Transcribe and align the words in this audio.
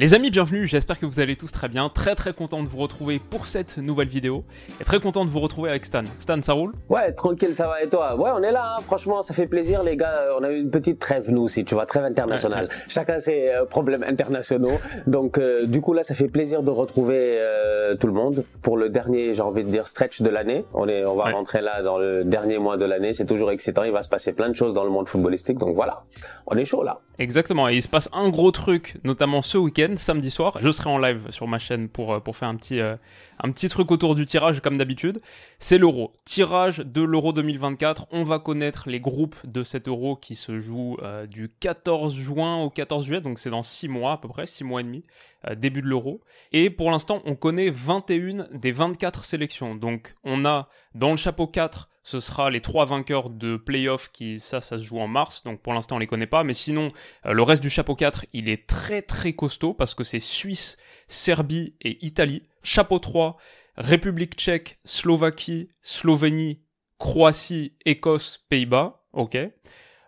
Les 0.00 0.14
amis, 0.14 0.30
bienvenue, 0.30 0.64
j'espère 0.64 1.00
que 1.00 1.06
vous 1.06 1.18
allez 1.18 1.34
tous 1.34 1.50
très 1.50 1.66
bien. 1.66 1.88
Très 1.88 2.14
très 2.14 2.32
content 2.32 2.62
de 2.62 2.68
vous 2.68 2.78
retrouver 2.78 3.18
pour 3.18 3.48
cette 3.48 3.78
nouvelle 3.78 4.06
vidéo. 4.06 4.44
Et 4.80 4.84
très 4.84 5.00
content 5.00 5.24
de 5.24 5.30
vous 5.30 5.40
retrouver 5.40 5.70
avec 5.70 5.84
Stan. 5.84 6.04
Stan, 6.20 6.40
ça 6.40 6.52
roule? 6.52 6.70
Ouais, 6.88 7.10
tranquille, 7.10 7.52
ça 7.52 7.66
va 7.66 7.82
et 7.82 7.88
toi? 7.88 8.14
Ouais, 8.14 8.30
on 8.32 8.40
est 8.44 8.52
là, 8.52 8.76
hein. 8.78 8.82
franchement, 8.82 9.22
ça 9.22 9.34
fait 9.34 9.48
plaisir 9.48 9.82
les 9.82 9.96
gars. 9.96 10.26
On 10.38 10.44
a 10.44 10.52
eu 10.52 10.60
une 10.60 10.70
petite 10.70 11.00
trêve 11.00 11.28
nous 11.32 11.42
aussi, 11.42 11.64
tu 11.64 11.74
vois, 11.74 11.84
trêve 11.84 12.04
internationale. 12.04 12.68
Chacun 12.86 13.18
ses 13.18 13.48
euh, 13.48 13.64
problèmes 13.64 14.04
internationaux. 14.04 14.78
Donc 15.08 15.36
euh, 15.36 15.66
du 15.66 15.80
coup 15.80 15.94
là, 15.94 16.04
ça 16.04 16.14
fait 16.14 16.28
plaisir 16.28 16.62
de 16.62 16.70
retrouver 16.70 17.34
euh, 17.38 17.96
tout 17.96 18.06
le 18.06 18.12
monde 18.12 18.44
pour 18.62 18.76
le 18.76 18.90
dernier, 18.90 19.34
j'ai 19.34 19.42
envie 19.42 19.64
de 19.64 19.68
dire, 19.68 19.88
stretch 19.88 20.22
de 20.22 20.28
l'année. 20.28 20.64
On 20.74 20.86
est, 20.88 21.04
on 21.06 21.16
va 21.16 21.24
Ouais. 21.24 21.32
rentrer 21.32 21.60
là 21.60 21.82
dans 21.82 21.98
le 21.98 22.22
dernier 22.22 22.58
mois 22.58 22.76
de 22.76 22.84
l'année. 22.84 23.12
C'est 23.14 23.26
toujours 23.26 23.50
excitant. 23.50 23.82
Il 23.82 23.90
va 23.90 24.02
se 24.02 24.08
passer 24.08 24.32
plein 24.32 24.48
de 24.48 24.54
choses 24.54 24.74
dans 24.74 24.84
le 24.84 24.90
monde 24.90 25.08
footballistique. 25.08 25.58
Donc 25.58 25.74
voilà, 25.74 26.04
on 26.46 26.56
est 26.56 26.64
chaud 26.64 26.84
là. 26.84 27.00
Exactement, 27.18 27.68
et 27.68 27.74
il 27.74 27.82
se 27.82 27.88
passe 27.88 28.08
un 28.12 28.28
gros 28.28 28.52
truc, 28.52 28.94
notamment 29.02 29.42
ce 29.42 29.58
week-end, 29.58 29.87
samedi 29.96 30.30
soir. 30.30 30.56
Je 30.60 30.70
serai 30.70 30.90
en 30.90 30.98
live 30.98 31.30
sur 31.30 31.46
ma 31.46 31.58
chaîne 31.58 31.88
pour, 31.88 32.12
euh, 32.14 32.20
pour 32.20 32.36
faire 32.36 32.48
un 32.48 32.56
petit, 32.56 32.80
euh, 32.80 32.96
un 33.42 33.50
petit 33.50 33.68
truc 33.68 33.90
autour 33.90 34.14
du 34.14 34.26
tirage, 34.26 34.60
comme 34.60 34.76
d'habitude. 34.76 35.20
C'est 35.58 35.78
l'euro. 35.78 36.12
Tirage 36.24 36.78
de 36.78 37.02
l'euro 37.02 37.32
2024. 37.32 38.06
On 38.10 38.24
va 38.24 38.38
connaître 38.38 38.88
les 38.88 39.00
groupes 39.00 39.36
de 39.44 39.62
cet 39.62 39.88
euro 39.88 40.16
qui 40.16 40.34
se 40.34 40.58
joue 40.58 40.96
euh, 41.02 41.26
du 41.26 41.50
14 41.60 42.14
juin 42.14 42.56
au 42.62 42.70
14 42.70 43.04
juillet, 43.04 43.20
donc 43.20 43.38
c'est 43.38 43.50
dans 43.50 43.62
6 43.62 43.88
mois 43.88 44.12
à 44.12 44.16
peu 44.18 44.28
près, 44.28 44.46
6 44.46 44.64
mois 44.64 44.80
et 44.80 44.84
demi, 44.84 45.04
euh, 45.48 45.54
début 45.54 45.82
de 45.82 45.86
l'euro. 45.86 46.20
Et 46.52 46.70
pour 46.70 46.90
l'instant, 46.90 47.22
on 47.24 47.34
connaît 47.34 47.70
21 47.70 48.48
des 48.52 48.72
24 48.72 49.24
sélections. 49.24 49.74
Donc 49.74 50.14
on 50.24 50.44
a 50.44 50.68
dans 50.94 51.10
le 51.10 51.16
chapeau 51.16 51.46
4 51.46 51.88
ce 52.08 52.20
sera 52.20 52.48
les 52.48 52.62
trois 52.62 52.86
vainqueurs 52.86 53.28
de 53.28 53.58
playoff 53.58 54.10
qui, 54.10 54.38
ça, 54.38 54.62
ça 54.62 54.78
se 54.78 54.84
joue 54.84 54.98
en 54.98 55.08
mars. 55.08 55.42
Donc 55.44 55.60
pour 55.60 55.74
l'instant, 55.74 55.96
on 55.96 55.98
les 55.98 56.06
connaît 56.06 56.26
pas. 56.26 56.42
Mais 56.42 56.54
sinon, 56.54 56.90
euh, 57.26 57.34
le 57.34 57.42
reste 57.42 57.60
du 57.60 57.68
chapeau 57.68 57.94
4, 57.94 58.24
il 58.32 58.48
est 58.48 58.66
très 58.66 59.02
très 59.02 59.34
costaud 59.34 59.74
parce 59.74 59.94
que 59.94 60.04
c'est 60.04 60.18
Suisse, 60.18 60.78
Serbie 61.06 61.74
et 61.82 61.98
Italie. 62.06 62.44
Chapeau 62.62 62.98
3, 62.98 63.36
République 63.76 64.34
tchèque, 64.34 64.78
Slovaquie, 64.84 65.68
Slovénie, 65.82 66.62
Croatie, 66.98 67.76
Écosse, 67.84 68.44
Pays-Bas. 68.48 69.04
Ok. 69.12 69.38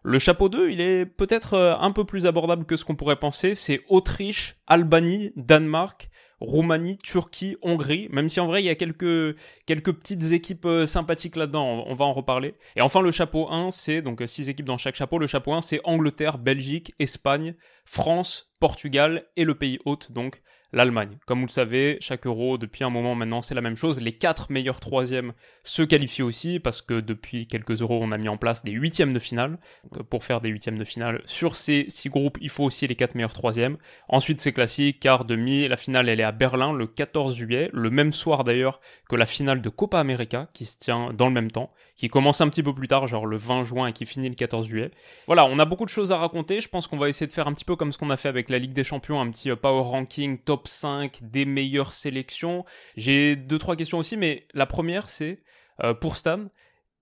Le 0.02 0.18
chapeau 0.18 0.48
2, 0.48 0.70
il 0.70 0.80
est 0.80 1.04
peut-être 1.04 1.54
euh, 1.54 1.76
un 1.78 1.92
peu 1.92 2.04
plus 2.04 2.26
abordable 2.26 2.64
que 2.64 2.76
ce 2.76 2.84
qu'on 2.84 2.96
pourrait 2.96 3.16
penser. 3.16 3.54
C'est 3.54 3.82
Autriche, 3.88 4.56
Albanie, 4.66 5.32
Danemark, 5.36 6.10
Roumanie, 6.40 6.96
Turquie, 6.98 7.56
Hongrie. 7.60 8.08
Même 8.10 8.30
si 8.30 8.40
en 8.40 8.46
vrai, 8.46 8.62
il 8.62 8.66
y 8.66 8.70
a 8.70 8.74
quelques, 8.74 9.36
quelques 9.66 9.92
petites 9.92 10.32
équipes 10.32 10.64
euh, 10.64 10.86
sympathiques 10.86 11.36
là-dedans. 11.36 11.84
On 11.86 11.94
va 11.94 12.06
en 12.06 12.12
reparler. 12.12 12.54
Et 12.76 12.80
enfin, 12.80 13.02
le 13.02 13.10
chapeau 13.10 13.50
1, 13.50 13.70
c'est 13.70 14.00
donc 14.00 14.22
6 14.26 14.48
équipes 14.48 14.66
dans 14.66 14.78
chaque 14.78 14.96
chapeau. 14.96 15.18
Le 15.18 15.26
chapeau 15.26 15.52
1, 15.52 15.60
c'est 15.60 15.80
Angleterre, 15.84 16.38
Belgique, 16.38 16.94
Espagne, 16.98 17.54
France, 17.84 18.52
Portugal 18.58 19.26
et 19.36 19.44
le 19.44 19.54
pays 19.54 19.78
hôte, 19.84 20.12
donc 20.12 20.42
l'Allemagne. 20.72 21.18
Comme 21.26 21.40
vous 21.40 21.46
le 21.46 21.50
savez, 21.50 21.98
chaque 22.00 22.26
euro, 22.26 22.58
depuis 22.58 22.84
un 22.84 22.90
moment 22.90 23.14
maintenant, 23.14 23.40
c'est 23.40 23.54
la 23.54 23.60
même 23.60 23.76
chose. 23.76 24.00
Les 24.00 24.12
quatre 24.12 24.50
meilleurs 24.50 24.80
troisièmes 24.80 25.32
se 25.64 25.82
qualifient 25.82 26.22
aussi 26.22 26.60
parce 26.60 26.82
que 26.82 27.00
depuis 27.00 27.46
quelques 27.46 27.82
euros, 27.82 28.00
on 28.02 28.12
a 28.12 28.18
mis 28.18 28.28
en 28.28 28.36
place 28.36 28.64
des 28.64 28.72
huitièmes 28.72 29.12
de 29.12 29.18
finale. 29.18 29.58
Euh, 29.96 30.02
pour 30.02 30.24
faire 30.24 30.40
des 30.40 30.48
huitièmes 30.48 30.78
de 30.78 30.84
finale, 30.84 31.22
sur 31.24 31.56
ces 31.56 31.86
six 31.88 32.08
groupes, 32.08 32.38
il 32.40 32.48
faut 32.48 32.64
aussi 32.64 32.86
les 32.86 32.96
quatre 32.96 33.14
meilleurs 33.14 33.32
troisièmes. 33.32 33.76
Ensuite, 34.08 34.40
c'est 34.40 34.52
classique, 34.52 35.00
quart, 35.00 35.24
demi. 35.24 35.66
La 35.68 35.76
finale, 35.76 36.08
elle 36.08 36.20
est 36.20 36.24
à 36.24 36.32
Berlin 36.32 36.72
le 36.72 36.86
14 36.86 37.34
juillet, 37.34 37.70
le 37.72 37.90
même 37.90 38.12
soir 38.12 38.44
d'ailleurs 38.44 38.80
que 39.08 39.16
la 39.16 39.26
finale 39.26 39.62
de 39.62 39.68
Copa 39.68 39.98
América 39.98 40.48
qui 40.54 40.64
se 40.64 40.78
tient 40.78 41.12
dans 41.12 41.26
le 41.26 41.34
même 41.34 41.50
temps, 41.50 41.72
qui 42.00 42.08
commence 42.08 42.40
un 42.40 42.48
petit 42.48 42.62
peu 42.62 42.72
plus 42.74 42.88
tard, 42.88 43.06
genre 43.06 43.26
le 43.26 43.36
20 43.36 43.62
juin 43.62 43.88
et 43.88 43.92
qui 43.92 44.06
finit 44.06 44.30
le 44.30 44.34
14 44.34 44.66
juillet. 44.66 44.90
Voilà, 45.26 45.44
on 45.44 45.58
a 45.58 45.66
beaucoup 45.66 45.84
de 45.84 45.90
choses 45.90 46.12
à 46.12 46.16
raconter. 46.16 46.62
Je 46.62 46.68
pense 46.70 46.86
qu'on 46.86 46.96
va 46.96 47.10
essayer 47.10 47.26
de 47.26 47.32
faire 47.32 47.46
un 47.46 47.52
petit 47.52 47.66
peu 47.66 47.76
comme 47.76 47.92
ce 47.92 47.98
qu'on 47.98 48.08
a 48.08 48.16
fait 48.16 48.30
avec 48.30 48.48
la 48.48 48.58
Ligue 48.58 48.72
des 48.72 48.84
Champions, 48.84 49.20
un 49.20 49.30
petit 49.30 49.50
euh, 49.50 49.56
power 49.56 49.82
ranking 49.82 50.38
top 50.38 50.66
5 50.66 51.18
des 51.20 51.44
meilleures 51.44 51.92
sélections. 51.92 52.64
J'ai 52.96 53.36
deux 53.36 53.58
trois 53.58 53.76
questions 53.76 53.98
aussi, 53.98 54.16
mais 54.16 54.46
la 54.54 54.64
première 54.64 55.10
c'est 55.10 55.42
euh, 55.84 55.92
pour 55.92 56.16
Stan, 56.16 56.46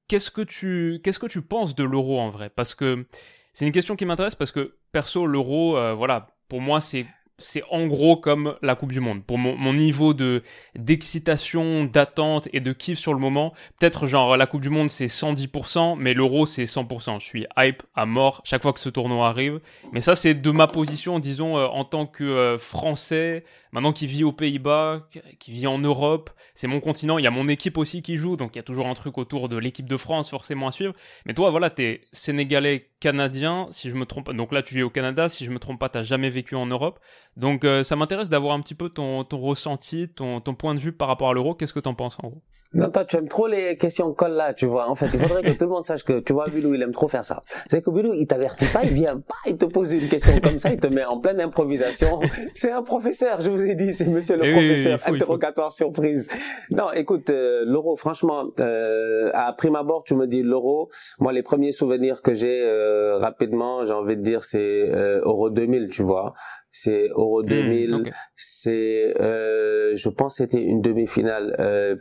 qu'est-ce 0.09 0.33
que 0.33 0.43
tu 0.43 1.01
qu'est-ce 1.05 1.21
que 1.21 1.29
tu 1.29 1.43
penses 1.43 1.77
de 1.77 1.85
l'euro 1.85 2.19
en 2.19 2.31
vrai? 2.31 2.51
Parce 2.51 2.75
que 2.75 3.07
c'est 3.53 3.67
une 3.67 3.73
question 3.73 3.95
qui 3.95 4.05
m'intéresse 4.05 4.35
parce 4.35 4.51
que 4.51 4.79
perso 4.91 5.29
l'euro, 5.29 5.77
euh, 5.77 5.95
voilà, 5.95 6.35
pour 6.49 6.61
moi 6.61 6.81
c'est 6.81 7.07
c'est 7.39 7.63
en 7.71 7.87
gros 7.87 8.17
comme 8.17 8.57
la 8.63 8.75
Coupe 8.75 8.93
du 8.93 9.01
Monde. 9.01 9.25
Pour 9.25 9.39
mon, 9.39 9.73
niveau 9.73 10.13
de 10.15 10.43
d'excitation, 10.75 11.85
d'attente 11.85 12.49
et 12.53 12.61
de 12.61 12.73
kiff 12.73 12.99
sur 12.99 13.15
le 13.15 13.21
moment, 13.21 13.53
peut-être 13.79 14.07
genre 14.07 14.37
la 14.37 14.47
Coupe 14.47 14.61
du 14.61 14.71
Monde 14.71 14.91
c'est 14.91 15.07
110%, 15.07 15.97
mais 15.99 16.15
l'Euro 16.15 16.47
c'est 16.47 16.65
100%. 16.65 17.21
Je 17.21 17.25
suis 17.25 17.47
hype 17.57 17.83
à 17.95 18.07
mort 18.07 18.41
chaque 18.45 18.63
fois 18.63 18.73
que 18.73 18.81
ce 18.81 18.89
tournoi 18.89 19.29
arrive. 19.29 19.61
Mais 19.93 20.01
ça 20.01 20.17
c'est 20.17 20.35
de 20.35 20.51
ma 20.51 20.67
position, 20.67 21.19
disons 21.19 21.57
euh, 21.57 21.67
en 21.67 21.85
tant 21.85 22.07
que 22.07 22.25
euh, 22.25 22.59
Français, 22.59 23.45
maintenant 23.73 23.93
qui 23.93 24.07
vit 24.07 24.25
aux 24.25 24.33
Pays-Bas, 24.33 25.07
qui- 25.39 25.53
vit 25.53 25.67
en 25.67 25.79
Europe. 25.79 26.31
C'est 26.55 26.67
mon 26.67 26.81
continent. 26.81 27.19
Il 27.19 27.25
y 27.25 27.27
a 27.27 27.31
mon 27.31 27.49
équipe 27.49 27.79
aussi 27.79 28.03
qui 28.03 28.17
joue, 28.17 28.37
donc 28.37 28.55
il 28.55 28.59
y 28.59 28.61
a 28.61 28.65
toujours 28.65 28.87
un 28.87 28.95
truc 28.95 29.17
autour 29.17 29.49
de 29.49 29.57
l'équipe 29.57 29.87
de 29.87 29.97
France 29.97 30.29
forcément 30.31 30.69
à 30.69 30.73
suivre. 30.73 30.93
Mais 31.25 31.35
toi 31.35 31.51
voilà, 31.51 31.71
t'es 31.71 32.03
sénégalais 32.13 32.91
canadien, 33.01 33.69
si 33.71 33.91
je 33.91 33.95
me 33.95 34.05
trompe. 34.07 34.33
Donc 34.33 34.53
là 34.53 34.63
tu 34.63 34.75
vis 34.75 34.83
au 34.83 34.91
Canada, 34.91 35.29
si 35.29 35.45
je 35.45 35.51
me 35.51 35.59
trompe 35.59 35.79
pas, 35.79 35.89
t'as 35.89 36.03
jamais 36.03 36.31
vécu 36.31 36.55
en 36.57 36.67
Europe. 36.67 36.99
Donc 37.39 37.65
euh, 37.65 37.85
ça 37.85 37.95
m'intéresse 37.95 38.29
d'avoir 38.29 38.55
un 38.55 38.61
petit 38.61 38.75
peu 38.75 38.89
ton, 38.91 39.25
ressenti, 39.33 40.09
ton, 40.09 40.41
ton 40.41 40.55
point 40.55 40.75
de 40.75 40.81
vue 40.81 40.93
par 40.93 41.09
rapport 41.09 41.31
à 41.31 41.33
l'euro. 41.33 41.55
Qu'est-ce 41.55 41.73
que 41.73 41.81
t'en 41.81 41.95
penses 41.95 42.19
en 42.23 42.29
gros? 42.29 42.43
Non, 42.75 42.91
toi, 42.91 43.05
tu 43.05 43.17
aimes 43.17 43.29
trop 43.29 43.47
les 43.47 43.77
questions 43.77 44.13
colle 44.13 44.33
là, 44.33 44.53
tu 44.53 44.67
vois. 44.67 44.89
En 44.89 44.95
fait, 44.95 45.07
il 45.15 45.21
faudrait 45.21 45.43
que 45.43 45.51
tout 45.59 45.65
le 45.65 45.71
monde 45.71 45.87
sache 45.87 46.05
que, 46.05 46.21
tu 46.21 46.33
vois, 46.35 46.49
Bilou, 46.49 46.75
il 46.75 46.83
aime 46.83 46.93
trop 46.93 47.09
faire 47.09 47.25
ça. 47.25 47.43
C'est 47.71 47.83
que 47.83 47.91
Bilou, 47.91 48.13
il 48.13 48.27
t'avertit 48.27 48.67
pas, 48.67 48.85
il 48.85 48.93
vient 48.93 49.19
pas, 49.19 49.35
il 49.47 49.57
te 49.57 49.65
pose 49.65 49.93
une 49.93 50.07
question 50.09 50.39
comme 50.43 50.59
ça, 50.59 50.71
il 50.71 50.79
te 50.79 50.87
met 50.87 51.05
en 51.05 51.19
pleine 51.19 51.41
improvisation. 51.41 52.21
C'est 52.55 52.71
un 52.71 52.83
professeur, 52.83 53.41
je 53.41 53.51
vous 53.51 53.65
ai 53.65 53.75
dit, 53.75 53.95
c'est 53.95 54.07
monsieur 54.07 54.37
le 54.37 54.45
Eh 54.45 54.55
oui, 54.55 54.67
professeur, 54.69 55.01
faut. 55.01 55.15
interrogatoire 55.15 55.73
surprise. 55.73 56.29
Non, 56.71 56.93
écoute, 56.93 57.31
euh, 57.31 57.65
l'euro, 57.67 57.97
franchement, 57.97 58.45
euh, 58.61 59.31
à 59.33 59.53
prime 59.53 59.77
abord, 59.77 60.05
tu 60.05 60.15
me 60.15 60.27
dis 60.27 60.43
l'euro. 60.43 60.91
Moi, 61.21 61.33
les 61.33 61.43
premiers 61.43 61.73
souvenirs 61.73 62.21
que 62.23 62.35
j'ai 62.35 62.63
euh, 62.65 63.17
rapidement, 63.19 63.85
j'ai 63.85 63.93
envie 63.93 64.17
de 64.17 64.23
dire, 64.23 64.45
c'est 64.45 64.91
euh, 64.95 65.21
Euro 65.25 65.51
2000, 65.51 65.89
tu 65.91 66.03
vois. 66.03 66.35
C'est 66.71 67.09
Euro 67.17 67.43
2000. 67.43 67.95
Hmm. 67.95 68.03
C'est, 68.37 69.15
euh, 69.21 69.95
je 69.95 70.09
pense, 70.09 70.37
c'était 70.37 70.63
une 70.63 70.81
demi-finale 70.81 71.57
euh, 71.59 71.97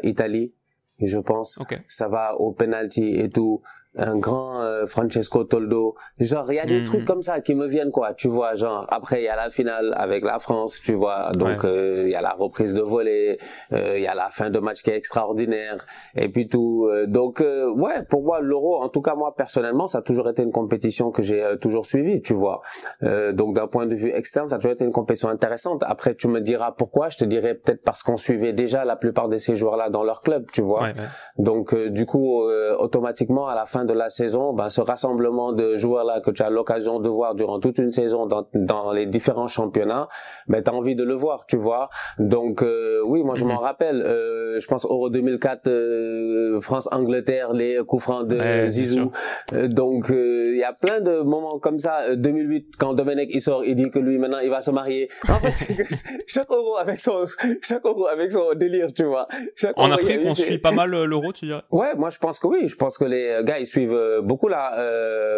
Pays-Bas-Italie. 0.00 0.52
Je 1.00 1.18
pense. 1.18 1.58
Ok. 1.58 1.78
Ça 1.88 2.08
va 2.08 2.36
au 2.36 2.52
penalty 2.52 3.16
et 3.16 3.28
tout. 3.28 3.60
Un 3.96 4.16
grand 4.18 4.60
euh, 4.62 4.86
Francesco 4.86 5.44
Toldo. 5.44 5.94
Genre, 6.20 6.50
il 6.52 6.56
y 6.56 6.58
a 6.60 6.66
des 6.66 6.80
Mhm. 6.80 6.84
trucs 6.84 7.04
comme 7.04 7.22
ça 7.22 7.40
qui 7.40 7.54
me 7.54 7.66
viennent, 7.66 7.90
quoi. 7.90 8.14
Tu 8.14 8.28
vois, 8.28 8.54
genre, 8.54 8.86
après, 8.90 9.20
il 9.22 9.24
y 9.24 9.28
a 9.28 9.36
la 9.36 9.50
finale 9.50 9.94
avec 9.96 10.24
la 10.24 10.38
France, 10.38 10.80
tu 10.84 10.92
vois. 10.94 11.30
Donc, 11.32 11.62
Ouais. 11.62 11.68
euh, 11.70 12.02
il 12.04 12.10
y 12.10 12.14
a 12.14 12.20
la 12.20 12.32
reprise 12.32 12.74
de 12.74 12.82
volée. 12.82 13.38
euh, 13.72 13.94
Il 13.96 14.02
y 14.02 14.06
a 14.06 14.14
la 14.14 14.28
fin 14.28 14.50
de 14.50 14.58
match 14.58 14.82
qui 14.82 14.90
est 14.90 14.96
extraordinaire. 14.96 15.78
Et 16.14 16.28
puis 16.28 16.48
tout. 16.48 16.86
euh, 16.90 17.06
donc, 17.06 17.40
euh, 17.40 17.70
ouais, 17.70 18.02
pour 18.08 18.22
moi, 18.22 18.40
l'Euro, 18.40 18.82
en 18.82 18.88
tout 18.88 19.00
cas, 19.00 19.14
moi, 19.14 19.34
personnellement, 19.34 19.86
ça 19.86 19.98
a 19.98 20.02
toujours 20.02 20.28
été 20.28 20.42
une 20.42 20.52
compétition 20.52 21.10
que 21.10 21.22
j'ai 21.22 21.42
euh, 21.42 21.56
toujours 21.56 21.86
suivie, 21.86 22.20
tu 22.20 22.34
vois. 22.34 22.60
Euh, 23.02 23.32
donc 23.32 23.54
d'un 23.54 23.66
point 23.66 23.86
de 23.86 23.94
vue 23.94 24.10
externe, 24.10 24.48
ça 24.48 24.56
a 24.56 24.58
toujours 24.58 24.72
été 24.72 24.84
une 24.84 24.92
compétition 24.92 25.28
intéressante. 25.30 25.82
Après, 25.86 26.14
tu 26.14 26.28
me 26.28 26.40
diras 26.40 26.72
pourquoi. 26.72 27.08
Je 27.08 27.16
te 27.16 27.24
dirais 27.24 27.54
peut-être 27.54 27.82
parce 27.82 28.02
qu'on 28.02 28.16
suivait 28.18 28.52
déjà 28.52 28.84
la 28.84 28.96
plupart 28.96 29.28
de 29.28 29.38
ces 29.38 29.56
joueurs-là 29.56 29.88
dans 29.90 30.04
leur 30.04 30.20
club, 30.20 30.44
tu 30.52 30.60
vois. 30.60 30.82
Ouais, 30.82 30.88
ouais. 30.94 31.08
Donc 31.38 31.72
euh, 31.72 31.88
du 31.90 32.04
coup, 32.04 32.42
euh, 32.42 32.76
automatiquement, 32.78 33.46
à 33.48 33.54
la 33.54 33.64
fin 33.66 33.84
de 33.86 33.92
la 33.92 34.10
saison, 34.10 34.52
ben, 34.52 34.68
ce 34.68 34.80
rassemblement 34.80 35.52
de 35.52 35.76
joueurs-là 35.76 36.20
que 36.20 36.30
tu 36.30 36.42
as 36.42 36.50
l'occasion 36.50 37.00
de 37.00 37.08
voir 37.08 37.34
durant 37.34 37.60
toute 37.60 37.78
une 37.78 37.92
saison 37.92 38.26
dans, 38.26 38.46
dans 38.54 38.92
les 38.92 39.06
différents 39.06 39.48
championnats, 39.48 40.08
ben, 40.48 40.62
tu 40.62 40.70
as 40.70 40.74
envie 40.74 40.94
de 40.94 41.04
le 41.04 41.14
voir, 41.14 41.46
tu 41.46 41.56
vois. 41.56 41.88
Donc 42.18 42.62
euh, 42.62 43.00
oui, 43.04 43.22
moi 43.22 43.34
je 43.36 43.44
Mhm. 43.44 43.52
m'en 43.52 43.58
rappelle. 43.58 44.02
Euh, 44.02 44.58
je 44.60 44.66
pense 44.66 44.84
Euro 44.84 45.08
2004, 45.10 45.66
euh, 45.68 46.60
France-Angleterre, 46.60 47.52
les 47.52 47.78
coups 47.86 48.02
francs 48.02 48.26
de 48.28 48.36
Ouais, 48.36 48.68
Zizou. 48.68 49.10
Euh, 49.52 49.68
donc 49.68 50.10
euh, 50.10 50.50
il 50.52 50.58
y 50.58 50.64
a 50.64 50.72
plein 50.72 51.00
de 51.00 51.20
moments 51.20 51.58
comme 51.58 51.78
ça. 51.78 52.00
Euh, 52.08 52.16
2008, 52.16 52.74
quand 52.78 52.94
Domenech 52.94 53.28
il 53.32 53.40
sort, 53.40 53.64
il 53.64 53.74
dit 53.76 53.90
que 53.90 53.98
lui 53.98 54.18
maintenant 54.18 54.38
il 54.42 54.50
va 54.50 54.60
se 54.60 54.70
marier. 54.70 55.08
En 55.28 55.34
fait, 55.40 55.74
chaque 56.26 56.50
euro 56.50 56.76
avec 56.76 57.00
son 57.00 57.26
chaque 57.62 57.84
euro 57.84 58.06
avec 58.08 58.32
son 58.32 58.54
délire, 58.54 58.92
tu 58.92 59.04
vois. 59.04 59.26
Chaque 59.54 59.78
En 59.78 59.84
euro, 59.88 59.94
Afrique, 59.94 60.20
on 60.24 60.34
suit 60.34 60.58
pas 60.58 60.72
mal 60.72 60.92
euh, 60.94 61.04
l'euro, 61.06 61.32
tu 61.32 61.46
dirais? 61.46 61.62
Ouais, 61.70 61.94
moi 61.96 62.10
je 62.10 62.18
pense 62.18 62.38
que 62.38 62.46
oui. 62.46 62.68
Je 62.68 62.76
pense 62.76 62.98
que 62.98 63.04
les 63.04 63.40
gars 63.44 63.58
ils 63.58 63.66
suivent 63.76 63.86
suivent 63.86 64.20
beaucoup 64.22 64.48
la 64.48 64.76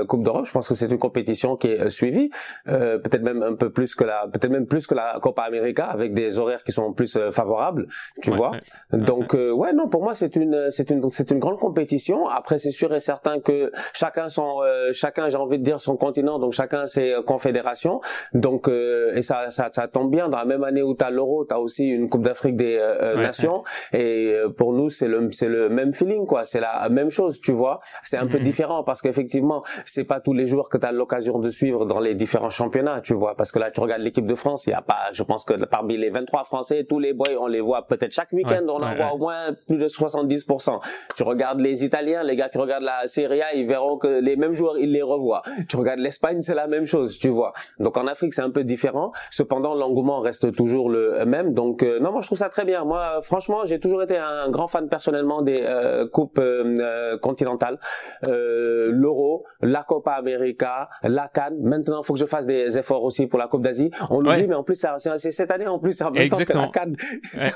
Coupe 0.06 0.22
d'Europe. 0.22 0.46
Je 0.46 0.52
pense 0.52 0.68
que 0.68 0.74
c'est 0.74 0.90
une 0.90 0.98
compétition 0.98 1.56
qui 1.56 1.68
est 1.68 1.90
suivie, 1.90 2.30
peut-être 2.64 3.22
même 3.22 3.42
un 3.42 3.54
peu 3.54 3.70
plus 3.70 3.94
que 3.94 4.04
la, 4.04 4.26
peut-être 4.32 4.50
même 4.50 4.66
plus 4.66 4.86
que 4.86 4.94
la 4.94 5.18
Copa 5.20 5.42
América, 5.42 5.86
avec 5.86 6.14
des 6.14 6.38
horaires 6.38 6.62
qui 6.64 6.72
sont 6.72 6.92
plus 6.92 7.18
favorables, 7.32 7.86
tu 8.22 8.30
vois. 8.30 8.52
Donc 8.92 9.34
ouais, 9.34 9.72
non, 9.72 9.88
pour 9.88 10.02
moi 10.02 10.14
c'est 10.14 10.36
une, 10.36 10.70
c'est 10.70 10.90
une, 10.90 11.08
c'est 11.10 11.30
une 11.30 11.38
grande 11.38 11.58
compétition. 11.58 12.28
Après, 12.28 12.58
c'est 12.58 12.70
sûr 12.70 12.94
et 12.94 13.00
certain 13.00 13.40
que 13.40 13.72
chacun 13.92 14.28
son, 14.28 14.60
chacun, 14.92 15.28
j'ai 15.28 15.36
envie 15.36 15.58
de 15.58 15.64
dire 15.64 15.80
son 15.80 15.96
continent, 15.96 16.38
donc 16.38 16.52
chacun 16.52 16.86
ses 16.86 17.16
confédérations. 17.26 18.00
Donc 18.34 18.68
et 18.68 19.22
ça, 19.22 19.50
ça, 19.50 19.70
ça 19.72 19.88
tombe 19.88 20.10
bien 20.10 20.28
dans 20.28 20.38
la 20.38 20.44
même 20.44 20.64
année 20.64 20.82
où 20.82 20.94
tu 20.94 21.04
as 21.04 21.10
l'Euro, 21.10 21.44
tu 21.44 21.54
as 21.54 21.60
aussi 21.60 21.88
une 21.88 22.08
Coupe 22.08 22.22
d'Afrique 22.22 22.56
des 22.56 22.78
Nations. 23.16 23.62
Et 23.92 24.36
pour 24.56 24.72
nous, 24.72 24.90
c'est 24.90 25.08
le, 25.08 25.30
c'est 25.32 25.48
le 25.48 25.68
même 25.68 25.94
feeling, 25.94 26.26
quoi. 26.26 26.44
C'est 26.44 26.60
la 26.60 26.88
même 26.88 27.10
chose, 27.10 27.40
tu 27.40 27.52
vois. 27.52 27.78
C'est 28.02 28.17
un 28.18 28.26
peu 28.26 28.38
mhm. 28.38 28.44
différent 28.44 28.82
parce 28.84 29.02
qu'effectivement, 29.02 29.62
c'est 29.84 30.04
pas 30.04 30.20
tous 30.20 30.32
les 30.32 30.46
jours 30.46 30.68
que 30.68 30.78
tu 30.78 30.86
as 30.86 30.92
l'occasion 30.92 31.38
de 31.38 31.48
suivre 31.48 31.86
dans 31.86 32.00
les 32.00 32.14
différents 32.14 32.50
championnats, 32.50 33.00
tu 33.00 33.14
vois. 33.14 33.34
Parce 33.34 33.52
que 33.52 33.58
là, 33.58 33.70
tu 33.70 33.80
regardes 33.80 34.02
l'équipe 34.02 34.26
de 34.26 34.34
France, 34.34 34.66
il 34.66 34.70
y 34.70 34.74
a 34.74 34.82
pas, 34.82 35.12
je 35.12 35.22
pense 35.22 35.44
que 35.44 35.54
parmi 35.64 35.96
les 35.96 36.10
23 36.10 36.44
Français, 36.44 36.84
tous 36.84 36.98
les 36.98 37.12
boys, 37.12 37.28
on 37.40 37.46
les 37.46 37.60
voit 37.60 37.86
peut-être 37.86 38.12
chaque 38.12 38.32
week-end, 38.32 38.64
on 38.68 38.82
en 38.82 38.94
voit 38.94 39.12
au 39.14 39.18
moins 39.18 39.54
plus 39.66 39.78
de 39.78 39.88
70%. 39.88 40.80
Tu 41.16 41.22
regardes 41.22 41.60
les 41.60 41.84
Italiens, 41.84 42.22
les 42.22 42.36
gars 42.36 42.48
qui 42.48 42.58
regardent 42.58 42.84
la 42.84 43.06
Serie 43.06 43.42
A, 43.42 43.54
ils 43.54 43.66
verront 43.66 43.98
que 43.98 44.20
les 44.20 44.36
mêmes 44.36 44.54
joueurs, 44.54 44.78
ils 44.78 44.92
les 44.92 45.02
revoient. 45.02 45.42
Tu 45.68 45.76
regardes 45.76 46.00
l'Espagne, 46.00 46.42
c'est 46.42 46.54
la 46.54 46.66
même 46.66 46.86
chose, 46.86 47.18
tu 47.18 47.28
vois. 47.28 47.52
Donc 47.78 47.96
en 47.96 48.06
Afrique, 48.06 48.34
c'est 48.34 48.42
un 48.42 48.50
peu 48.50 48.64
différent. 48.64 49.12
Cependant, 49.30 49.74
l'engouement 49.74 50.20
reste 50.20 50.52
toujours 50.54 50.90
le 50.90 51.24
même. 51.24 51.54
Donc 51.54 51.82
euh, 51.82 52.00
non, 52.00 52.12
moi 52.12 52.22
je 52.22 52.26
trouve 52.26 52.38
ça 52.38 52.48
très 52.48 52.64
bien. 52.64 52.84
Moi, 52.84 53.20
franchement, 53.22 53.64
j'ai 53.64 53.80
toujours 53.80 54.02
été 54.02 54.16
un 54.16 54.48
grand 54.50 54.68
fan 54.68 54.88
personnellement 54.88 55.42
des 55.42 55.62
euh, 55.62 56.06
coupes 56.08 56.38
euh, 56.38 57.18
continentales, 57.18 57.78
l'Euro, 58.22 59.44
la 59.60 59.82
Copa 59.82 60.12
América, 60.12 60.88
la 61.02 61.28
Cannes. 61.28 61.58
Maintenant, 61.60 62.02
il 62.02 62.06
faut 62.06 62.14
que 62.14 62.20
je 62.20 62.26
fasse 62.26 62.46
des 62.46 62.78
efforts 62.78 63.04
aussi 63.04 63.26
pour 63.26 63.38
la 63.38 63.48
Coupe 63.48 63.62
d'Asie. 63.62 63.90
On 64.10 64.20
l'oublie, 64.20 64.46
mais 64.46 64.54
en 64.54 64.62
plus, 64.62 64.84
c'est 65.18 65.30
cette 65.30 65.50
année 65.50 65.66
en 65.66 65.78
plus, 65.78 65.92
c'est 65.92 66.04
en 66.04 66.10
même 66.10 66.28
temps 66.28 66.44
que 66.44 66.52
la 66.52 66.68
Cannes. 66.68 66.96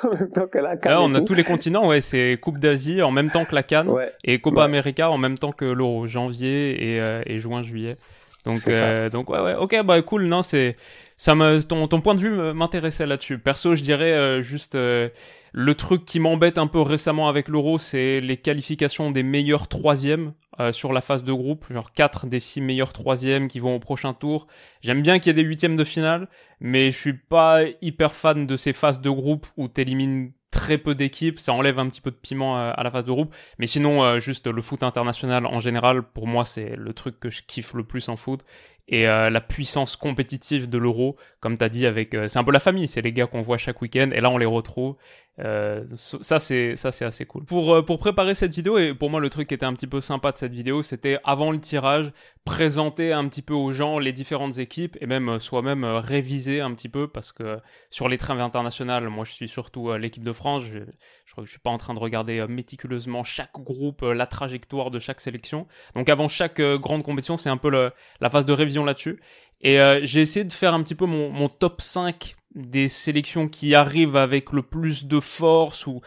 en 0.02 0.14
même 0.14 0.28
temps 0.28 0.46
que 0.46 0.58
la 0.58 0.76
Cannes. 0.76 0.98
on 1.00 1.14
a 1.14 1.20
tous 1.20 1.34
les 1.34 1.44
continents, 1.44 1.88
ouais. 1.88 2.00
C'est 2.00 2.38
Coupe 2.40 2.58
d'Asie 2.58 3.02
en 3.02 3.10
même 3.10 3.30
temps 3.30 3.44
que 3.44 3.54
la 3.54 3.62
Cannes 3.62 3.90
et 4.24 4.40
Copa 4.40 4.64
América 4.64 5.10
en 5.10 5.18
même 5.18 5.38
temps 5.38 5.52
que 5.52 5.64
l'Euro, 5.64 6.06
janvier 6.06 6.96
et, 6.96 7.22
et 7.26 7.38
juin, 7.38 7.62
juillet. 7.62 7.96
Donc, 8.44 8.66
euh, 8.66 9.08
donc 9.08 9.30
ouais, 9.30 9.40
ouais, 9.40 9.54
ok, 9.54 9.82
bah 9.84 10.00
cool. 10.02 10.24
Non, 10.24 10.42
c'est 10.42 10.76
ça 11.22 11.36
me 11.36 11.62
ton, 11.62 11.86
ton 11.86 12.00
point 12.00 12.16
de 12.16 12.20
vue 12.20 12.52
m'intéressait 12.52 13.06
là-dessus. 13.06 13.38
Perso, 13.38 13.76
je 13.76 13.82
dirais 13.84 14.10
euh, 14.10 14.42
juste 14.42 14.74
euh, 14.74 15.08
le 15.52 15.74
truc 15.76 16.04
qui 16.04 16.18
m'embête 16.18 16.58
un 16.58 16.66
peu 16.66 16.80
récemment 16.80 17.28
avec 17.28 17.46
l'Euro, 17.46 17.78
c'est 17.78 18.20
les 18.20 18.38
qualifications 18.38 19.12
des 19.12 19.22
meilleurs 19.22 19.68
troisièmes 19.68 20.32
euh, 20.58 20.72
sur 20.72 20.92
la 20.92 21.00
phase 21.00 21.22
de 21.22 21.32
groupe, 21.32 21.64
genre 21.72 21.92
4 21.92 22.26
des 22.26 22.40
6 22.40 22.62
meilleurs 22.62 22.92
troisièmes 22.92 23.46
qui 23.46 23.60
vont 23.60 23.76
au 23.76 23.78
prochain 23.78 24.14
tour. 24.14 24.48
J'aime 24.80 25.00
bien 25.00 25.20
qu'il 25.20 25.28
y 25.28 25.30
ait 25.30 25.40
des 25.40 25.48
huitièmes 25.48 25.76
de 25.76 25.84
finale, 25.84 26.26
mais 26.58 26.90
je 26.90 26.98
suis 26.98 27.16
pas 27.16 27.60
hyper 27.80 28.16
fan 28.16 28.48
de 28.48 28.56
ces 28.56 28.72
phases 28.72 29.00
de 29.00 29.10
groupe 29.10 29.46
où 29.56 29.68
t'élimines 29.68 30.32
très 30.52 30.78
peu 30.78 30.94
d'équipes, 30.94 31.40
ça 31.40 31.52
enlève 31.54 31.80
un 31.80 31.88
petit 31.88 32.00
peu 32.00 32.12
de 32.12 32.16
piment 32.16 32.56
à 32.56 32.82
la 32.84 32.90
phase 32.90 33.04
de 33.04 33.10
groupe. 33.10 33.34
Mais 33.58 33.66
sinon, 33.66 34.04
euh, 34.04 34.20
juste 34.20 34.46
le 34.46 34.62
foot 34.62 34.84
international 34.84 35.46
en 35.46 35.58
général, 35.58 36.02
pour 36.02 36.28
moi, 36.28 36.44
c'est 36.44 36.76
le 36.76 36.92
truc 36.92 37.18
que 37.18 37.30
je 37.30 37.42
kiffe 37.42 37.74
le 37.74 37.82
plus 37.82 38.08
en 38.08 38.16
foot. 38.16 38.44
Et 38.88 39.06
euh, 39.08 39.30
la 39.30 39.40
puissance 39.40 39.96
compétitive 39.96 40.68
de 40.68 40.78
l'euro, 40.78 41.16
comme 41.42 41.58
tu 41.58 41.64
as 41.64 41.68
dit, 41.68 41.86
avec, 41.86 42.14
euh, 42.14 42.28
c'est 42.28 42.38
un 42.38 42.44
peu 42.44 42.52
la 42.52 42.60
famille, 42.60 42.86
c'est 42.86 43.02
les 43.02 43.12
gars 43.12 43.26
qu'on 43.26 43.42
voit 43.42 43.58
chaque 43.58 43.82
week-end, 43.82 44.10
et 44.12 44.20
là 44.20 44.30
on 44.30 44.38
les 44.38 44.46
retrouve. 44.46 44.94
Euh, 45.38 45.84
ça 45.96 46.38
c'est 46.38 46.76
assez 46.84 47.24
cool. 47.24 47.44
Pour 47.46 47.74
euh, 47.74 47.82
pour 47.82 47.98
préparer 47.98 48.34
cette 48.34 48.52
vidéo 48.52 48.76
et 48.76 48.92
pour 48.92 49.08
moi 49.08 49.18
le 49.18 49.30
truc 49.30 49.48
qui 49.48 49.54
était 49.54 49.64
un 49.64 49.72
petit 49.72 49.86
peu 49.86 50.02
sympa 50.02 50.30
de 50.30 50.36
cette 50.36 50.52
vidéo, 50.52 50.82
c'était 50.82 51.18
avant 51.24 51.50
le 51.50 51.58
tirage 51.58 52.12
présenter 52.44 53.14
un 53.14 53.26
petit 53.28 53.40
peu 53.40 53.54
aux 53.54 53.72
gens 53.72 53.98
les 53.98 54.12
différentes 54.12 54.58
équipes 54.58 54.98
et 55.00 55.06
même 55.06 55.38
soi-même 55.38 55.84
réviser 55.84 56.60
un 56.60 56.74
petit 56.74 56.90
peu 56.90 57.08
parce 57.08 57.32
que 57.32 57.58
sur 57.88 58.10
les 58.10 58.18
trêves 58.18 58.40
internationales, 58.40 59.08
moi 59.08 59.24
je 59.24 59.32
suis 59.32 59.48
surtout 59.48 59.94
l'équipe 59.94 60.22
de 60.22 60.32
France, 60.32 60.64
je, 60.64 60.80
je 61.24 61.50
suis 61.50 61.60
pas 61.60 61.70
en 61.70 61.78
train 61.78 61.94
de 61.94 61.98
regarder 61.98 62.46
méticuleusement 62.46 63.24
chaque 63.24 63.54
groupe, 63.54 64.02
la 64.02 64.26
trajectoire 64.26 64.90
de 64.90 64.98
chaque 64.98 65.20
sélection. 65.20 65.66
Donc 65.94 66.10
avant 66.10 66.28
chaque 66.28 66.60
grande 66.60 67.04
compétition, 67.04 67.38
c'est 67.38 67.48
un 67.48 67.56
peu 67.56 67.70
la 67.70 68.30
phase 68.30 68.44
de 68.44 68.52
révision 68.52 68.84
là-dessus 68.84 69.18
et 69.62 69.78
j'ai 70.02 70.20
essayé 70.20 70.44
de 70.44 70.52
faire 70.52 70.74
un 70.74 70.82
petit 70.82 70.94
peu 70.94 71.06
mon, 71.06 71.48
top 71.48 71.80
5 71.80 72.34
des 72.54 72.88
sélections 72.88 73.48
qui 73.48 73.74
arrivent 73.74 74.16
avec 74.16 74.52
le 74.52 74.62
plus 74.62 75.06
de 75.06 75.20
force 75.20 75.86
ou, 75.86 76.00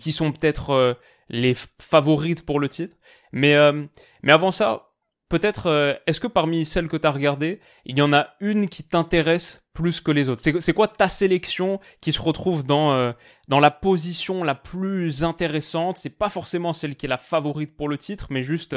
qui 0.00 0.12
sont 0.12 0.32
peut-être 0.32 0.70
euh, 0.70 0.94
les 1.28 1.54
favorites 1.80 2.44
pour 2.44 2.60
le 2.60 2.68
titre. 2.68 2.96
Mais, 3.32 3.54
euh, 3.54 3.84
mais 4.22 4.32
avant 4.32 4.50
ça, 4.50 4.90
peut-être, 5.28 5.66
euh, 5.66 5.94
est-ce 6.06 6.20
que 6.20 6.26
parmi 6.26 6.64
celles 6.64 6.88
que 6.88 6.96
tu 6.96 7.06
as 7.06 7.10
regardées, 7.10 7.60
il 7.84 7.98
y 7.98 8.02
en 8.02 8.12
a 8.12 8.28
une 8.40 8.68
qui 8.68 8.84
t'intéresse 8.84 9.64
plus 9.72 10.00
que 10.00 10.10
les 10.10 10.28
autres? 10.28 10.42
C'est 10.60 10.72
quoi 10.72 10.88
ta 10.88 11.08
sélection 11.08 11.80
qui 12.00 12.12
se 12.12 12.22
retrouve 12.22 12.64
dans, 12.64 13.14
dans 13.48 13.60
la 13.60 13.70
position 13.70 14.44
la 14.44 14.54
plus 14.54 15.24
intéressante? 15.24 15.96
C'est 15.96 16.10
pas 16.10 16.28
forcément 16.28 16.72
celle 16.72 16.96
qui 16.96 17.06
est 17.06 17.08
la 17.08 17.16
favorite 17.16 17.76
pour 17.76 17.88
le 17.88 17.96
titre, 17.96 18.28
mais 18.30 18.42
juste, 18.42 18.74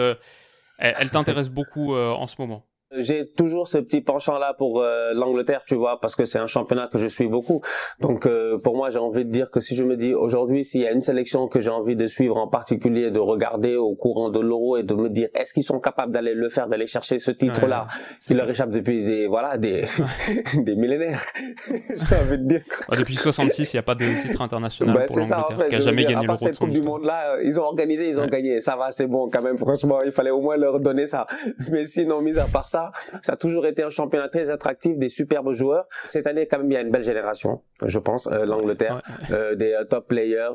elle 0.78 1.10
t'intéresse 1.10 1.50
beaucoup 1.50 1.96
en 1.96 2.28
ce 2.28 2.36
moment 2.40 2.71
j'ai 2.98 3.26
toujours 3.26 3.68
ce 3.68 3.78
petit 3.78 4.02
penchant 4.02 4.38
là 4.38 4.54
pour 4.54 4.82
euh, 4.82 5.14
l'Angleterre, 5.14 5.64
tu 5.66 5.76
vois, 5.76 6.00
parce 6.02 6.16
que 6.16 6.26
c'est 6.26 6.40
un 6.40 6.48
championnat 6.48 6.88
que 6.88 6.98
je 6.98 7.08
suis 7.08 7.28
beaucoup. 7.28 7.62
Donc 8.00 8.26
euh, 8.26 8.58
pour 8.58 8.76
moi, 8.76 8.90
j'ai 8.90 9.00
envie 9.00 9.26
de 9.26 9.32
dire 9.32 9.50
que 9.50 9.60
si 9.60 9.76
je 9.76 9.84
me 9.84 9.96
dis 9.96 10.14
aujourd'hui, 10.14 10.66
s'il 10.66 10.82
y 10.82 10.88
a 10.88 10.92
une 10.92 11.02
sélection 11.02 11.48
que 11.48 11.62
j'ai 11.62 11.70
envie 11.70 11.96
de 11.96 12.08
suivre 12.08 12.38
en 12.38 12.48
particulier, 12.48 13.12
de 13.12 13.20
regarder 13.20 13.76
au 13.78 13.96
courant 13.96 14.30
de 14.30 14.40
l'Euro 14.40 14.78
et 14.78 14.84
de 14.84 14.94
me 14.94 15.10
dire 15.10 15.30
est-ce 15.34 15.54
qu'ils 15.54 15.64
sont 15.64 15.80
capables 15.80 16.12
d'aller 16.12 16.34
le 16.34 16.50
faire, 16.50 16.68
d'aller 16.68 16.88
chercher 16.88 17.20
ce 17.20 17.32
titre-là, 17.32 17.88
qui 18.20 18.34
leur 18.34 18.50
échappe 18.50 18.72
depuis 18.72 19.06
des 19.06 19.28
voilà 19.28 19.58
des 19.58 19.86
des 20.58 20.76
millénaires. 20.76 21.24
j'ai 21.68 22.16
envie 22.16 22.38
de 22.38 22.48
dire. 22.48 22.62
depuis 22.92 23.16
66, 23.16 23.74
il 23.74 23.76
n'y 23.76 23.80
a 23.80 23.84
pas 23.84 23.96
de 23.96 24.22
titre 24.22 24.42
international 24.42 24.96
bah, 24.96 25.06
pour 25.06 25.18
l'Angleterre, 25.18 25.46
en 25.50 25.58
fait, 25.58 25.70
qui 25.70 25.76
a 25.76 25.80
jamais 25.80 26.04
gagné 26.04 26.26
l'Euro. 26.26 26.38
Cette 26.38 26.60
Coupe 26.60 26.72
du 26.72 26.82
Monde 26.82 27.06
là, 27.06 27.38
ils 27.44 27.60
ont 27.60 27.64
organisé, 27.64 28.10
ils 28.10 28.20
ont 28.20 28.28
gagné. 28.28 28.60
Ça 28.60 28.76
va, 28.76 28.92
c'est 28.92 29.08
bon 29.08 29.30
quand 29.30 29.42
même. 29.42 29.58
Franchement, 29.58 30.02
il 30.02 30.12
fallait 30.12 30.32
au 30.32 30.42
moins 30.42 30.58
leur 30.58 30.80
donner 30.80 31.08
ça. 31.08 31.26
Mais 31.72 31.86
sinon, 31.86 32.22
mis 32.22 32.38
à 32.38 32.46
part 32.46 32.68
ça 32.68 32.81
ça. 33.22 33.34
a 33.34 33.36
toujours 33.36 33.66
été 33.66 33.84
un 33.84 33.90
championnat 33.90 34.30
très 34.30 34.50
attractif, 34.50 34.98
des 34.98 35.10
superbes 35.10 35.52
joueurs. 35.52 35.86
Cette 36.06 36.28
année, 36.28 36.48
quand 36.48 36.60
même, 36.60 36.72
il 36.72 36.74
y 36.74 36.78
a 36.78 36.82
une 36.82 36.92
belle 36.92 37.04
génération, 37.04 37.62
je 37.86 38.00
pense, 38.00 38.28
euh, 38.28 38.46
l'Angleterre, 38.46 39.02
euh, 39.32 39.56
des 39.56 39.74
euh, 39.74 39.84
top 39.84 40.08
players. 40.08 40.50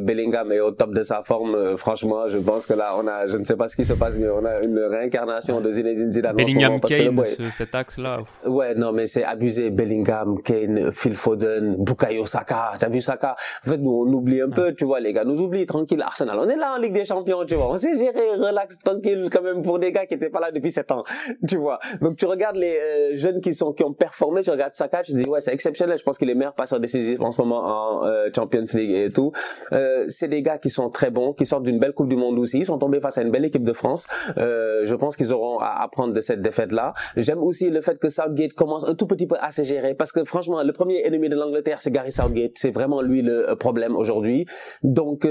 Bellingham 0.00 0.52
est 0.52 0.60
au 0.60 0.70
top 0.70 0.92
de 0.92 1.02
sa 1.02 1.22
forme. 1.22 1.76
franchement, 1.76 2.28
je 2.28 2.38
pense 2.38 2.66
que 2.66 2.74
là, 2.74 2.94
on 2.98 3.06
a, 3.06 3.26
je 3.26 3.36
ne 3.36 3.44
sais 3.44 3.56
pas 3.56 3.68
ce 3.68 3.76
qui 3.76 3.84
se 3.84 3.92
passe, 3.94 4.16
mais 4.16 4.28
on 4.28 4.44
a 4.44 4.62
une 4.62 4.78
réincarnation 4.78 5.60
de 5.60 5.70
Zinedine 5.70 6.12
Zidane. 6.12 6.36
Bellingham, 6.36 6.80
Kane, 6.80 7.24
cet 7.52 7.74
axe-là. 7.74 8.20
Ouais, 8.46 8.74
non, 8.74 8.92
mais 8.92 9.06
c'est 9.06 9.24
abusé. 9.24 9.70
Bellingham, 9.70 10.42
Kane, 10.42 10.92
Phil 10.92 11.14
Foden, 11.14 11.76
Bukayo 11.78 12.26
Saka. 12.26 12.72
T'as 12.78 12.88
vu 12.88 13.00
Saka? 13.00 13.36
En 13.66 13.70
fait, 13.70 13.78
nous, 13.78 13.90
on 13.90 14.12
oublie 14.12 14.40
un 14.40 14.50
peu, 14.50 14.74
tu 14.74 14.84
vois, 14.84 15.00
les 15.00 15.12
gars, 15.12 15.24
nous 15.24 15.40
oublie 15.40 15.66
tranquille. 15.66 16.02
Arsenal, 16.02 16.38
on 16.38 16.48
est 16.48 16.56
là 16.56 16.74
en 16.76 16.78
Ligue 16.78 16.92
des 16.92 17.04
Champions, 17.04 17.44
tu 17.46 17.54
vois. 17.54 17.68
On 17.70 17.76
s'est 17.76 17.96
géré, 17.96 18.30
relax, 18.38 18.78
tranquille, 18.78 19.28
quand 19.30 19.42
même, 19.42 19.62
pour 19.62 19.78
des 19.78 19.92
gars 19.92 20.06
qui 20.06 20.14
étaient 20.14 20.30
pas 20.30 20.40
là 20.40 20.50
depuis 20.50 20.70
7 20.70 20.90
ans, 20.92 21.04
tu 21.48 21.56
vois. 21.56 21.71
Donc 22.00 22.16
tu 22.16 22.26
regardes 22.26 22.56
les 22.56 22.76
euh, 22.76 23.16
jeunes 23.16 23.40
qui 23.40 23.54
sont 23.54 23.72
qui 23.72 23.84
ont 23.84 23.92
performé, 23.92 24.42
tu 24.42 24.50
regardes 24.50 24.74
Saka, 24.74 25.02
tu 25.02 25.12
te 25.12 25.16
dis 25.16 25.28
ouais 25.28 25.40
c'est 25.40 25.52
exceptionnel. 25.52 25.98
Je 25.98 26.02
pense 26.02 26.18
qu'il 26.18 26.30
est 26.30 26.34
meilleur 26.34 26.54
passeur 26.54 26.80
décisif 26.80 27.20
en 27.20 27.30
ce 27.30 27.40
moment 27.40 27.62
en 27.64 28.06
euh, 28.06 28.28
Champions 28.34 28.64
League 28.74 28.90
et 28.90 29.10
tout. 29.10 29.32
Euh, 29.72 30.06
c'est 30.08 30.28
des 30.28 30.42
gars 30.42 30.58
qui 30.58 30.70
sont 30.70 30.90
très 30.90 31.10
bons, 31.10 31.32
qui 31.32 31.46
sortent 31.46 31.62
d'une 31.64 31.78
belle 31.78 31.92
Coupe 31.92 32.08
du 32.08 32.16
Monde 32.16 32.38
aussi. 32.38 32.58
Ils 32.58 32.66
sont 32.66 32.78
tombés 32.78 33.00
face 33.00 33.18
à 33.18 33.22
une 33.22 33.30
belle 33.30 33.44
équipe 33.44 33.64
de 33.64 33.72
France. 33.72 34.06
je 34.36 34.94
pense 34.94 35.16
qu'ils 35.16 35.32
auront 35.32 35.58
à 35.58 35.82
apprendre 35.82 36.12
de 36.12 36.20
cette 36.20 36.40
défaite 36.40 36.72
là. 36.72 36.94
J'aime 37.16 37.42
aussi 37.42 37.70
le 37.70 37.80
fait 37.80 37.98
que 37.98 38.08
Southgate 38.08 38.52
commence 38.54 38.86
un 38.86 38.94
tout 38.94 39.06
petit 39.06 39.26
peu 39.26 39.36
à 39.40 39.52
se 39.52 39.62
gérer 39.62 39.94
parce 39.94 40.12
que 40.12 40.24
franchement 40.24 40.62
le 40.62 40.72
premier 40.72 41.06
ennemi 41.06 41.28
de 41.28 41.36
l'Angleterre 41.36 41.80
c'est 41.80 41.90
Gary 41.90 42.12
Southgate. 42.12 42.52
C'est 42.56 42.70
vraiment 42.70 43.02
lui 43.02 43.22
le 43.22 43.54
problème 43.56 43.96
aujourd'hui. 43.96 44.46
Donc 44.82 45.26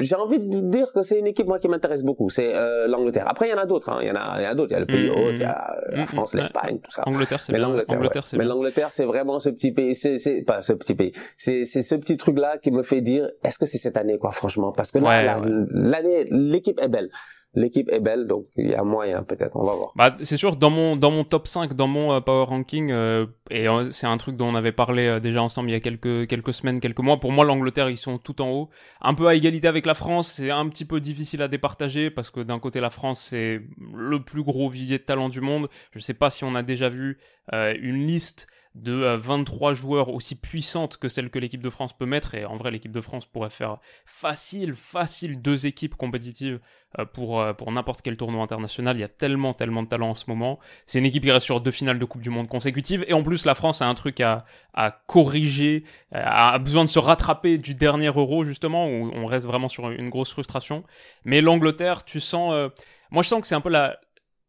j'ai 0.00 0.16
envie 0.16 0.40
de 0.40 0.60
dire 0.60 0.92
que 0.92 1.02
c'est 1.02 1.18
une 1.18 1.26
équipe 1.26 1.46
moi 1.46 1.58
qui 1.58 1.68
m'intéresse 1.68 2.02
beaucoup. 2.02 2.30
C'est 2.30 2.52
l'Angleterre. 2.86 3.26
Après 3.28 3.48
il 3.48 3.50
y 3.50 3.54
en 3.54 3.58
a 3.58 3.66
d'autres. 3.66 3.90
Hein. 3.90 3.98
Il 4.02 4.08
y 4.08 4.10
en 4.10 4.16
a, 4.16 4.36
il 4.38 4.44
y 4.44 4.46
en 4.46 4.50
a 4.50 4.54
d'autres. 4.54 4.70
Il 4.72 4.74
y 4.74 4.76
a 4.76 4.80
le 4.80 4.86
pays 4.86 5.04
il 5.34 5.40
y 5.40 5.44
a 5.44 5.63
la 5.88 6.06
France, 6.06 6.34
l'Espagne, 6.34 6.78
tout 6.80 6.90
ça. 6.90 7.02
Angleterre, 7.06 7.40
c'est 7.40 7.52
Mais 7.52 7.58
l'Angleterre, 7.58 8.24
Mais 8.36 8.44
l'Angleterre, 8.44 8.92
c'est 8.92 9.04
vraiment 9.04 9.38
ce 9.38 9.50
petit 9.50 9.72
pays, 9.72 9.94
c'est, 9.94 10.18
c'est 10.18 10.42
pas 10.42 10.62
ce 10.62 10.72
petit 10.72 10.94
pays, 10.94 11.12
c'est, 11.36 11.64
c'est 11.64 11.82
ce 11.82 11.94
petit 11.94 12.16
truc 12.16 12.38
là 12.38 12.58
qui 12.58 12.70
me 12.70 12.82
fait 12.82 13.00
dire, 13.00 13.30
est-ce 13.42 13.58
que 13.58 13.66
c'est 13.66 13.78
cette 13.78 13.96
année, 13.96 14.18
quoi, 14.18 14.32
franchement, 14.32 14.72
parce 14.72 14.90
que 14.90 14.98
là, 14.98 15.40
l'année, 15.70 16.26
l'équipe 16.30 16.80
est 16.80 16.88
belle 16.88 17.10
l'équipe 17.54 17.90
est 17.90 18.00
belle, 18.00 18.26
donc 18.26 18.46
il 18.56 18.68
y 18.68 18.74
a 18.74 18.82
moyen 18.82 19.22
peut-être, 19.22 19.56
on 19.56 19.64
va 19.64 19.74
voir. 19.74 19.92
Bah, 19.96 20.16
c'est 20.22 20.36
sûr, 20.36 20.56
dans 20.56 20.70
mon 20.70 20.96
dans 20.96 21.10
mon 21.10 21.24
top 21.24 21.46
5, 21.46 21.74
dans 21.74 21.86
mon 21.86 22.12
euh, 22.12 22.20
power 22.20 22.44
ranking, 22.44 22.90
euh, 22.90 23.26
et 23.50 23.66
c'est 23.90 24.06
un 24.06 24.16
truc 24.16 24.36
dont 24.36 24.46
on 24.46 24.54
avait 24.54 24.72
parlé 24.72 25.20
déjà 25.20 25.42
ensemble 25.42 25.70
il 25.70 25.72
y 25.72 25.76
a 25.76 25.80
quelques, 25.80 26.26
quelques 26.26 26.54
semaines, 26.54 26.80
quelques 26.80 27.00
mois. 27.00 27.20
Pour 27.20 27.32
moi, 27.32 27.44
l'Angleterre, 27.44 27.90
ils 27.90 27.96
sont 27.96 28.18
tout 28.18 28.40
en 28.42 28.50
haut. 28.50 28.70
Un 29.00 29.14
peu 29.14 29.28
à 29.28 29.34
égalité 29.34 29.68
avec 29.68 29.86
la 29.86 29.94
France, 29.94 30.32
c'est 30.32 30.50
un 30.50 30.68
petit 30.68 30.84
peu 30.84 31.00
difficile 31.00 31.42
à 31.42 31.48
départager 31.48 32.10
parce 32.10 32.30
que 32.30 32.40
d'un 32.40 32.58
côté, 32.58 32.80
la 32.80 32.90
France, 32.90 33.26
c'est 33.30 33.60
le 33.94 34.22
plus 34.22 34.42
gros 34.42 34.68
vivier 34.68 34.98
de 34.98 35.04
talent 35.04 35.28
du 35.28 35.40
monde. 35.40 35.68
Je 35.92 36.00
sais 36.00 36.14
pas 36.14 36.30
si 36.30 36.44
on 36.44 36.54
a 36.54 36.62
déjà 36.62 36.88
vu 36.88 37.18
une 37.52 38.06
liste 38.06 38.46
de 38.74 39.14
23 39.16 39.70
euh, 39.70 39.74
joueurs 39.74 40.08
aussi 40.08 40.34
puissantes 40.34 40.96
que 40.96 41.08
celles 41.08 41.30
que 41.30 41.38
l'équipe 41.38 41.62
de 41.62 41.70
France 41.70 41.92
peut 41.92 42.06
mettre. 42.06 42.34
Et 42.34 42.44
en 42.44 42.56
vrai, 42.56 42.70
l'équipe 42.70 42.90
de 42.90 43.00
France 43.00 43.24
pourrait 43.24 43.50
faire 43.50 43.78
facile, 44.04 44.74
facile 44.74 45.40
deux 45.40 45.66
équipes 45.66 45.94
compétitives 45.94 46.58
euh, 46.98 47.04
pour, 47.04 47.40
euh, 47.40 47.52
pour 47.52 47.70
n'importe 47.70 48.02
quel 48.02 48.16
tournoi 48.16 48.42
international. 48.42 48.96
Il 48.96 49.00
y 49.00 49.04
a 49.04 49.08
tellement, 49.08 49.54
tellement 49.54 49.84
de 49.84 49.88
talent 49.88 50.10
en 50.10 50.14
ce 50.14 50.24
moment. 50.28 50.58
C'est 50.86 50.98
une 50.98 51.04
équipe 51.06 51.22
qui 51.22 51.30
reste 51.30 51.46
sur 51.46 51.60
deux 51.60 51.70
finales 51.70 52.00
de 52.00 52.04
Coupe 52.04 52.22
du 52.22 52.30
Monde 52.30 52.48
consécutives. 52.48 53.04
Et 53.06 53.12
en 53.12 53.22
plus, 53.22 53.44
la 53.44 53.54
France 53.54 53.80
a 53.80 53.86
un 53.86 53.94
truc 53.94 54.20
à, 54.20 54.44
à 54.72 54.90
corriger, 54.90 55.84
a 56.12 56.58
besoin 56.58 56.84
de 56.84 56.88
se 56.88 56.98
rattraper 56.98 57.58
du 57.58 57.74
dernier 57.74 58.08
euro, 58.08 58.42
justement, 58.42 58.88
où 58.88 59.10
on 59.14 59.26
reste 59.26 59.46
vraiment 59.46 59.68
sur 59.68 59.90
une 59.90 60.10
grosse 60.10 60.32
frustration. 60.32 60.82
Mais 61.24 61.40
l'Angleterre, 61.40 62.04
tu 62.04 62.18
sens... 62.18 62.70
moi, 63.10 63.22
je 63.22 63.28
sens 63.28 63.40
que 63.40 63.46
c'est 63.46 63.54
un 63.54 63.60
peu 63.60 63.70
la, 63.70 63.98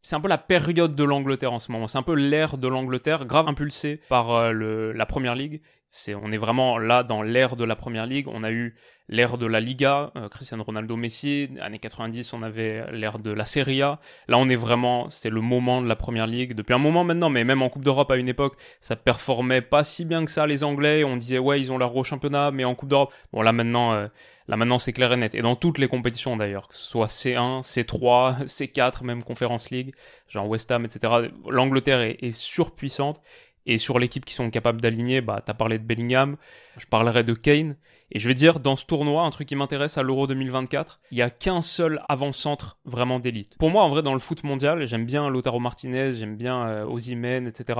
c'est 0.05 0.15
un 0.15 0.21
peu 0.21 0.27
la 0.27 0.37
période 0.37 0.93
de 0.93 1.03
l'Angleterre 1.03 1.51
en 1.51 1.57
ce 1.57 1.71
moment. 1.71 1.87
C'est 1.87 1.97
un 1.97 2.03
peu 2.03 2.13
l'ère 2.13 2.59
de 2.59 2.67
l'Angleterre, 2.67 3.25
grave 3.25 3.47
impulsée 3.47 3.99
par 4.07 4.29
euh, 4.29 4.51
le, 4.51 4.91
la 4.91 5.07
Première 5.07 5.33
Ligue. 5.33 5.61
C'est, 5.89 6.13
on 6.13 6.31
est 6.31 6.37
vraiment 6.37 6.77
là 6.77 7.01
dans 7.01 7.23
l'ère 7.23 7.55
de 7.55 7.63
la 7.63 7.75
Première 7.75 8.05
Ligue. 8.05 8.27
On 8.27 8.43
a 8.43 8.51
eu 8.51 8.75
l'ère 9.09 9.39
de 9.39 9.47
la 9.47 9.59
Liga, 9.59 10.11
euh, 10.15 10.29
Cristiano 10.29 10.63
Ronaldo, 10.63 10.95
Messi. 10.95 11.49
Années 11.59 11.79
90, 11.79 12.33
on 12.33 12.43
avait 12.43 12.85
l'ère 12.91 13.17
de 13.17 13.31
la 13.31 13.45
Serie 13.45 13.81
A. 13.81 13.99
Là, 14.27 14.37
on 14.37 14.47
est 14.47 14.55
vraiment, 14.55 15.09
c'est 15.09 15.31
le 15.31 15.41
moment 15.41 15.81
de 15.81 15.87
la 15.87 15.95
Première 15.95 16.27
Ligue 16.27 16.53
depuis 16.53 16.75
un 16.75 16.77
moment 16.77 17.03
maintenant. 17.03 17.31
Mais 17.31 17.43
même 17.43 17.63
en 17.63 17.69
Coupe 17.69 17.83
d'Europe 17.83 18.11
à 18.11 18.17
une 18.17 18.29
époque, 18.29 18.57
ça 18.81 18.95
performait 18.95 19.61
pas 19.61 19.83
si 19.83 20.05
bien 20.05 20.23
que 20.23 20.29
ça 20.29 20.45
les 20.45 20.63
Anglais. 20.63 21.03
On 21.03 21.17
disait 21.17 21.39
ouais, 21.39 21.59
ils 21.59 21.71
ont 21.71 21.79
leur 21.79 21.89
gros 21.89 22.03
championnat, 22.03 22.51
mais 22.51 22.63
en 22.63 22.75
Coupe 22.75 22.89
d'Europe, 22.89 23.11
bon 23.33 23.41
là 23.41 23.53
maintenant. 23.53 23.93
Euh, 23.93 24.07
Là 24.47 24.57
maintenant 24.57 24.77
c'est 24.77 24.93
clair 24.93 25.11
et 25.13 25.17
net. 25.17 25.35
Et 25.35 25.41
dans 25.41 25.55
toutes 25.55 25.77
les 25.77 25.87
compétitions 25.87 26.37
d'ailleurs, 26.37 26.67
que 26.67 26.75
ce 26.75 26.83
soit 26.83 27.07
C1, 27.07 27.61
C3, 27.61 28.45
C4, 28.45 29.03
même 29.03 29.23
Conference 29.23 29.69
League, 29.69 29.93
genre 30.27 30.47
West 30.47 30.71
Ham, 30.71 30.85
etc. 30.85 31.29
L'Angleterre 31.49 32.01
est, 32.01 32.31
surpuissante. 32.31 33.21
Et 33.67 33.79
sur 33.79 33.97
l'équipe 33.97 34.25
qui 34.25 34.35
sont 34.35 34.51
capables 34.51 34.79
d'aligner, 34.79 35.21
bah 35.21 35.41
t'as 35.43 35.55
parlé 35.55 35.79
de 35.79 35.83
Bellingham, 35.83 36.37
je 36.77 36.85
parlerai 36.85 37.23
de 37.23 37.33
Kane. 37.33 37.75
Et 38.11 38.19
je 38.19 38.27
vais 38.27 38.35
dire, 38.35 38.59
dans 38.59 38.75
ce 38.75 38.85
tournoi, 38.85 39.23
un 39.23 39.31
truc 39.31 39.47
qui 39.47 39.55
m'intéresse 39.55 39.97
à 39.97 40.03
l'Euro 40.03 40.27
2024, 40.27 41.01
il 41.09 41.17
y 41.17 41.21
a 41.23 41.31
qu'un 41.31 41.61
seul 41.61 42.01
avant-centre 42.07 42.77
vraiment 42.85 43.19
d'élite. 43.19 43.57
Pour 43.57 43.71
moi, 43.71 43.83
en 43.83 43.89
vrai, 43.89 44.03
dans 44.03 44.13
le 44.13 44.19
foot 44.19 44.43
mondial, 44.43 44.85
j'aime 44.85 45.05
bien 45.05 45.27
Lautaro 45.29 45.59
Martinez, 45.59 46.13
j'aime 46.13 46.37
bien 46.37 46.67
euh, 46.67 46.85
Ozymen, 46.85 47.47
etc. 47.47 47.79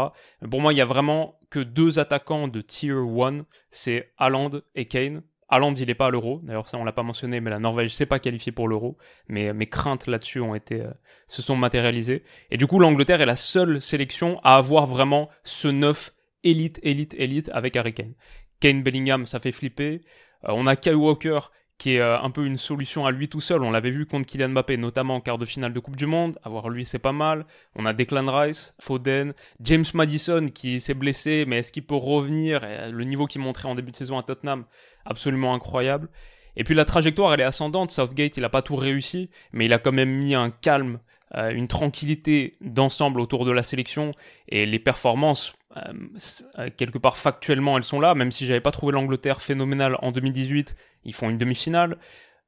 pour 0.49 0.61
moi, 0.61 0.73
il 0.73 0.77
y 0.77 0.81
a 0.81 0.85
vraiment 0.85 1.37
que 1.51 1.59
deux 1.59 1.99
attaquants 1.99 2.47
de 2.47 2.61
tier 2.61 2.91
1, 2.91 3.45
c'est 3.69 4.11
Haaland 4.17 4.61
et 4.73 4.85
Kane. 4.85 5.21
Haaland, 5.47 5.73
il 5.75 5.87
n'est 5.87 5.95
pas 5.95 6.07
à 6.07 6.09
l'euro. 6.09 6.39
D'ailleurs, 6.43 6.67
ça, 6.67 6.77
on 6.77 6.83
l'a 6.83 6.91
pas 6.91 7.03
mentionné, 7.03 7.39
mais 7.39 7.49
la 7.49 7.59
Norvège 7.59 7.93
s'est 7.93 8.05
pas 8.05 8.19
qualifiée 8.19 8.51
pour 8.51 8.67
l'euro. 8.67 8.97
Mais 9.27 9.53
mes 9.53 9.67
craintes 9.67 10.07
là-dessus 10.07 10.39
ont 10.39 10.55
été, 10.55 10.81
euh, 10.81 10.91
se 11.27 11.41
sont 11.41 11.55
matérialisées. 11.55 12.23
Et 12.49 12.57
du 12.57 12.65
coup, 12.67 12.79
l'Angleterre 12.79 13.21
est 13.21 13.27
la 13.27 13.35
seule 13.35 13.81
sélection 13.81 14.39
à 14.43 14.55
avoir 14.55 14.87
vraiment 14.87 15.29
ce 15.43 15.67
neuf 15.67 16.13
élite, 16.43 16.79
élite, 16.83 17.15
élite 17.17 17.49
avec 17.53 17.75
Harry 17.75 17.93
Kane. 17.93 18.13
Kane 18.59 18.81
Bellingham, 18.81 19.25
ça 19.25 19.39
fait 19.39 19.51
flipper. 19.51 20.01
Euh, 20.45 20.53
on 20.53 20.65
a 20.67 20.75
Kyle 20.75 20.95
Walker 20.95 21.39
qui 21.77 21.95
est 21.95 21.99
euh, 21.99 22.19
un 22.19 22.29
peu 22.29 22.45
une 22.45 22.57
solution 22.57 23.05
à 23.05 23.11
lui 23.11 23.27
tout 23.27 23.41
seul. 23.41 23.63
On 23.63 23.71
l'avait 23.71 23.89
vu 23.89 24.05
contre 24.05 24.27
Kylian 24.27 24.49
Mbappé, 24.49 24.77
notamment 24.77 25.15
en 25.15 25.21
quart 25.21 25.37
de 25.37 25.45
finale 25.45 25.73
de 25.73 25.79
Coupe 25.79 25.95
du 25.95 26.05
Monde. 26.05 26.37
Avoir 26.43 26.69
lui, 26.69 26.85
c'est 26.85 26.99
pas 26.99 27.11
mal. 27.11 27.45
On 27.75 27.85
a 27.85 27.93
Declan 27.93 28.27
Rice, 28.27 28.75
Foden, 28.79 29.33
James 29.61 29.85
Madison 29.93 30.47
qui 30.47 30.79
s'est 30.79 30.93
blessé, 30.93 31.45
mais 31.47 31.59
est-ce 31.59 31.71
qu'il 31.71 31.85
peut 31.85 31.95
revenir? 31.95 32.61
Le 32.91 33.03
niveau 33.03 33.25
qu'il 33.25 33.41
montrait 33.41 33.67
en 33.67 33.75
début 33.75 33.91
de 33.91 33.97
saison 33.97 34.17
à 34.17 34.23
Tottenham, 34.23 34.65
absolument 35.05 35.53
incroyable. 35.53 36.09
Et 36.57 36.63
puis 36.63 36.75
la 36.75 36.85
trajectoire, 36.85 37.33
elle 37.33 37.41
est 37.41 37.45
ascendante. 37.45 37.91
Southgate, 37.91 38.37
il 38.37 38.43
a 38.45 38.49
pas 38.49 38.61
tout 38.61 38.75
réussi, 38.75 39.29
mais 39.51 39.65
il 39.65 39.73
a 39.73 39.79
quand 39.79 39.91
même 39.91 40.09
mis 40.09 40.35
un 40.35 40.51
calme, 40.51 40.99
euh, 41.35 41.49
une 41.51 41.67
tranquillité 41.67 42.57
d'ensemble 42.61 43.19
autour 43.19 43.45
de 43.45 43.51
la 43.51 43.63
sélection 43.63 44.11
et 44.47 44.65
les 44.65 44.79
performances 44.79 45.53
euh, 45.77 45.93
euh, 46.59 46.69
quelque 46.75 46.97
part 46.97 47.17
factuellement 47.17 47.77
elles 47.77 47.83
sont 47.83 47.99
là, 47.99 48.15
même 48.15 48.31
si 48.31 48.45
j'avais 48.45 48.61
pas 48.61 48.71
trouvé 48.71 48.93
l'Angleterre 48.93 49.41
phénoménale 49.41 49.97
en 50.01 50.11
2018, 50.11 50.75
ils 51.05 51.13
font 51.13 51.29
une 51.29 51.37
demi-finale. 51.37 51.97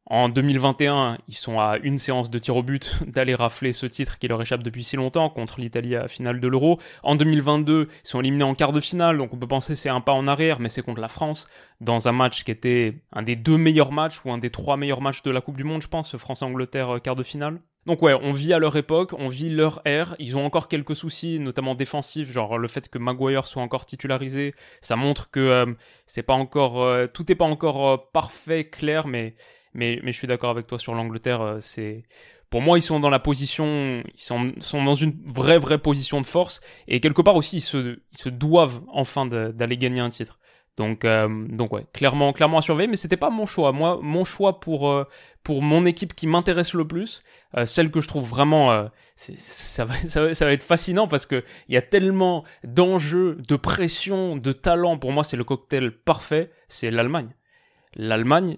En 0.09 0.29
2021, 0.29 1.17
ils 1.27 1.35
sont 1.35 1.59
à 1.59 1.77
une 1.83 1.97
séance 1.97 2.29
de 2.29 2.39
tir 2.39 2.55
au 2.55 2.63
but 2.63 3.03
d'aller 3.07 3.35
rafler 3.35 3.73
ce 3.73 3.85
titre 3.85 4.17
qui 4.17 4.29
leur 4.29 4.41
échappe 4.41 4.63
depuis 4.63 4.85
si 4.85 4.95
longtemps 4.95 5.29
contre 5.29 5.59
l'Italie 5.59 5.97
à 5.97 6.07
finale 6.07 6.39
de 6.39 6.47
l'Euro. 6.47 6.79
En 7.03 7.15
2022, 7.15 7.89
ils 7.89 8.07
sont 8.07 8.21
éliminés 8.21 8.45
en 8.45 8.55
quart 8.55 8.71
de 8.71 8.79
finale, 8.79 9.17
donc 9.17 9.33
on 9.33 9.37
peut 9.37 9.47
penser 9.47 9.75
c'est 9.75 9.89
un 9.89 9.99
pas 9.99 10.13
en 10.13 10.29
arrière, 10.29 10.61
mais 10.61 10.69
c'est 10.69 10.81
contre 10.81 11.01
la 11.01 11.09
France 11.09 11.49
dans 11.81 12.07
un 12.07 12.13
match 12.13 12.45
qui 12.45 12.51
était 12.51 12.95
un 13.11 13.21
des 13.21 13.35
deux 13.35 13.57
meilleurs 13.57 13.91
matchs 13.91 14.23
ou 14.23 14.31
un 14.31 14.37
des 14.37 14.49
trois 14.49 14.77
meilleurs 14.77 15.01
matchs 15.01 15.23
de 15.23 15.31
la 15.31 15.41
Coupe 15.41 15.57
du 15.57 15.65
Monde, 15.65 15.81
je 15.81 15.89
pense, 15.89 16.15
France-Angleterre 16.15 16.95
euh, 16.95 16.99
quart 16.99 17.15
de 17.15 17.23
finale. 17.23 17.59
Donc 17.85 18.01
ouais, 18.01 18.13
on 18.13 18.31
vit 18.31 18.53
à 18.53 18.59
leur 18.59 18.75
époque, 18.77 19.13
on 19.17 19.27
vit 19.27 19.49
leur 19.49 19.81
ère. 19.85 20.15
Ils 20.19 20.35
ont 20.35 20.45
encore 20.45 20.69
quelques 20.69 20.95
soucis, 20.95 21.39
notamment 21.39 21.75
défensifs, 21.75 22.31
genre 22.31 22.57
le 22.57 22.67
fait 22.67 22.89
que 22.89 22.97
Maguire 22.97 23.45
soit 23.45 23.61
encore 23.61 23.85
titularisé, 23.85 24.55
ça 24.81 24.95
montre 24.95 25.29
que 25.31 25.39
euh, 25.39 25.65
c'est 26.05 26.23
pas 26.23 26.33
encore, 26.33 26.81
euh, 26.81 27.07
tout 27.07 27.29
est 27.29 27.35
pas 27.35 27.45
encore 27.45 28.09
parfait, 28.11 28.65
clair, 28.65 29.07
mais 29.07 29.35
mais 29.77 30.01
je 30.05 30.17
suis 30.17 30.27
d'accord 30.27 30.49
avec 30.49 30.67
toi 30.67 30.77
sur 30.77 30.93
l'Angleterre. 30.93 31.57
c'est 31.61 32.03
pour 32.49 32.61
moi, 32.61 32.77
ils 32.77 32.81
sont 32.81 32.99
dans 32.99 33.09
la 33.09 33.19
position, 33.19 34.01
ils 34.15 34.21
sont, 34.21 34.53
dans 34.73 34.93
une 34.93 35.13
vraie 35.25 35.57
vraie 35.57 35.77
position 35.77 36.21
de 36.21 36.25
force 36.25 36.61
et 36.87 36.99
quelque 37.01 37.21
part 37.21 37.35
aussi 37.35 37.57
ils 37.57 37.61
se 37.61 38.29
doivent 38.29 38.81
enfin 38.91 39.25
d'aller 39.25 39.77
gagner 39.77 39.99
un 39.99 40.09
titre. 40.09 40.39
Donc, 40.77 41.05
euh, 41.05 41.27
ouais, 41.71 41.85
clairement, 41.91 42.31
clairement 42.33 42.59
à 42.59 42.61
surveiller, 42.61 42.87
mais 42.87 42.97
c'était 42.97 43.17
pas 43.17 43.31
mon 43.31 43.47
choix. 43.47 43.71
Moi, 43.71 43.99
mon 44.01 44.23
choix 44.23 44.59
pour 44.59 44.91
euh, 44.91 45.05
pour 45.43 45.63
mon 45.63 45.85
équipe 45.85 46.13
qui 46.13 46.27
m'intéresse 46.27 46.73
le 46.73 46.87
plus, 46.87 47.23
euh, 47.57 47.65
celle 47.65 47.89
que 47.89 47.99
je 47.99 48.07
trouve 48.07 48.29
vraiment, 48.29 48.87
ça 49.15 49.85
va, 49.85 49.95
ça, 49.95 50.21
va, 50.21 50.33
ça 50.35 50.45
va 50.45 50.51
être 50.51 50.63
fascinant 50.63 51.07
parce 51.07 51.25
que 51.25 51.43
il 51.67 51.73
y 51.73 51.77
a 51.77 51.81
tellement 51.81 52.43
d'enjeux, 52.63 53.37
de 53.47 53.55
pression, 53.55 54.35
de 54.35 54.51
talent. 54.51 54.99
Pour 54.99 55.11
moi, 55.11 55.23
c'est 55.23 55.37
le 55.37 55.43
cocktail 55.43 55.91
parfait. 55.91 56.51
C'est 56.67 56.91
l'Allemagne. 56.91 57.29
L'Allemagne, 57.95 58.57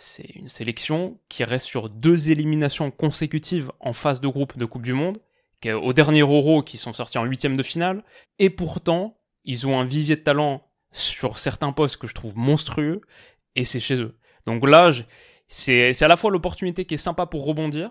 c'est 0.00 0.30
une 0.36 0.46
sélection 0.46 1.18
qui 1.28 1.42
reste 1.42 1.66
sur 1.66 1.90
deux 1.90 2.30
éliminations 2.30 2.92
consécutives 2.92 3.72
en 3.80 3.92
phase 3.92 4.20
de 4.20 4.28
groupe 4.28 4.56
de 4.56 4.64
Coupe 4.64 4.82
du 4.82 4.92
Monde, 4.92 5.18
au 5.66 5.92
dernier 5.92 6.20
Euro 6.20 6.62
qui 6.62 6.76
sont 6.76 6.92
sortis 6.92 7.18
en 7.18 7.24
huitième 7.24 7.56
de 7.56 7.64
finale, 7.64 8.04
et 8.38 8.48
pourtant 8.48 9.18
ils 9.44 9.66
ont 9.66 9.78
un 9.78 9.84
vivier 9.84 10.14
de 10.14 10.20
talent 10.20 10.62
sur 10.92 11.40
certains 11.40 11.72
postes 11.72 11.96
que 11.96 12.06
je 12.06 12.14
trouve 12.14 12.36
monstrueux, 12.36 13.00
et 13.56 13.64
c'est 13.64 13.80
chez 13.80 13.96
eux. 13.96 14.16
Donc 14.46 14.64
là, 14.64 14.92
c'est 15.48 16.00
à 16.00 16.08
la 16.08 16.16
fois 16.16 16.30
l'opportunité 16.30 16.84
qui 16.84 16.94
est 16.94 16.96
sympa 16.96 17.26
pour 17.26 17.44
rebondir, 17.44 17.90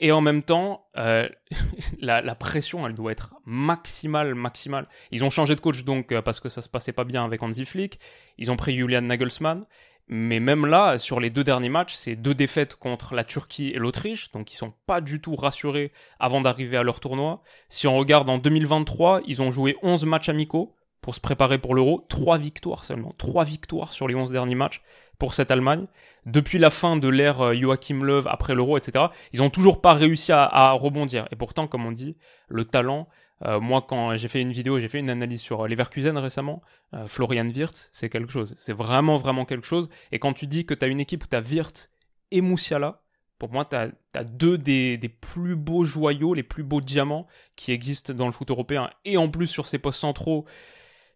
et 0.00 0.10
en 0.10 0.22
même 0.22 0.42
temps, 0.42 0.88
euh, 0.96 1.28
la, 2.00 2.22
la, 2.22 2.34
pression, 2.34 2.88
elle 2.88 2.94
doit 2.94 3.12
être 3.12 3.36
maximale, 3.44 4.34
maximale. 4.34 4.88
Ils 5.12 5.22
ont 5.22 5.30
changé 5.30 5.54
de 5.54 5.60
coach 5.60 5.84
donc 5.84 6.10
euh, 6.10 6.22
parce 6.22 6.40
que 6.40 6.48
ça 6.48 6.60
se 6.62 6.68
passait 6.68 6.92
pas 6.92 7.04
bien 7.04 7.24
avec 7.24 7.42
Andy 7.42 7.66
Flick. 7.66 8.00
Ils 8.38 8.50
ont 8.50 8.56
pris 8.56 8.74
Julian 8.74 9.02
Nagelsmann. 9.02 9.66
Mais 10.12 10.40
même 10.40 10.66
là, 10.66 10.98
sur 10.98 11.20
les 11.20 11.30
deux 11.30 11.44
derniers 11.44 11.68
matchs, 11.68 11.94
c'est 11.94 12.16
deux 12.16 12.34
défaites 12.34 12.74
contre 12.74 13.14
la 13.14 13.22
Turquie 13.22 13.68
et 13.68 13.78
l'Autriche, 13.78 14.32
donc 14.32 14.52
ils 14.52 14.56
sont 14.56 14.74
pas 14.86 15.00
du 15.00 15.20
tout 15.20 15.36
rassurés 15.36 15.92
avant 16.18 16.40
d'arriver 16.40 16.76
à 16.76 16.82
leur 16.82 16.98
tournoi. 16.98 17.42
Si 17.68 17.86
on 17.86 17.96
regarde 17.96 18.28
en 18.28 18.38
2023, 18.38 19.20
ils 19.26 19.40
ont 19.40 19.52
joué 19.52 19.76
11 19.82 20.04
matchs 20.06 20.28
amicaux, 20.28 20.74
pour 21.00 21.14
se 21.14 21.20
préparer 21.20 21.58
pour 21.58 21.74
l'Euro. 21.74 22.04
Trois 22.08 22.38
victoires 22.38 22.84
seulement. 22.84 23.12
Trois 23.16 23.44
victoires 23.44 23.92
sur 23.92 24.08
les 24.08 24.14
11 24.14 24.30
derniers 24.30 24.54
matchs 24.54 24.82
pour 25.18 25.34
cette 25.34 25.50
Allemagne. 25.50 25.86
Depuis 26.26 26.58
la 26.58 26.70
fin 26.70 26.96
de 26.96 27.08
l'ère 27.08 27.40
euh, 27.40 27.54
Joachim 27.54 28.02
Löw 28.02 28.26
après 28.26 28.54
l'Euro, 28.54 28.76
etc., 28.76 29.06
ils 29.32 29.40
n'ont 29.40 29.50
toujours 29.50 29.80
pas 29.80 29.94
réussi 29.94 30.32
à, 30.32 30.72
rebondir. 30.72 31.26
Et 31.30 31.36
pourtant, 31.36 31.66
comme 31.66 31.86
on 31.86 31.92
dit, 31.92 32.16
le 32.48 32.64
talent, 32.64 33.08
euh, 33.46 33.60
moi, 33.60 33.84
quand 33.88 34.16
j'ai 34.16 34.28
fait 34.28 34.40
une 34.40 34.52
vidéo, 34.52 34.78
j'ai 34.78 34.88
fait 34.88 34.98
une 34.98 35.10
analyse 35.10 35.40
sur 35.40 35.62
euh, 35.62 35.68
Leverkusen 35.68 36.16
récemment, 36.18 36.62
Florian 37.06 37.48
Wirtz, 37.48 37.88
c'est 37.92 38.08
quelque 38.08 38.32
chose. 38.32 38.54
C'est 38.58 38.72
vraiment, 38.72 39.16
vraiment 39.16 39.44
quelque 39.44 39.66
chose. 39.66 39.88
Et 40.12 40.18
quand 40.18 40.32
tu 40.32 40.46
dis 40.46 40.66
que 40.66 40.74
tu 40.74 40.84
as 40.84 40.88
une 40.88 41.00
équipe 41.00 41.24
où 41.24 41.26
tu 41.26 41.36
as 41.36 41.40
Wirtz 41.40 41.90
et 42.30 42.40
Moussiala, 42.40 43.02
pour 43.38 43.50
moi, 43.50 43.64
tu 43.64 43.76
as, 43.76 44.24
deux 44.24 44.58
des, 44.58 44.98
des, 44.98 45.08
plus 45.08 45.56
beaux 45.56 45.84
joyaux, 45.84 46.34
les 46.34 46.42
plus 46.42 46.62
beaux 46.62 46.82
diamants 46.82 47.26
qui 47.56 47.72
existent 47.72 48.12
dans 48.12 48.26
le 48.26 48.32
foot 48.32 48.50
européen. 48.50 48.90
Et 49.04 49.16
en 49.16 49.30
plus, 49.30 49.46
sur 49.46 49.66
ces 49.66 49.78
postes 49.78 50.00
centraux, 50.00 50.44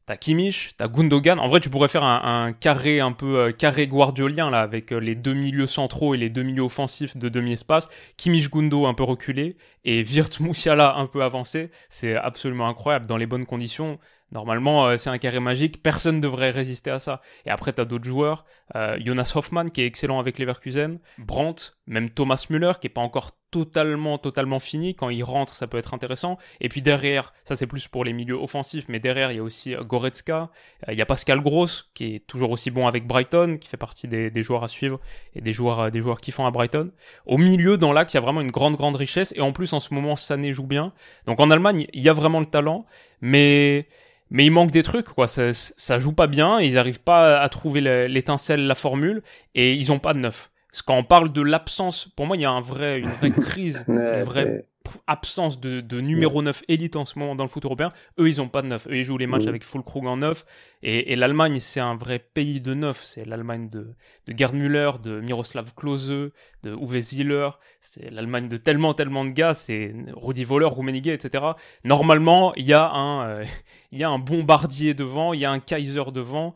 T'as 0.06 0.16
Kimmich, 0.16 0.72
t'as 0.76 0.86
Gundogan. 0.86 1.38
En 1.38 1.46
vrai, 1.46 1.60
tu 1.60 1.70
pourrais 1.70 1.88
faire 1.88 2.04
un, 2.04 2.52
carré 2.52 3.00
un 3.00 3.12
peu 3.12 3.38
euh, 3.38 3.52
carré 3.52 3.88
guardiolien 3.88 4.50
là, 4.50 4.60
avec 4.60 4.92
euh, 4.92 4.98
les 4.98 5.14
deux 5.14 5.32
milieux 5.32 5.66
centraux 5.66 6.14
et 6.14 6.18
les 6.18 6.28
deux 6.28 6.42
milieux 6.42 6.62
offensifs 6.62 7.16
de 7.16 7.30
demi-espace. 7.30 7.88
Kimmich 8.18 8.50
Gundo 8.50 8.84
un 8.84 8.92
peu 8.92 9.04
reculé 9.04 9.56
et 9.84 10.02
Virt 10.02 10.40
Moussiala 10.40 10.96
un 10.96 11.06
peu 11.06 11.22
avancé. 11.22 11.70
C'est 11.88 12.16
absolument 12.16 12.68
incroyable 12.68 13.06
dans 13.06 13.16
les 13.16 13.26
bonnes 13.26 13.46
conditions. 13.46 13.98
Normalement, 14.34 14.86
euh, 14.86 14.96
c'est 14.96 15.10
un 15.10 15.18
carré 15.18 15.38
magique, 15.38 15.82
personne 15.82 16.16
ne 16.16 16.20
devrait 16.20 16.50
résister 16.50 16.90
à 16.90 16.98
ça. 16.98 17.20
Et 17.46 17.50
après, 17.50 17.72
tu 17.72 17.80
as 17.80 17.84
d'autres 17.84 18.04
joueurs, 18.04 18.44
euh, 18.74 18.98
Jonas 19.02 19.32
Hoffmann 19.36 19.70
qui 19.70 19.82
est 19.82 19.86
excellent 19.86 20.18
avec 20.18 20.38
Leverkusen, 20.38 20.98
Brandt, 21.18 21.72
même 21.86 22.10
Thomas 22.10 22.44
Müller 22.50 22.72
qui 22.80 22.88
est 22.88 22.90
pas 22.90 23.00
encore 23.00 23.38
totalement, 23.54 24.18
totalement 24.18 24.58
fini. 24.58 24.96
Quand 24.96 25.10
il 25.10 25.22
rentre, 25.22 25.52
ça 25.52 25.68
peut 25.68 25.78
être 25.78 25.94
intéressant. 25.94 26.38
Et 26.60 26.68
puis 26.68 26.82
derrière, 26.82 27.32
ça 27.44 27.54
c'est 27.54 27.68
plus 27.68 27.86
pour 27.86 28.04
les 28.04 28.12
milieux 28.12 28.34
offensifs, 28.34 28.86
mais 28.88 28.98
derrière, 28.98 29.30
il 29.30 29.36
y 29.36 29.38
a 29.38 29.44
aussi 29.44 29.76
euh, 29.76 29.84
Goretzka, 29.84 30.50
il 30.88 30.94
y 30.94 31.00
a 31.00 31.06
Pascal 31.06 31.40
Gross 31.40 31.88
qui 31.94 32.16
est 32.16 32.26
toujours 32.26 32.50
aussi 32.50 32.72
bon 32.72 32.88
avec 32.88 33.06
Brighton, 33.06 33.58
qui 33.60 33.68
fait 33.68 33.76
partie 33.76 34.08
des, 34.08 34.42
joueurs 34.42 34.64
à 34.64 34.68
suivre 34.68 34.98
et 35.36 35.40
des 35.40 35.52
joueurs, 35.52 35.92
des 35.92 36.00
joueurs 36.00 36.18
font 36.32 36.46
à 36.46 36.50
Brighton. 36.50 36.90
Au 37.26 37.38
milieu, 37.38 37.78
dans 37.78 37.92
l'axe, 37.92 38.14
il 38.14 38.16
y 38.16 38.18
a 38.18 38.22
vraiment 38.22 38.40
une 38.40 38.50
grande, 38.50 38.76
grande 38.76 38.96
richesse. 38.96 39.32
Et 39.36 39.40
en 39.40 39.52
plus, 39.52 39.72
en 39.72 39.78
ce 39.78 39.94
moment, 39.94 40.16
Sané 40.16 40.52
joue 40.52 40.66
bien. 40.66 40.92
Donc 41.26 41.38
en 41.38 41.48
Allemagne, 41.52 41.86
il 41.92 42.02
y 42.02 42.08
a 42.08 42.12
vraiment 42.12 42.40
le 42.40 42.46
talent, 42.46 42.86
mais 43.20 43.86
mais 44.30 44.44
il 44.44 44.50
manque 44.50 44.72
des 44.72 44.82
trucs. 44.82 45.06
Ça, 45.28 45.52
ça 45.52 45.98
joue 46.00 46.12
pas 46.12 46.26
bien, 46.26 46.60
ils 46.60 46.76
arrivent 46.76 47.02
pas 47.02 47.38
à 47.38 47.48
trouver 47.48 48.08
l'étincelle, 48.08 48.66
la 48.66 48.74
formule, 48.74 49.22
et 49.54 49.74
ils 49.74 49.92
ont 49.92 50.00
pas 50.00 50.12
de 50.12 50.18
neuf. 50.18 50.50
Parce 50.74 50.82
quand 50.82 50.96
on 50.96 51.04
parle 51.04 51.30
de 51.30 51.40
l'absence, 51.40 52.08
pour 52.16 52.26
moi, 52.26 52.36
il 52.36 52.40
y 52.40 52.44
a 52.44 52.50
un 52.50 52.60
vrai, 52.60 52.98
une 52.98 53.06
vraie 53.06 53.30
crise, 53.46 53.84
une 53.86 54.24
vraie 54.24 54.66
absence 55.06 55.60
de, 55.60 55.80
de 55.80 56.00
numéro 56.00 56.42
9 56.42 56.64
élite 56.66 56.96
en 56.96 57.04
ce 57.04 57.16
moment 57.16 57.36
dans 57.36 57.44
le 57.44 57.48
foot 57.48 57.64
européen. 57.64 57.92
Eux, 58.18 58.26
ils 58.26 58.40
ont 58.40 58.48
pas 58.48 58.60
de 58.60 58.66
neuf. 58.66 58.88
Eux, 58.88 58.96
ils 58.96 59.04
jouent 59.04 59.16
les 59.16 59.28
matchs 59.28 59.46
avec 59.46 59.62
full 59.62 59.84
Krug 59.84 60.04
en 60.06 60.16
neuf. 60.16 60.44
Et, 60.82 61.12
et 61.12 61.16
l'Allemagne, 61.16 61.60
c'est 61.60 61.78
un 61.78 61.94
vrai 61.94 62.18
pays 62.18 62.60
de 62.60 62.74
neuf. 62.74 63.04
C'est 63.04 63.24
l'Allemagne 63.24 63.70
de, 63.70 63.94
de 64.26 64.36
Gerd 64.36 64.56
Müller, 64.56 64.90
de 65.00 65.20
Miroslav 65.20 65.74
Klose, 65.76 66.08
de 66.08 66.32
Uwe 66.64 67.00
Ziller. 67.00 67.50
C'est 67.80 68.10
l'Allemagne 68.10 68.48
de 68.48 68.56
tellement, 68.56 68.94
tellement 68.94 69.24
de 69.24 69.30
gars. 69.30 69.54
C'est 69.54 69.94
Rudi 70.16 70.42
Voller, 70.42 70.66
Rummenigge, 70.66 71.06
etc. 71.06 71.44
Normalement, 71.84 72.52
il 72.56 72.66
y 72.66 72.72
a 72.72 72.90
un, 72.90 73.28
euh, 73.28 73.44
il 73.92 74.00
y 74.00 74.02
a 74.02 74.10
un 74.10 74.18
bombardier 74.18 74.92
devant, 74.92 75.34
il 75.34 75.38
y 75.38 75.44
a 75.44 75.52
un 75.52 75.60
Kaiser 75.60 76.10
devant 76.12 76.52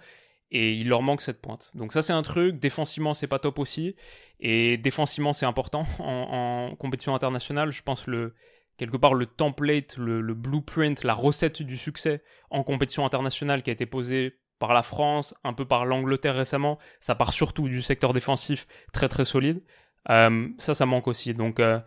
et 0.51 0.73
il 0.73 0.89
leur 0.89 1.03
manque 1.03 1.21
cette 1.21 1.41
pointe. 1.41 1.71
Donc 1.75 1.93
ça 1.93 2.03
c'est 2.03 2.13
un 2.13 2.23
truc, 2.23 2.59
défensivement 2.59 3.15
c'est 3.15 3.27
pas 3.27 3.39
top 3.39 3.59
aussi, 3.59 3.97
et 4.41 4.77
défensivement 4.77 5.33
c'est 5.33 5.47
important 5.47 5.85
en, 5.99 6.75
compétition 6.79 7.15
internationale, 7.15 7.71
je 7.71 7.83
pense 7.83 8.07
le 8.07 8.35
quelque 8.77 8.97
part 8.97 9.15
le 9.15 9.27
template, 9.27 9.97
le, 9.97 10.35
blueprint, 10.35 11.03
la 11.03 11.15
recette 11.15 11.63
du 11.63 11.77
succès 11.77 12.23
en 12.51 12.63
compétition 12.63 13.05
internationale 13.05 13.63
qui 13.63 13.71
a 13.71 13.73
été 13.73 13.87
posée 13.87 14.37
par 14.61 14.73
la 14.73 14.83
France, 14.83 15.35
un 15.45 15.53
peu 15.53 15.65
par 15.65 15.85
l'Angleterre 15.85 16.37
récemment, 16.37 16.79
ça 17.01 17.15
part 17.15 17.33
surtout 17.33 17.69
du 17.69 17.83
secteur 17.83 18.13
défensif 18.13 18.67
très 18.93 19.09
très 19.09 19.25
solide. 19.25 19.63
Euh, 20.11 20.49
ça, 20.59 20.75
ça 20.75 20.87
manque 20.87 21.09
aussi. 21.09 21.35
Donc, 21.35 21.61
euh, 21.61 21.81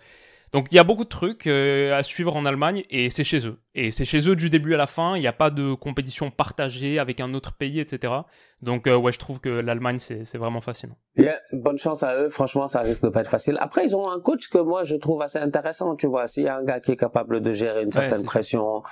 donc 0.52 0.68
il 0.72 0.76
y 0.76 0.80
a 0.80 0.84
beaucoup 0.84 1.04
de 1.04 1.10
trucs 1.10 1.48
euh, 1.48 1.98
à 1.98 2.04
suivre 2.04 2.36
en 2.36 2.46
Allemagne 2.46 2.84
et 2.90 3.10
c'est 3.10 3.24
chez 3.24 3.46
eux. 3.48 3.60
Et 3.74 3.92
c'est 3.92 4.06
chez 4.06 4.28
eux 4.30 4.36
du 4.36 4.50
début 4.50 4.74
à 4.74 4.78
la 4.78 4.88
fin. 4.88 5.16
Il 5.16 5.22
n'y 5.22 5.28
a 5.28 5.34
pas 5.34 5.50
de 5.50 5.74
compétition 5.74 6.30
partagée 6.30 7.00
avec 7.00 7.22
un 7.22 7.34
autre 7.34 7.54
pays, 7.54 7.80
etc. 7.80 8.14
Donc 8.62 8.86
euh, 8.86 8.96
ouais, 8.96 9.12
je 9.12 9.18
trouve 9.18 9.40
que 9.40 9.50
l'Allemagne 9.50 9.98
c'est 9.98 10.38
vraiment 10.38 10.62
fascinant. 10.62 10.96
Yeah, 11.18 11.38
bonne 11.52 11.78
chance 11.78 12.04
à 12.04 12.16
eux. 12.18 12.30
Franchement, 12.30 12.68
ça 12.68 12.82
risque 12.82 13.04
de 13.04 13.10
pas 13.10 13.22
être 13.22 13.30
facile. 13.30 13.58
Après, 13.60 13.86
ils 13.86 13.96
ont 13.96 14.10
un 14.10 14.20
coach 14.20 14.50
que 14.50 14.60
moi 14.60 14.84
je 14.84 14.96
trouve 14.96 15.22
assez 15.22 15.40
intéressant. 15.40 15.96
Tu 15.96 16.08
vois, 16.08 16.28
s'il 16.28 16.44
y 16.44 16.48
a 16.48 16.58
un 16.58 16.64
gars 16.64 16.80
qui 16.80 16.92
est 16.92 16.98
capable 16.98 17.42
de 17.42 17.54
gérer 17.54 17.84
une 17.84 17.92
certaine 17.92 18.24
pression, 18.24 18.84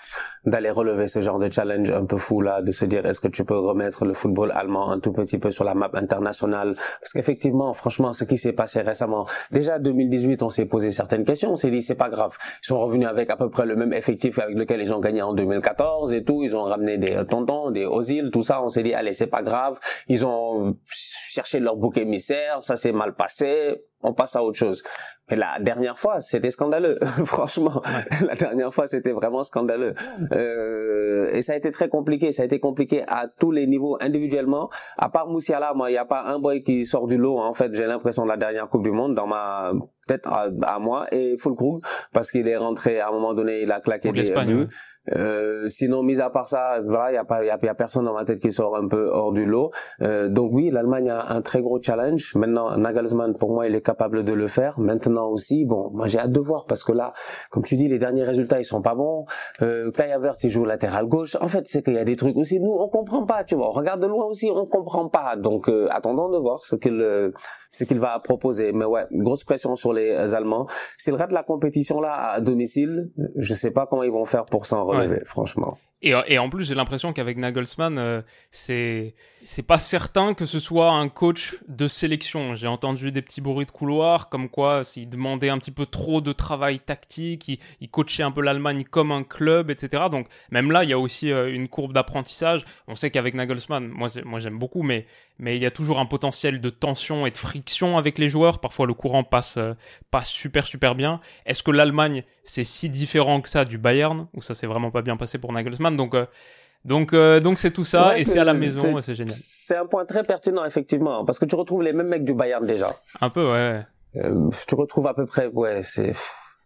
d'aller 0.46 0.70
relever 0.70 1.08
ce 1.08 1.22
genre 1.22 1.40
de 1.40 1.52
challenge 1.52 1.92
un 1.92 2.06
peu 2.06 2.18
fou 2.18 2.42
là, 2.42 2.62
de 2.62 2.72
se 2.72 2.86
dire 2.86 3.06
est-ce 3.06 3.20
que 3.20 3.28
tu 3.28 3.44
peux 3.44 3.58
remettre 3.58 4.06
le 4.06 4.14
football 4.14 4.52
allemand 4.54 4.92
un 4.92 5.00
tout 5.00 5.12
petit 5.12 5.38
peu 5.38 5.52
sur 5.52 5.66
la 5.66 5.76
map 5.76 5.92
internationale? 5.94 6.76
Parce 7.02 7.14
qu'effectivement, 7.14 7.74
franchement, 7.74 8.14
ce 8.14 8.24
qui 8.24 8.38
s'est 8.38 8.54
passé 8.54 8.82
récemment, 8.82 9.28
déjà 9.52 9.78
2018, 9.78 10.42
on 10.42 10.50
s'est 10.50 10.66
posé 10.66 10.92
certaines 10.92 11.26
questions. 11.26 11.52
On 11.52 11.58
s'est 11.58 11.72
dit 11.72 11.82
c'est 11.82 11.96
pas 11.96 12.10
grave. 12.10 12.36
Ils 12.64 12.68
sont 12.68 12.80
revenus 12.80 13.08
avec 13.08 13.30
à 13.30 13.36
peu 13.36 13.50
près 13.50 13.66
le 13.66 13.76
même 13.76 13.94
effectif 13.94 14.40
avec 14.40 14.56
lequel 14.70 14.86
ils 14.86 14.94
ont 14.94 15.00
gagné 15.00 15.22
en 15.22 15.34
2014 15.34 16.14
et 16.14 16.24
tout. 16.24 16.44
Ils 16.44 16.56
ont 16.56 16.64
ramené 16.64 16.98
des 16.98 17.26
tontons, 17.28 17.72
des 17.72 17.86
Ozil, 17.86 18.30
tout 18.32 18.44
ça. 18.44 18.64
On 18.64 18.70
s'est 18.70 18.84
dit 18.84 18.94
allez, 18.94 19.14
c'est 19.14 19.28
pas 19.28 19.42
grave 19.42 19.80
ils 20.08 20.26
ont 20.26 20.76
cherché 20.88 21.60
leur 21.60 21.76
bouc 21.76 21.98
émissaire, 21.98 22.64
ça 22.64 22.76
s'est 22.76 22.92
mal 22.92 23.16
passé, 23.16 23.84
on 24.02 24.14
passe 24.14 24.36
à 24.36 24.44
autre 24.44 24.58
chose. 24.58 24.84
Mais 25.30 25.36
la 25.36 25.60
dernière 25.60 26.00
fois, 26.00 26.22
c'était 26.22 26.52
scandaleux, 26.52 26.98
franchement. 27.26 27.82
La 28.22 28.36
dernière 28.36 28.74
fois, 28.74 28.88
c'était 28.88 29.12
vraiment 29.12 29.44
scandaleux. 29.44 29.94
Euh, 30.32 31.30
et 31.34 31.42
ça 31.42 31.54
a 31.54 31.56
été 31.56 31.70
très 31.72 31.90
compliqué. 31.90 32.32
Ça 32.32 32.44
a 32.44 32.46
été 32.46 32.60
compliqué 32.60 33.04
à 33.08 33.28
tous 33.28 33.52
les 33.52 33.68
niveaux 33.68 33.98
individuellement. 34.02 34.70
À 34.98 35.10
part 35.10 35.28
Moussiala, 35.28 35.74
moi, 35.74 35.90
il 35.90 35.94
n'y 35.94 36.00
a 36.00 36.06
pas 36.06 36.24
un 36.24 36.40
boy 36.40 36.64
qui 36.64 36.86
sort 36.86 37.08
du 37.08 37.18
lot. 37.18 37.40
En 37.40 37.54
fait, 37.54 37.74
j'ai 37.74 37.86
l'impression 37.86 38.24
de 38.24 38.30
la 38.30 38.38
dernière 38.38 38.70
Coupe 38.70 38.84
du 38.84 38.92
Monde 38.92 39.16
dans 39.16 39.28
ma 39.28 39.72
tête 40.08 40.26
à, 40.26 40.80
moi 40.80 41.06
et 41.12 41.38
Fulkrug 41.38 41.84
parce 42.12 42.32
qu'il 42.32 42.48
est 42.48 42.58
rentré 42.58 43.00
à 43.00 43.10
un 43.10 43.12
moment 43.12 43.34
donné, 43.36 43.62
il 43.62 43.72
a 43.72 43.80
claqué 43.80 44.12
des 44.12 44.32
buts. 44.32 44.68
Euh, 45.16 45.68
sinon, 45.70 46.04
mis 46.04 46.20
à 46.20 46.30
part 46.30 46.48
ça, 46.48 46.80
voilà, 46.86 47.12
il 47.12 47.16
y 47.16 47.18
a 47.18 47.26
pas, 47.26 47.44
il 47.44 47.48
y 47.48 47.50
a, 47.50 47.76
personne 47.76 48.06
dans 48.06 48.14
ma 48.14 48.26
tête 48.26 48.40
qui 48.40 48.52
sort 48.52 48.76
un 48.76 48.88
peu 48.88 49.10
hors 49.10 49.32
du 49.32 49.46
lot. 49.46 49.72
Euh, 50.02 50.30
donc 50.30 50.52
oui, 50.54 50.70
l'Allemagne 50.72 51.10
a 51.10 51.32
un 51.32 51.42
très 51.42 51.62
gros 51.62 51.82
challenge. 51.82 52.34
Maintenant, 52.36 52.78
Nagelsmann, 52.78 53.38
pour 53.38 53.52
moi, 53.52 53.68
il 53.68 53.76
est 53.76 53.82
capable 53.82 54.24
de 54.24 54.34
le 54.34 54.48
faire. 54.48 54.80
Maintenant 54.80 55.30
aussi, 55.30 55.66
bon, 55.66 55.90
moi 55.94 56.08
j'ai 56.08 56.20
hâte 56.20 56.32
de 56.32 56.40
voir 56.40 56.66
parce 56.66 56.84
que 56.84 56.92
là, 56.92 57.14
comme 57.52 57.64
tu 57.64 57.76
dis, 57.76 57.88
les 57.88 58.00
derniers 58.00 58.24
résultats 58.24 58.60
ils 58.60 58.66
sont 58.66 58.82
pas 58.82 58.96
bons. 58.96 59.26
Euh, 59.62 59.92
Kai 59.92 60.12
Havertz 60.12 60.44
il 60.44 60.50
joue 60.50 60.66
latéral 60.66 61.06
gauche. 61.06 61.36
En 61.42 61.48
fait, 61.48 61.68
c'est 61.68 61.84
qu'il 61.84 61.94
y 61.94 61.98
a 61.98 62.04
des 62.04 62.16
trucs 62.16 62.38
aussi. 62.38 62.60
Nous, 62.60 62.72
on 62.72 62.88
comprend 62.88 63.26
pas. 63.26 63.44
Tu 63.44 63.56
vois, 63.56 63.70
on 63.70 63.72
regarde 63.72 64.02
de 64.02 64.08
loin 64.08 64.26
aussi, 64.26 64.50
on 64.54 64.66
comprend 64.66 65.08
pas. 65.10 65.36
Donc, 65.36 65.70
euh, 65.70 65.88
attendons 65.92 66.30
de 66.30 66.38
voir 66.38 66.66
ce 66.66 66.76
qu'il 66.76 67.02
euh, 67.02 67.32
ce 67.72 67.84
qu'il 67.84 68.00
va 68.00 68.20
proposer. 68.20 68.72
Mais 68.74 68.86
ouais, 68.86 69.06
grosse 69.12 69.44
pression 69.44 69.76
sur 69.76 69.94
les 69.94 70.34
Allemands. 70.34 70.68
S'ils 70.98 71.16
ratent 71.16 71.32
la 71.32 71.44
compétition 71.44 72.02
là 72.02 72.32
à 72.32 72.42
domicile, 72.42 73.12
je 73.36 73.54
sais 73.54 73.72
pas 73.72 73.86
comment 73.86 74.04
ils 74.04 74.12
vont 74.12 74.26
faire 74.26 74.46
pour 74.46 74.66
s'en 74.66 74.86
relever, 74.86 74.99
franchement. 75.26 75.78
Et, 76.02 76.38
en 76.38 76.50
plus, 76.50 76.64
j'ai 76.64 76.76
l'impression 76.76 77.12
qu'avec 77.12 77.36
Nagelsmann, 77.36 77.98
euh, 77.98 78.22
c'est 78.52 79.16
c'est 79.44 79.64
pas 79.64 79.80
certain 79.80 80.34
que 80.34 80.46
ce 80.46 80.60
soit 80.60 80.92
un 80.92 81.10
coach 81.10 81.58
de 81.68 81.88
sélection. 81.88 82.56
J'ai 82.56 82.68
entendu 82.68 83.12
des 83.12 83.22
petits 83.22 83.42
bruits 83.42 83.66
de 83.66 83.72
couloir, 83.72 84.30
comme 84.30 84.50
quoi 84.50 84.84
s'il 84.84 85.10
demandait 85.10 85.50
un 85.50 85.58
petit 85.58 85.72
peu 85.72 85.86
trop 85.86 86.22
de 86.22 86.34
travail 86.34 86.80
tactique, 86.80 87.60
il, 87.80 87.90
coachait 87.90 88.24
un 88.24 88.32
peu 88.32 88.42
l'Allemagne 88.42 88.84
comme 88.84 89.12
un 89.12 89.24
club, 89.24 89.70
etc. 89.72 90.04
Donc 90.12 90.28
même 90.52 90.72
là, 90.72 90.84
il 90.84 90.90
y 90.90 90.94
a 90.94 91.00
aussi 91.00 91.32
euh, 91.32 91.54
une 91.54 91.68
courbe 91.68 91.94
d'apprentissage. 91.94 92.66
On 92.88 92.96
sait 92.96 93.12
qu'avec 93.12 93.34
Nagelsmann, 93.34 93.88
moi, 93.88 94.08
moi 94.26 94.40
j'aime 94.40 94.60
beaucoup, 94.60 94.84
mais 94.84 95.06
mais 95.42 95.56
il 95.56 95.64
y 95.64 95.66
a 95.66 95.72
toujours 95.72 96.00
un 96.00 96.06
potentiel 96.06 96.60
de 96.60 96.70
tension 96.70 97.26
et 97.26 97.32
de 97.32 97.38
friction 97.38 97.98
avec 97.98 98.18
les 98.18 98.28
joueurs. 98.28 98.60
Parfois, 98.60 98.86
le 98.86 98.94
courant 98.94 99.24
passe 99.24 99.56
euh, 99.58 99.74
super 100.24 100.68
super 100.68 100.96
bien. 100.96 101.22
Est-ce 101.46 101.64
que 101.64 101.72
l'Allemagne 101.72 102.24
c'est 102.44 102.64
si 102.64 102.90
différent 102.90 103.42
que 103.42 103.48
ça 103.48 103.64
du 103.64 103.78
Bayern, 103.78 104.28
où 104.34 104.42
ça 104.42 104.54
s'est 104.54 104.68
vraiment 104.68 104.92
pas 104.92 105.02
bien 105.02 105.18
passé 105.18 105.38
pour 105.38 105.54
Nagelsmann? 105.54 105.89
Donc 105.98 106.14
euh, 106.14 106.26
donc 106.86 107.14
euh, 107.14 107.40
donc 107.40 107.60
c'est 107.60 107.72
tout 107.72 107.84
ça 107.84 108.18
et 108.18 108.24
c'est 108.24 108.40
à 108.40 108.44
la 108.44 108.54
maison 108.54 109.02
c'est 109.02 109.16
génial. 109.16 109.36
C'est 109.36 109.76
un 109.76 109.86
point 109.86 110.06
très 110.06 110.24
pertinent 110.24 110.66
effectivement 110.66 111.26
parce 111.26 111.40
que 111.40 111.46
tu 111.46 111.56
retrouves 111.56 111.84
les 111.84 111.94
mêmes 111.94 112.08
mecs 112.08 112.24
du 112.24 112.34
Bayern 112.34 112.66
déjà. 112.66 112.88
Un 113.20 113.30
peu 113.30 113.52
ouais. 113.52 113.82
Euh, 114.16 114.50
tu 114.68 114.76
retrouves 114.76 115.08
à 115.08 115.14
peu 115.14 115.26
près 115.26 115.48
ouais 115.48 115.82
c'est 115.84 116.14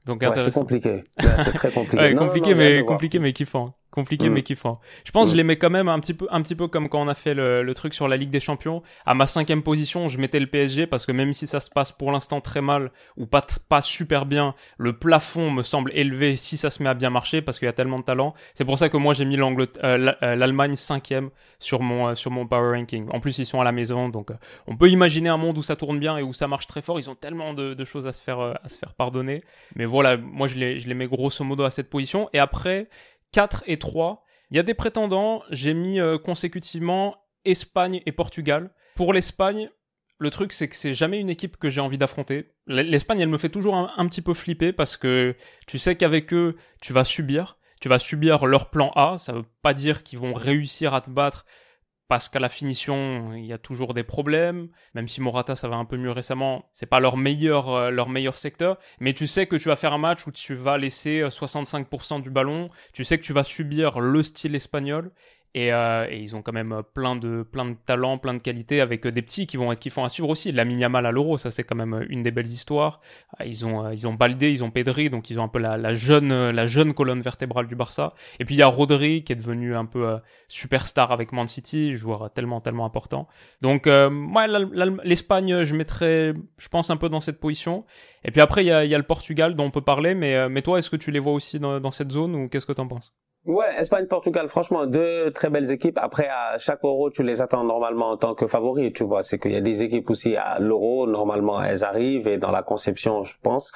donc 0.06 0.22
ouais, 0.22 0.30
c'est 0.38 0.54
compliqué. 0.54 1.04
c'est 1.20 1.54
très 1.54 1.72
compliqué. 1.72 2.04
ouais, 2.04 2.16
compliqué 2.16 2.56
mais 2.56 2.84
compliqué 2.86 3.20
mais 3.20 3.34
kiffant 3.34 3.74
compliqué 3.94 4.28
mm. 4.28 4.34
mais 4.34 4.42
kiffant. 4.42 4.80
Je 5.06 5.12
pense 5.12 5.28
que 5.28 5.32
je 5.34 5.38
les 5.38 5.44
mets 5.44 5.58
quand 5.58 5.70
même 5.70 5.88
un 5.88 6.00
petit 6.00 6.16
peu, 6.16 6.28
un 6.32 6.42
petit 6.42 6.56
peu 6.56 6.68
comme 6.68 6.90
quand 6.90 7.00
on 7.00 7.08
a 7.08 7.14
fait 7.14 7.36
le, 7.36 7.62
le, 7.62 7.74
truc 7.76 7.94
sur 7.94 8.08
la 8.08 8.18
Ligue 8.18 8.32
des 8.32 8.40
Champions. 8.40 8.82
À 9.06 9.14
ma 9.14 9.28
cinquième 9.28 9.62
position, 9.62 10.08
je 10.08 10.18
mettais 10.18 10.40
le 10.40 10.48
PSG 10.48 10.88
parce 10.88 11.06
que 11.06 11.12
même 11.12 11.32
si 11.32 11.46
ça 11.46 11.60
se 11.60 11.70
passe 11.70 11.92
pour 11.92 12.12
l'instant 12.12 12.42
très 12.42 12.62
mal 12.62 12.92
ou 13.18 13.28
pas 13.28 13.42
pas 13.70 13.82
super 13.82 14.26
bien, 14.26 14.56
le 14.78 14.94
plafond 14.94 15.52
me 15.52 15.62
semble 15.62 15.92
élevé 15.94 16.36
si 16.36 16.58
ça 16.58 16.72
se 16.72 16.82
met 16.82 16.90
à 16.90 16.96
bien 16.96 17.12
marcher 17.12 17.44
parce 17.44 17.60
qu'il 17.60 17.68
y 17.68 17.70
a 17.70 17.74
tellement 17.74 18.00
de 18.00 18.04
talent. 18.04 18.34
C'est 18.56 18.66
pour 18.66 18.80
ça 18.80 18.90
que 18.90 18.98
moi 18.98 19.14
j'ai 19.14 19.26
mis 19.26 19.38
euh, 19.40 19.66
euh, 19.84 20.36
l'Allemagne 20.36 20.76
cinquième 20.76 21.30
sur 21.60 21.82
mon 21.82 22.08
euh, 22.08 22.16
sur 22.16 22.32
mon 22.32 22.48
power 22.48 22.76
ranking. 22.76 23.08
En 23.12 23.20
plus 23.20 23.38
ils 23.38 23.46
sont 23.46 23.62
à 23.62 23.64
la 23.64 23.72
maison 23.72 24.10
donc 24.10 24.32
on 24.66 24.76
peut 24.76 24.90
imaginer 24.90 25.30
un 25.30 25.38
monde 25.38 25.58
où 25.60 25.64
ça 25.64 25.76
tourne 25.76 26.00
bien 26.00 26.18
et 26.18 26.24
où 26.24 26.34
ça 26.34 26.48
marche 26.48 26.66
très 26.66 26.82
fort. 26.82 27.00
Ils 27.00 27.12
ont 27.12 27.16
tellement 27.16 27.54
de, 27.54 27.76
de 27.76 27.86
choses 27.86 28.08
à 28.08 28.12
se 28.12 28.24
faire 28.24 28.40
à 28.40 28.70
se 28.70 28.80
faire 28.80 28.96
pardonner. 28.96 29.44
Mais 29.76 29.86
voilà, 29.86 30.18
moi 30.18 30.48
je 30.48 30.58
les 30.58 30.80
je 30.80 30.88
les 30.88 30.96
mets 30.96 31.08
grosso 31.08 31.44
modo 31.44 31.64
à 31.64 31.70
cette 31.70 31.92
position 31.92 32.30
et 32.34 32.40
après 32.40 32.88
4 33.34 33.64
et 33.68 33.78
3. 33.78 34.24
Il 34.52 34.58
y 34.58 34.60
a 34.60 34.64
des 34.64 34.74
prétendants, 34.74 35.44
j'ai 35.50 35.74
mis 35.74 36.00
euh, 36.00 36.18
consécutivement 36.18 37.18
Espagne 37.44 38.02
et 38.06 38.12
Portugal. 38.12 38.72
Pour 38.96 39.12
l'Espagne, 39.12 39.70
le 40.20 40.30
truc 40.30 40.54
c'est 40.54 40.70
que 40.70 40.76
c'est 40.76 40.94
jamais 40.94 41.20
une 41.20 41.30
équipe 41.30 41.58
que 41.58 41.70
j'ai 41.70 41.82
envie 41.82 41.98
d'affronter. 41.98 42.54
L'Espagne, 42.68 43.20
elle 43.20 43.30
me 43.30 43.38
fait 43.38 43.50
toujours 43.50 43.76
un, 43.76 44.08
petit 44.08 44.22
peu 44.22 44.34
flipper 44.34 44.72
parce 44.72 44.96
que 44.96 45.36
tu 45.68 45.78
sais 45.78 45.96
qu'avec 45.96 46.34
eux, 46.34 46.56
tu 46.82 46.94
vas 46.94 47.04
subir. 47.04 47.58
Tu 47.82 47.90
vas 47.90 48.00
subir 48.00 48.46
leur 48.46 48.70
plan 48.70 48.92
A, 48.96 49.18
ça 49.18 49.34
veut 49.34 49.44
pas 49.62 49.74
dire 49.74 50.04
qu'ils 50.04 50.20
vont 50.20 50.34
réussir 50.34 50.94
à 50.94 51.02
te 51.02 51.10
battre, 51.10 51.46
parce 52.14 52.30
qu'à 52.30 52.38
la 52.38 52.48
finition, 52.48 53.34
il 53.34 53.44
y 53.44 53.54
a 53.54 53.58
toujours 53.58 53.96
des 53.96 54.04
problèmes. 54.04 54.68
Même 54.94 55.08
si 55.08 55.20
Morata, 55.20 55.56
ça 55.56 55.68
va 55.68 55.78
un 55.78 55.86
peu 55.86 55.98
mieux 55.98 56.12
récemment, 56.12 56.70
c'est 56.72 56.86
pas 56.86 57.00
leur 57.00 57.18
meilleur, 57.18 57.70
euh, 57.70 57.90
leur 57.90 58.08
meilleur 58.08 58.38
secteur. 58.38 58.78
Mais 59.00 59.14
tu 59.14 59.26
sais 59.26 59.48
que 59.48 59.56
tu 59.56 59.68
vas 59.68 59.76
faire 59.76 59.94
un 59.94 59.98
match 59.98 60.28
où 60.28 60.32
tu 60.32 60.54
vas 60.54 60.78
laisser 60.78 61.24
65% 61.24 62.18
euh, 62.18 62.22
du 62.22 62.30
ballon. 62.30 62.70
Tu 62.94 63.04
sais 63.04 63.18
que 63.18 63.24
tu 63.24 63.34
vas 63.34 63.44
subir 63.44 64.00
le 64.00 64.22
style 64.22 64.54
espagnol. 64.54 65.12
Et, 65.56 65.72
euh, 65.72 66.08
et, 66.10 66.20
ils 66.20 66.36
ont 66.36 66.42
quand 66.42 66.52
même 66.52 66.82
plein 66.94 67.16
de, 67.16 67.44
plein 67.44 67.66
de 67.66 67.76
talents, 67.86 68.18
plein 68.18 68.34
de 68.34 68.42
qualités 68.42 68.82
avec 68.82 69.06
des 69.06 69.22
petits 69.22 69.46
qui 69.46 69.58
vont 69.58 69.72
être 69.72 69.80
kiffants 69.80 70.04
à 70.04 70.10
suivre 70.10 70.30
aussi. 70.30 70.52
La 70.52 70.64
Yamal 70.64 71.06
à 71.06 71.12
l'Euro, 71.12 71.38
ça 71.38 71.52
c'est 71.52 71.64
quand 71.64 71.76
même 71.76 72.06
une 72.10 72.24
des 72.24 72.32
belles 72.32 72.48
histoires. 72.48 73.02
Ah, 73.38 73.46
ils 73.46 73.66
ont, 73.66 73.92
ils 73.92 74.08
ont 74.08 74.14
Baldé, 74.14 74.52
ils 74.52 74.64
ont 74.64 74.72
Pedri, 74.72 75.10
donc 75.10 75.30
ils 75.30 75.40
ont 75.40 75.44
un 75.44 75.48
peu 75.48 75.60
la, 75.60 75.78
la, 75.78 75.94
jeune, 75.94 76.50
la 76.50 76.66
jeune 76.66 76.94
colonne 76.94 77.22
vertébrale 77.22 77.68
du 77.68 77.76
Barça. 77.76 78.14
Et 78.40 78.46
puis 78.46 78.56
il 78.56 78.58
y 78.58 78.64
a 78.64 78.68
Rodri 78.68 79.24
qui 79.24 79.34
est 79.34 79.36
devenu 79.36 79.76
un 79.76 79.86
peu 79.86 80.18
superstar 80.48 81.12
avec 81.12 81.32
Man 81.32 81.48
City, 81.48 81.94
joueur 81.94 82.32
tellement, 82.34 82.62
tellement 82.62 82.86
important. 82.86 83.28
Donc, 83.62 83.88
euh, 83.88 84.10
ouais, 84.10 84.48
l'Espagne, 85.04 85.64
je 85.64 85.76
mettrais, 85.76 86.34
je 86.58 86.68
pense, 86.68 86.90
un 86.90 86.98
peu 86.98 87.10
dans 87.10 87.20
cette 87.20 87.40
position. 87.40 87.86
Et 88.24 88.32
puis 88.32 88.42
après, 88.42 88.64
il 88.64 88.68
y 88.68 88.72
a, 88.72 88.86
y 88.86 88.96
a, 88.96 88.98
le 88.98 89.04
Portugal 89.04 89.56
dont 89.56 89.66
on 89.66 89.72
peut 89.72 89.82
parler, 89.82 90.16
mais, 90.16 90.36
euh, 90.36 90.50
mais 90.50 90.62
toi, 90.62 90.80
est-ce 90.80 90.90
que 90.90 90.96
tu 90.96 91.12
les 91.12 91.20
vois 91.20 91.34
aussi 91.34 91.60
dans, 91.60 91.80
dans 91.80 91.92
cette 91.92 92.12
zone 92.12 92.36
ou 92.36 92.50
qu'est-ce 92.50 92.66
que 92.66 92.74
tu 92.74 92.82
en 92.82 92.88
penses? 92.88 93.14
Ouais, 93.46 93.66
Espagne, 93.78 94.06
Portugal, 94.06 94.48
franchement, 94.48 94.86
deux 94.86 95.30
très 95.32 95.50
belles 95.50 95.70
équipes. 95.70 96.00
Après, 96.02 96.30
à 96.30 96.58
chaque 96.58 96.80
euro, 96.86 97.10
tu 97.10 97.24
les 97.24 97.42
attends 97.42 97.66
normalement 97.66 98.12
en 98.12 98.18
tant 98.18 98.36
que 98.36 98.48
favoris, 98.48 98.94
tu 98.94 99.04
vois. 99.04 99.22
C'est 99.22 99.38
qu'il 99.38 99.52
y 99.52 99.58
a 99.58 99.62
des 99.62 99.82
équipes 99.82 100.10
aussi 100.10 100.38
à 100.38 100.60
l'euro, 100.60 101.08
normalement, 101.08 101.62
elles 101.62 101.84
arrivent 101.84 102.26
et 102.28 102.38
dans 102.38 102.52
la 102.52 102.64
conception, 102.64 103.24
je 103.24 103.36
pense, 103.44 103.74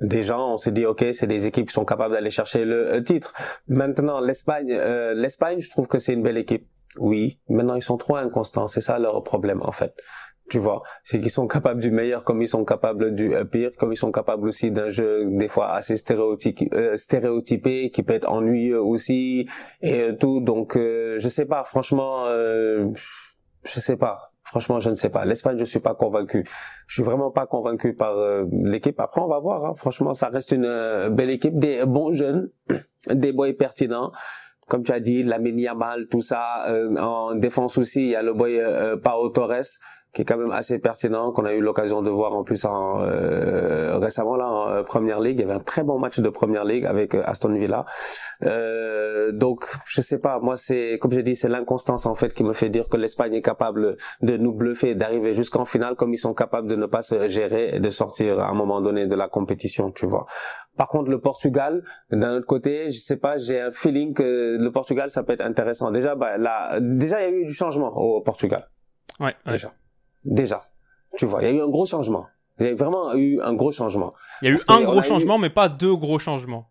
des 0.00 0.22
gens, 0.22 0.54
on 0.54 0.56
s'est 0.56 0.72
dit, 0.72 0.86
ok, 0.86 1.04
c'est 1.12 1.26
des 1.26 1.44
équipes 1.44 1.68
qui 1.68 1.74
sont 1.74 1.84
capables 1.84 2.14
d'aller 2.14 2.30
chercher 2.30 2.64
le 2.64 3.04
titre. 3.04 3.34
Maintenant, 3.68 4.20
l'Espagne, 4.20 4.72
euh, 4.72 5.12
l'Espagne, 5.12 5.60
je 5.60 5.68
trouve 5.68 5.86
que 5.86 5.98
c'est 5.98 6.14
une 6.14 6.22
belle 6.22 6.38
équipe. 6.38 6.66
Oui, 6.98 7.38
maintenant 7.48 7.76
ils 7.76 7.82
sont 7.82 7.96
trop 7.96 8.16
inconstants, 8.16 8.66
c'est 8.66 8.80
ça 8.80 8.98
leur 8.98 9.22
problème 9.22 9.62
en 9.62 9.70
fait 9.70 9.94
tu 10.50 10.58
vois. 10.58 10.82
C'est 11.04 11.20
qu'ils 11.20 11.30
sont 11.30 11.46
capables 11.46 11.80
du 11.80 11.90
meilleur 11.90 12.24
comme 12.24 12.42
ils 12.42 12.48
sont 12.48 12.64
capables 12.64 13.14
du 13.14 13.34
euh, 13.34 13.44
pire, 13.44 13.70
comme 13.78 13.92
ils 13.92 13.96
sont 13.96 14.12
capables 14.12 14.46
aussi 14.46 14.70
d'un 14.70 14.90
jeu 14.90 15.24
des 15.26 15.48
fois 15.48 15.72
assez 15.72 15.96
stéréotypé, 15.96 16.68
euh, 16.74 16.96
stéréotypé 16.96 17.90
qui 17.90 18.02
peut 18.02 18.14
être 18.14 18.28
ennuyeux 18.28 18.82
aussi 18.82 19.48
et 19.80 20.00
euh, 20.02 20.12
tout. 20.12 20.40
Donc 20.40 20.76
je 20.76 21.28
sais 21.28 21.46
pas, 21.46 21.64
franchement, 21.64 22.26
je 22.26 23.80
sais 23.80 23.96
pas. 23.96 24.26
Franchement, 24.42 24.80
je 24.80 24.90
ne 24.90 24.96
sais 24.96 25.10
pas. 25.10 25.24
L'Espagne, 25.24 25.58
je 25.58 25.64
suis 25.64 25.78
pas 25.78 25.94
convaincu. 25.94 26.44
Je 26.88 26.94
suis 26.94 27.04
vraiment 27.04 27.30
pas 27.30 27.46
convaincu 27.46 27.94
par 27.94 28.16
l'équipe. 28.50 28.98
Après, 28.98 29.20
on 29.20 29.28
va 29.28 29.38
voir. 29.38 29.64
Hein. 29.64 29.74
Franchement, 29.76 30.12
ça 30.12 30.28
reste 30.28 30.50
une 30.50 31.08
belle 31.12 31.30
équipe, 31.30 31.56
des 31.56 31.84
bons 31.86 32.12
jeunes, 32.12 32.50
des 33.10 33.32
boys 33.32 33.52
pertinents 33.52 34.10
comme 34.70 34.84
tu 34.84 34.92
as 34.92 35.00
dit, 35.00 35.24
la 35.24 35.38
Yamal, 35.38 36.06
tout 36.06 36.22
ça. 36.22 36.64
en 36.98 37.34
défense 37.34 37.76
aussi, 37.76 38.02
il 38.04 38.10
y 38.10 38.16
a 38.16 38.22
le 38.22 38.32
boy 38.32 38.58
euh, 38.58 38.96
Pao 38.96 39.28
Torres 39.28 39.80
qui 40.12 40.22
est 40.22 40.24
quand 40.24 40.36
même 40.36 40.50
assez 40.50 40.78
pertinent, 40.78 41.30
qu'on 41.30 41.44
a 41.44 41.52
eu 41.52 41.60
l'occasion 41.60 42.02
de 42.02 42.10
voir 42.10 42.34
en 42.34 42.42
plus 42.42 42.64
en, 42.64 43.00
euh, 43.02 43.98
récemment 43.98 44.36
là 44.36 44.48
en 44.48 44.68
euh, 44.68 44.82
Première 44.82 45.20
Ligue. 45.20 45.38
Il 45.38 45.42
y 45.42 45.44
avait 45.44 45.54
un 45.54 45.60
très 45.60 45.84
bon 45.84 45.98
match 45.98 46.18
de 46.18 46.28
Première 46.28 46.64
Ligue 46.64 46.84
avec 46.84 47.14
euh, 47.14 47.22
Aston 47.24 47.54
Villa. 47.54 47.84
Euh, 48.44 49.30
donc 49.32 49.66
je 49.86 50.00
sais 50.00 50.18
pas, 50.18 50.40
moi 50.40 50.56
c'est 50.56 50.98
comme 51.00 51.12
j'ai 51.12 51.22
dit, 51.22 51.36
c'est 51.36 51.48
l'inconstance 51.48 52.06
en 52.06 52.14
fait 52.14 52.34
qui 52.34 52.42
me 52.42 52.52
fait 52.52 52.70
dire 52.70 52.88
que 52.88 52.96
l'Espagne 52.96 53.34
est 53.34 53.42
capable 53.42 53.96
de 54.22 54.36
nous 54.36 54.52
bluffer, 54.52 54.94
d'arriver 54.94 55.32
jusqu'en 55.34 55.64
finale, 55.64 55.94
comme 55.94 56.12
ils 56.12 56.18
sont 56.18 56.34
capables 56.34 56.68
de 56.68 56.76
ne 56.76 56.86
pas 56.86 57.02
se 57.02 57.28
gérer 57.28 57.76
et 57.76 57.80
de 57.80 57.90
sortir 57.90 58.40
à 58.40 58.48
un 58.48 58.54
moment 58.54 58.80
donné 58.80 59.06
de 59.06 59.14
la 59.14 59.28
compétition, 59.28 59.92
tu 59.92 60.06
vois. 60.06 60.26
Par 60.76 60.88
contre, 60.88 61.10
le 61.10 61.20
Portugal, 61.20 61.84
d'un 62.10 62.36
autre 62.36 62.46
côté, 62.46 62.90
je 62.90 62.98
sais 62.98 63.18
pas, 63.18 63.38
j'ai 63.38 63.60
un 63.60 63.70
feeling 63.70 64.14
que 64.14 64.56
le 64.58 64.72
Portugal, 64.72 65.10
ça 65.10 65.22
peut 65.22 65.34
être 65.34 65.44
intéressant. 65.44 65.90
Déjà, 65.90 66.14
bah, 66.14 66.38
là, 66.38 66.78
déjà, 66.80 67.20
il 67.20 67.30
y 67.30 67.36
a 67.36 67.40
eu 67.40 67.44
du 67.44 67.52
changement 67.52 67.94
au 67.96 68.22
Portugal. 68.22 68.68
Ouais, 69.18 69.34
déjà. 69.46 69.72
Déjà. 70.24 70.64
Tu 71.16 71.26
vois, 71.26 71.42
il 71.42 71.48
y 71.48 71.50
a 71.50 71.54
eu 71.54 71.60
un 71.60 71.68
gros 71.68 71.86
changement. 71.86 72.26
Il 72.58 72.66
y 72.66 72.68
a 72.68 72.74
vraiment 72.74 73.14
eu 73.14 73.40
un 73.40 73.54
gros 73.54 73.72
changement. 73.72 74.12
Il 74.42 74.48
y 74.48 74.50
a 74.50 74.54
eu 74.54 74.58
un 74.68 74.82
gros 74.82 75.02
changement, 75.02 75.38
mais 75.38 75.50
pas 75.50 75.68
deux 75.68 75.94
gros 75.94 76.18
changements. 76.18 76.68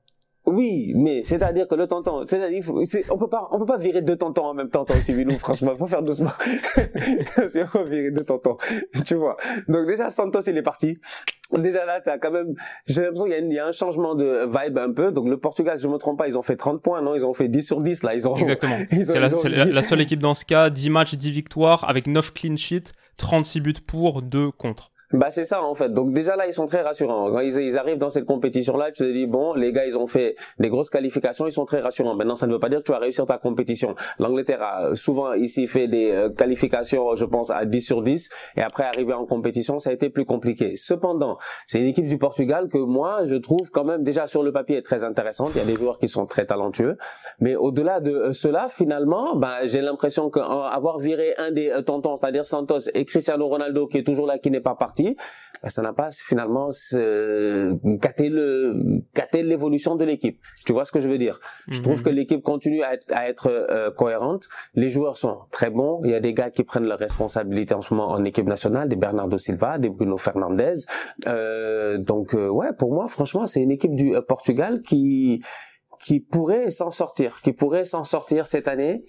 Oui, 0.50 0.94
mais 0.96 1.24
c'est-à-dire 1.24 1.68
que 1.68 1.76
le 1.76 1.88
tonton, 1.88 2.26
c'est-à-dire, 2.26 2.64
on 3.10 3.18
peut 3.18 3.30
pas, 3.30 3.48
on 3.52 3.60
peut 3.60 3.66
pas 3.66 3.78
virer 3.78 4.02
deux 4.02 4.16
tontons 4.16 4.46
en 4.46 4.54
même 4.54 4.70
temps, 4.70 4.86
aussi, 4.90 5.14
Vilou, 5.14 5.34
franchement, 5.34 5.76
faut 5.78 5.88
faire 5.88 6.02
doucement. 6.02 6.32
c'est 7.50 7.64
on 7.74 7.84
virer 7.84 8.12
deux 8.12 8.24
tontons, 8.24 8.58
tu 9.06 9.16
vois. 9.16 9.38
Donc 9.68 9.88
déjà, 9.88 10.10
Santos, 10.10 10.42
il 10.48 10.58
est 10.58 10.64
parti. 10.64 10.98
Déjà 11.58 11.86
là, 11.86 12.00
t'as 12.00 12.18
quand 12.18 12.32
même, 12.32 12.54
j'ai 12.86 13.02
l'impression 13.02 13.26
qu'il 13.26 13.54
y, 13.54 13.60
a 13.60 13.66
un 13.66 13.72
changement 13.72 14.16
de 14.16 14.46
vibe 14.46 14.78
un 14.78 14.92
peu. 14.92 15.12
Donc 15.12 15.28
le 15.28 15.38
Portugal, 15.38 15.78
si 15.78 15.84
je 15.84 15.88
me 15.88 15.98
trompe 15.98 16.18
pas, 16.18 16.28
ils 16.28 16.38
ont 16.38 16.44
fait 16.44 16.56
30 16.56 16.82
points, 16.82 17.02
non? 17.02 17.16
Ils 17.16 17.26
ont 17.26 17.34
fait 17.34 17.48
10 17.48 17.62
sur 17.64 17.82
10 17.82 18.04
là. 18.04 18.14
Ils 18.14 18.28
ont. 18.28 18.38
Exactement. 18.38 18.78
C'est 18.90 19.20
la, 19.20 19.66
la, 19.66 19.82
seule 19.82 20.02
équipe 20.02 20.20
dans 20.20 20.36
ce 20.36 20.46
cas, 20.46 20.70
10 20.70 20.90
matchs, 20.90 21.16
10 21.16 21.32
victoires, 21.32 21.90
avec 21.90 22.08
9 22.08 22.34
clean 22.34 22.56
sheets, 22.56 22.92
36 23.18 23.62
buts 23.62 23.74
pour, 23.86 24.22
2 24.22 24.52
contre. 24.52 24.92
Bah 25.12 25.32
c'est 25.32 25.44
ça 25.44 25.64
en 25.64 25.74
fait. 25.74 25.90
Donc 25.92 26.14
déjà 26.14 26.36
là 26.36 26.46
ils 26.46 26.54
sont 26.54 26.68
très 26.68 26.82
rassurants. 26.82 27.32
Quand 27.32 27.40
ils, 27.40 27.58
ils 27.60 27.78
arrivent 27.80 27.98
dans 27.98 28.12
cette 28.12 28.26
compétition 28.26 28.78
là, 28.78 28.92
tu 28.92 29.02
te 29.02 29.12
dis 29.12 29.26
bon 29.26 29.56
les 29.56 29.74
gars 29.74 29.88
ils 29.88 29.98
ont 29.98 30.06
fait 30.06 30.36
des 30.60 30.70
grosses 30.70 30.92
qualifications, 30.92 31.48
ils 31.48 31.52
sont 31.52 31.66
très 31.66 31.80
rassurants. 31.80 32.14
Maintenant 32.14 32.36
ça 32.36 32.46
ne 32.46 32.54
veut 32.54 32.60
pas 32.60 32.70
dire 32.70 32.80
que 32.80 32.84
tu 32.84 32.92
vas 32.92 33.00
réussir 33.00 33.26
ta 33.26 33.40
compétition. 33.40 33.96
L'Angleterre 34.20 34.62
a 34.62 34.96
souvent 34.96 35.34
ici 35.34 35.66
fait 35.68 35.88
des 35.88 36.12
euh, 36.12 36.30
qualifications 36.30 37.16
je 37.16 37.26
pense 37.26 37.50
à 37.50 37.66
10 37.66 37.82
sur 37.82 38.04
10 38.04 38.30
et 38.56 38.62
après 38.62 38.84
arriver 38.84 39.14
en 39.14 39.26
compétition 39.26 39.80
ça 39.80 39.90
a 39.90 39.94
été 39.94 40.12
plus 40.12 40.26
compliqué. 40.26 40.76
Cependant 40.78 41.40
c'est 41.66 41.80
une 41.80 41.88
équipe 41.88 42.06
du 42.06 42.20
Portugal 42.20 42.70
que 42.70 42.78
moi 42.78 43.24
je 43.24 43.36
trouve 43.36 43.72
quand 43.72 43.86
même 43.86 44.04
déjà 44.04 44.28
sur 44.28 44.44
le 44.44 44.52
papier 44.52 44.84
très 44.84 45.04
intéressante. 45.04 45.54
Il 45.56 45.58
y 45.58 45.62
a 45.62 45.66
des 45.66 45.76
joueurs 45.76 45.98
qui 45.98 46.08
sont 46.08 46.28
très 46.28 46.46
talentueux, 46.46 47.00
mais 47.40 47.56
au-delà 47.56 48.00
de 48.00 48.12
euh, 48.12 48.34
cela 48.34 48.68
finalement 48.70 49.36
bah, 49.36 49.66
j'ai 49.66 49.82
l'impression 49.82 50.30
qu'avoir 50.30 51.00
viré 51.00 51.34
un 51.40 51.50
des 51.50 51.72
euh, 51.72 51.82
tontons, 51.82 52.16
c'est-à-dire 52.16 52.46
Santos 52.46 52.92
et 52.94 53.06
Cristiano 53.06 53.48
Ronaldo 53.48 53.88
qui 53.88 53.98
est 53.98 54.04
toujours 54.04 54.28
là 54.28 54.38
qui 54.38 54.52
n'est 54.52 54.60
pas 54.60 54.76
parti 54.76 54.99
ben, 55.62 55.70
ça 55.70 55.82
n'a 55.82 55.94
pas 55.94 56.10
finalement 56.12 56.70
gâté 57.84 58.30
le 58.30 59.02
gâté 59.14 59.44
l'évolution 59.44 59.96
de 59.96 60.06
l'équipe. 60.06 60.40
Tu 60.66 60.74
vois 60.74 60.86
ce 60.86 60.92
que 60.92 61.00
je 61.00 61.10
veux 61.10 61.18
dire? 61.18 61.40
Je 61.68 61.82
trouve 61.82 61.98
mhm. 61.98 62.04
que 62.04 62.10
l'équipe 62.10 62.42
continue 62.42 62.82
à 62.84 62.94
être, 62.94 63.12
à 63.12 63.28
être 63.28 63.48
euh, 63.48 63.92
cohérente. 63.92 64.48
Les 64.74 64.90
joueurs 64.90 65.18
sont 65.18 65.40
très 65.52 65.70
bons. 65.70 66.02
Il 66.04 66.12
y 66.12 66.16
a 66.16 66.20
des 66.20 66.34
gars 66.34 66.50
qui 66.50 66.64
prennent 66.64 66.86
leurs 66.86 67.00
responsabilités 67.00 67.74
en 67.74 67.82
ce 67.82 67.94
moment 67.94 68.10
en 68.10 68.24
équipe 68.24 68.48
nationale, 68.48 68.88
des 68.88 68.96
Bernardo 68.96 69.38
Silva, 69.38 69.78
des 69.78 69.90
Bruno 69.90 70.18
Fernandes. 70.18 70.62
Euh, 71.28 71.98
donc 71.98 72.34
euh, 72.34 72.48
ouais, 72.50 72.74
pour 72.78 72.94
moi, 72.94 73.08
franchement, 73.08 73.46
c'est 73.46 73.62
une 73.62 73.72
équipe 73.72 73.96
du 73.96 74.14
Portugal 74.28 74.82
qui 74.82 75.42
qui 76.02 76.22
pourrait 76.22 76.70
s'en 76.70 76.92
sortir, 76.92 77.42
qui 77.42 77.52
pourrait 77.52 77.84
s'en 77.84 78.06
sortir 78.06 78.46
cette 78.46 78.70
année 78.70 79.04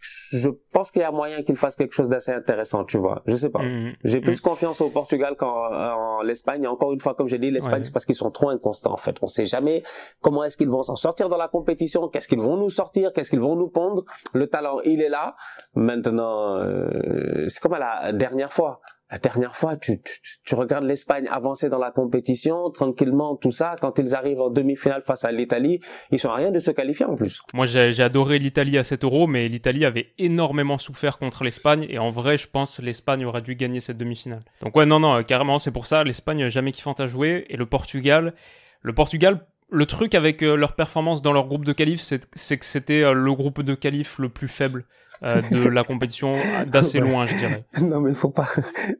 je 0.00 0.48
pense 0.72 0.90
qu'il 0.90 1.02
y 1.02 1.04
a 1.04 1.10
moyen 1.10 1.42
qu'il 1.42 1.56
fasse 1.56 1.76
quelque 1.76 1.92
chose 1.92 2.08
d'assez 2.08 2.32
intéressant, 2.32 2.84
tu 2.84 2.98
vois. 2.98 3.22
Je 3.26 3.36
sais 3.36 3.50
pas. 3.50 3.62
Mm, 3.62 3.88
mm. 3.88 3.92
J'ai 4.04 4.20
plus 4.20 4.38
mm. 4.38 4.42
confiance 4.42 4.80
au 4.80 4.90
Portugal 4.90 5.36
qu'en 5.36 6.22
l'Espagne. 6.22 6.66
Encore 6.66 6.92
une 6.92 7.00
fois, 7.00 7.14
comme 7.14 7.28
j'ai 7.28 7.38
dit, 7.38 7.50
l'Espagne, 7.50 7.82
c'est 7.82 7.92
parce 7.92 8.04
qu'ils 8.04 8.14
sont 8.14 8.30
trop 8.30 8.50
inconstants, 8.50 8.92
en 8.92 8.96
fait. 8.96 9.16
On 9.22 9.26
sait 9.26 9.46
jamais 9.46 9.82
comment 10.20 10.44
est-ce 10.44 10.56
qu'ils 10.56 10.68
vont 10.68 10.82
s'en 10.82 10.96
sortir 10.96 11.28
dans 11.28 11.36
la 11.36 11.48
compétition, 11.48 12.08
qu'est-ce 12.08 12.28
qu'ils 12.28 12.40
vont 12.40 12.56
nous 12.56 12.70
sortir, 12.70 13.12
qu'est-ce 13.12 13.30
qu'ils 13.30 13.40
vont 13.40 13.56
nous 13.56 13.68
pondre. 13.68 14.04
Le 14.32 14.46
talent, 14.46 14.80
il 14.84 15.00
est 15.00 15.08
là. 15.08 15.36
Maintenant, 15.74 16.56
euh, 16.56 17.46
c'est 17.48 17.60
comme 17.60 17.74
à 17.74 17.78
la 17.78 18.12
dernière 18.12 18.52
fois. 18.52 18.80
La 19.10 19.18
dernière 19.18 19.54
fois, 19.54 19.76
tu, 19.76 20.02
tu, 20.02 20.20
tu 20.44 20.54
regardes 20.56 20.84
l'Espagne 20.84 21.28
avancer 21.30 21.68
dans 21.68 21.78
la 21.78 21.92
compétition 21.92 22.70
tranquillement, 22.70 23.36
tout 23.36 23.52
ça. 23.52 23.76
Quand 23.80 23.98
ils 24.00 24.16
arrivent 24.16 24.40
en 24.40 24.50
demi-finale 24.50 25.02
face 25.06 25.24
à 25.24 25.30
l'Italie, 25.30 25.78
ils 26.10 26.18
sont 26.18 26.28
à 26.30 26.34
rien 26.34 26.50
de 26.50 26.58
se 26.58 26.72
qualifier 26.72 27.06
en 27.06 27.14
plus. 27.14 27.40
Moi, 27.54 27.66
j'ai 27.66 28.02
adoré 28.02 28.40
l'Italie 28.40 28.78
à 28.78 28.84
7 28.84 29.04
euros, 29.04 29.28
mais 29.28 29.48
l'Italie 29.48 29.84
avait 29.84 30.12
énormément 30.18 30.76
souffert 30.76 31.18
contre 31.18 31.44
l'Espagne. 31.44 31.86
Et 31.88 31.98
en 31.98 32.10
vrai, 32.10 32.36
je 32.36 32.48
pense 32.48 32.80
l'Espagne 32.80 33.24
aurait 33.24 33.42
dû 33.42 33.54
gagner 33.54 33.80
cette 33.80 33.98
demi-finale. 33.98 34.42
Donc 34.60 34.76
ouais, 34.76 34.86
non, 34.86 34.98
non, 34.98 35.22
carrément, 35.22 35.60
c'est 35.60 35.70
pour 35.70 35.86
ça. 35.86 36.02
L'Espagne 36.02 36.48
jamais 36.48 36.72
kiffante 36.72 37.00
à 37.00 37.06
jouer. 37.06 37.46
Et 37.48 37.56
le 37.56 37.66
Portugal, 37.66 38.34
le 38.82 38.92
Portugal, 38.92 39.46
le 39.70 39.86
truc 39.86 40.14
avec 40.14 40.42
euh, 40.42 40.56
leur 40.56 40.74
performance 40.74 41.22
dans 41.22 41.32
leur 41.32 41.46
groupe 41.46 41.64
de 41.64 41.72
qualif, 41.72 42.00
c'est 42.00 42.56
que 42.58 42.64
c'était 42.64 43.02
euh, 43.02 43.12
le 43.12 43.32
groupe 43.34 43.62
de 43.62 43.74
qualif 43.74 44.18
le 44.18 44.28
plus 44.28 44.48
faible. 44.48 44.84
Euh, 45.22 45.40
de 45.50 45.68
la 45.68 45.82
compétition 45.84 46.34
d'assez 46.66 47.00
loin, 47.00 47.24
je 47.24 47.34
dirais. 47.36 47.64
Non, 47.82 48.00
mais 48.00 48.12
faut 48.12 48.30
pas, 48.30 48.48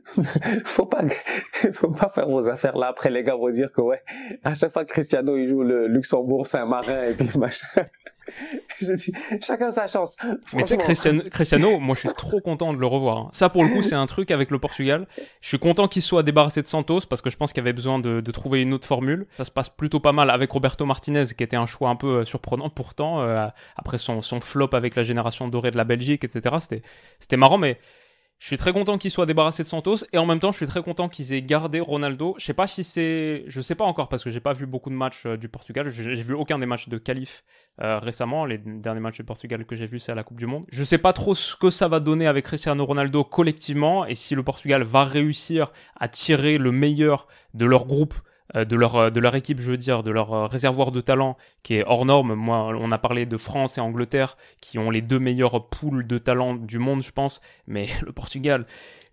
faut 0.65 0.87
pas, 0.87 1.03
faut 1.73 1.91
pas 1.91 2.11
faire 2.15 2.29
vos 2.29 2.49
affaires 2.49 2.77
là. 2.77 2.89
Après, 2.89 3.11
les 3.11 3.23
gars 3.23 3.35
vont 3.35 3.51
dire 3.51 3.71
que 3.73 3.81
ouais, 3.81 4.03
à 4.45 4.55
chaque 4.55 4.73
fois 4.73 4.85
que 4.85 4.93
Cristiano 4.93 5.37
il 5.37 5.49
joue 5.49 5.63
le 5.63 5.87
Luxembourg 5.87 6.47
Saint-Marin 6.47 7.09
et 7.11 7.15
puis 7.15 7.39
machin. 7.39 7.67
je 8.81 8.93
dis, 8.93 9.13
chacun 9.43 9.71
sa 9.71 9.87
chance. 9.87 10.17
Mais 10.55 10.63
tu 10.63 10.69
sais, 10.69 10.77
Cristiano, 10.77 11.23
Cristiano, 11.31 11.79
moi 11.79 11.95
je 11.95 12.01
suis 12.01 12.09
trop 12.15 12.41
content 12.41 12.73
de 12.73 12.79
le 12.79 12.87
revoir. 12.87 13.29
Ça 13.33 13.49
pour 13.49 13.63
le 13.63 13.71
coup, 13.71 13.83
c'est 13.83 13.95
un 13.95 14.07
truc 14.07 14.31
avec 14.31 14.51
le 14.51 14.59
Portugal. 14.59 15.07
Je 15.41 15.49
suis 15.49 15.59
content 15.59 15.89
qu'il 15.89 16.03
soit 16.03 16.23
débarrassé 16.23 16.63
de 16.63 16.67
Santos 16.67 17.01
parce 17.09 17.21
que 17.21 17.31
je 17.31 17.37
pense 17.37 17.53
qu'il 17.53 17.61
avait 17.61 17.73
besoin 17.73 17.99
de, 17.99 18.21
de, 18.21 18.31
trouver 18.31 18.63
une 18.63 18.75
autre 18.75 18.87
formule. 18.87 19.27
Ça 19.37 19.45
se 19.45 19.51
passe 19.51 19.69
plutôt 19.69 20.01
pas 20.01 20.13
mal 20.13 20.31
avec 20.31 20.51
Roberto 20.51 20.85
Martinez 20.85 21.25
qui 21.37 21.43
était 21.43 21.57
un 21.57 21.67
choix 21.67 21.89
un 21.89 21.97
peu 21.97 22.19
euh, 22.19 22.25
surprenant 22.25 22.69
pourtant 22.69 23.21
euh, 23.23 23.47
après 23.77 23.99
son, 23.99 24.23
son 24.23 24.41
flop 24.41 24.71
avec 24.73 24.97
la 24.97 25.03
génération 25.03 25.49
dorée 25.49 25.71
de 25.71 25.77
la 25.77 25.85
Belgique, 25.85 26.25
etc. 26.25 26.57
C'était 27.19 27.37
marrant, 27.37 27.59
mais 27.59 27.79
je 28.39 28.49
suis 28.49 28.59
très 28.59 28.73
content 28.73 28.99
qu'ils 28.99 29.11
soient 29.11 29.25
débarrassés 29.25 29.63
de 29.63 29.69
Santos 29.69 30.05
et 30.13 30.19
en 30.19 30.27
même 30.27 30.41
temps 30.41 30.53
je 30.53 30.59
suis 30.59 30.67
très 30.67 30.83
content 30.83 31.09
qu'ils 31.09 31.33
aient 31.33 31.43
gardé 31.43 31.81
Ronaldo. 31.81 32.35
Je 32.39 32.45
sais 32.45 32.53
pas 32.53 32.67
si 32.67 32.85
c'est, 32.85 33.45
je 33.47 33.61
sais 33.63 33.75
pas 33.75 33.85
encore 33.85 34.09
parce 34.09 34.23
que 34.23 34.31
j'ai 34.31 34.41
pas 34.41 34.53
vu 34.53 34.67
beaucoup 34.67 34.91
de 34.91 34.95
matchs 34.95 35.25
euh, 35.25 35.37
du 35.39 35.49
Portugal. 35.49 35.89
J'ai 35.89 36.15
vu 36.23 36.35
aucun 36.35 36.59
des 36.59 36.67
matchs 36.67 36.89
de 36.89 36.99
qualif 36.99 37.45
euh, 37.81 37.99
récemment. 37.99 38.45
Les 38.45 38.59
derniers 38.59 39.01
matchs 39.01 39.17
du 39.17 39.25
Portugal 39.25 39.65
que 39.65 39.75
j'ai 39.75 39.87
vus 39.87 40.01
c'est 40.01 40.13
à 40.13 40.15
la 40.15 40.23
Coupe 40.23 40.39
du 40.39 40.47
Monde. 40.47 40.67
Je 40.71 40.85
sais 40.85 40.99
pas 40.99 41.15
trop 41.15 41.35
ce 41.35 41.57
que 41.57 41.71
ça 41.71 41.89
va 41.89 41.99
donner 41.99 42.27
avec 42.27 42.45
Cristiano 42.45 42.85
Ronaldo 42.85 43.25
collectivement 43.25 44.05
et 44.05 44.15
si 44.15 44.35
le 44.35 44.43
Portugal 44.43 44.83
va 44.83 45.05
réussir 45.05 45.73
à 45.99 46.09
tirer 46.09 46.59
le 46.59 46.73
meilleur 46.73 47.29
de 47.55 47.65
leur 47.65 47.87
groupe 47.87 48.15
de 48.55 48.77
leur 48.77 48.95
euh, 48.97 49.11
de 49.11 49.21
leur 49.21 49.35
équipe, 49.35 49.61
je 49.61 49.71
veux 49.71 49.77
dire, 49.77 50.03
de 50.03 50.11
leur 50.11 50.33
euh, 50.33 50.47
réservoir 50.47 50.93
de 50.93 51.01
talent 51.01 51.37
qui 51.63 51.75
est 51.75 51.85
hors 51.87 52.05
norme. 52.05 52.35
Moi, 52.35 52.73
on 52.79 52.93
a 52.93 52.99
parlé 52.99 53.27
de 53.27 53.37
France 53.37 53.79
et 53.79 53.81
Angleterre 53.81 54.37
qui 54.61 54.79
ont 54.79 54.91
les 54.91 55.03
deux 55.03 55.19
meilleures 55.19 55.69
poules 55.69 56.07
de 56.07 56.19
talent 56.19 56.55
du 56.55 56.79
monde, 56.79 57.03
je 57.03 57.11
pense. 57.11 57.41
Mais 57.67 57.87
le 58.05 58.13
Portugal, 58.13 58.67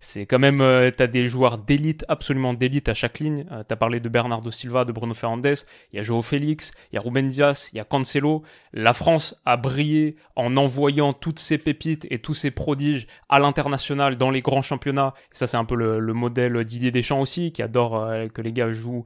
c'est 0.04 0.26
quand 0.26 0.38
même, 0.38 0.60
euh, 0.60 0.90
t'as 0.94 1.06
des 1.06 1.26
joueurs 1.26 1.56
d'élite, 1.56 2.04
absolument 2.08 2.52
d'élite 2.52 2.90
à 2.90 2.94
chaque 2.94 3.20
ligne. 3.20 3.46
Euh, 3.50 3.62
t'as 3.66 3.76
parlé 3.76 4.00
de 4.00 4.08
Bernardo 4.10 4.50
Silva, 4.50 4.84
de 4.84 4.92
Bruno 4.92 5.14
Fernandes. 5.14 5.64
Il 5.92 5.96
y 5.96 5.98
a 5.98 6.02
Joao 6.02 6.20
Félix, 6.20 6.72
il 6.92 6.96
y 6.96 6.98
a 6.98 7.00
Ruben 7.00 7.26
Dias, 7.26 7.70
il 7.72 7.78
y 7.78 7.80
a 7.80 7.84
Cancelo. 7.84 8.42
La 8.74 8.92
France 8.92 9.40
a 9.46 9.56
brillé 9.56 10.16
en 10.36 10.58
envoyant 10.58 11.14
toutes 11.14 11.38
ses 11.38 11.56
pépites 11.56 12.06
et 12.10 12.18
tous 12.18 12.34
ses 12.34 12.50
prodiges 12.50 13.06
à 13.30 13.38
l'international 13.38 14.18
dans 14.18 14.30
les 14.30 14.42
grands 14.42 14.60
championnats. 14.60 15.14
Ça, 15.32 15.46
c'est 15.46 15.56
un 15.56 15.64
peu 15.64 15.74
le, 15.74 15.98
le 16.00 16.12
modèle 16.12 16.62
d'Didier 16.64 16.90
Deschamps 16.90 17.22
aussi, 17.22 17.50
qui 17.52 17.62
adore 17.62 17.96
euh, 17.96 18.28
que 18.28 18.42
les 18.42 18.52
gars 18.52 18.70
jouent 18.70 19.04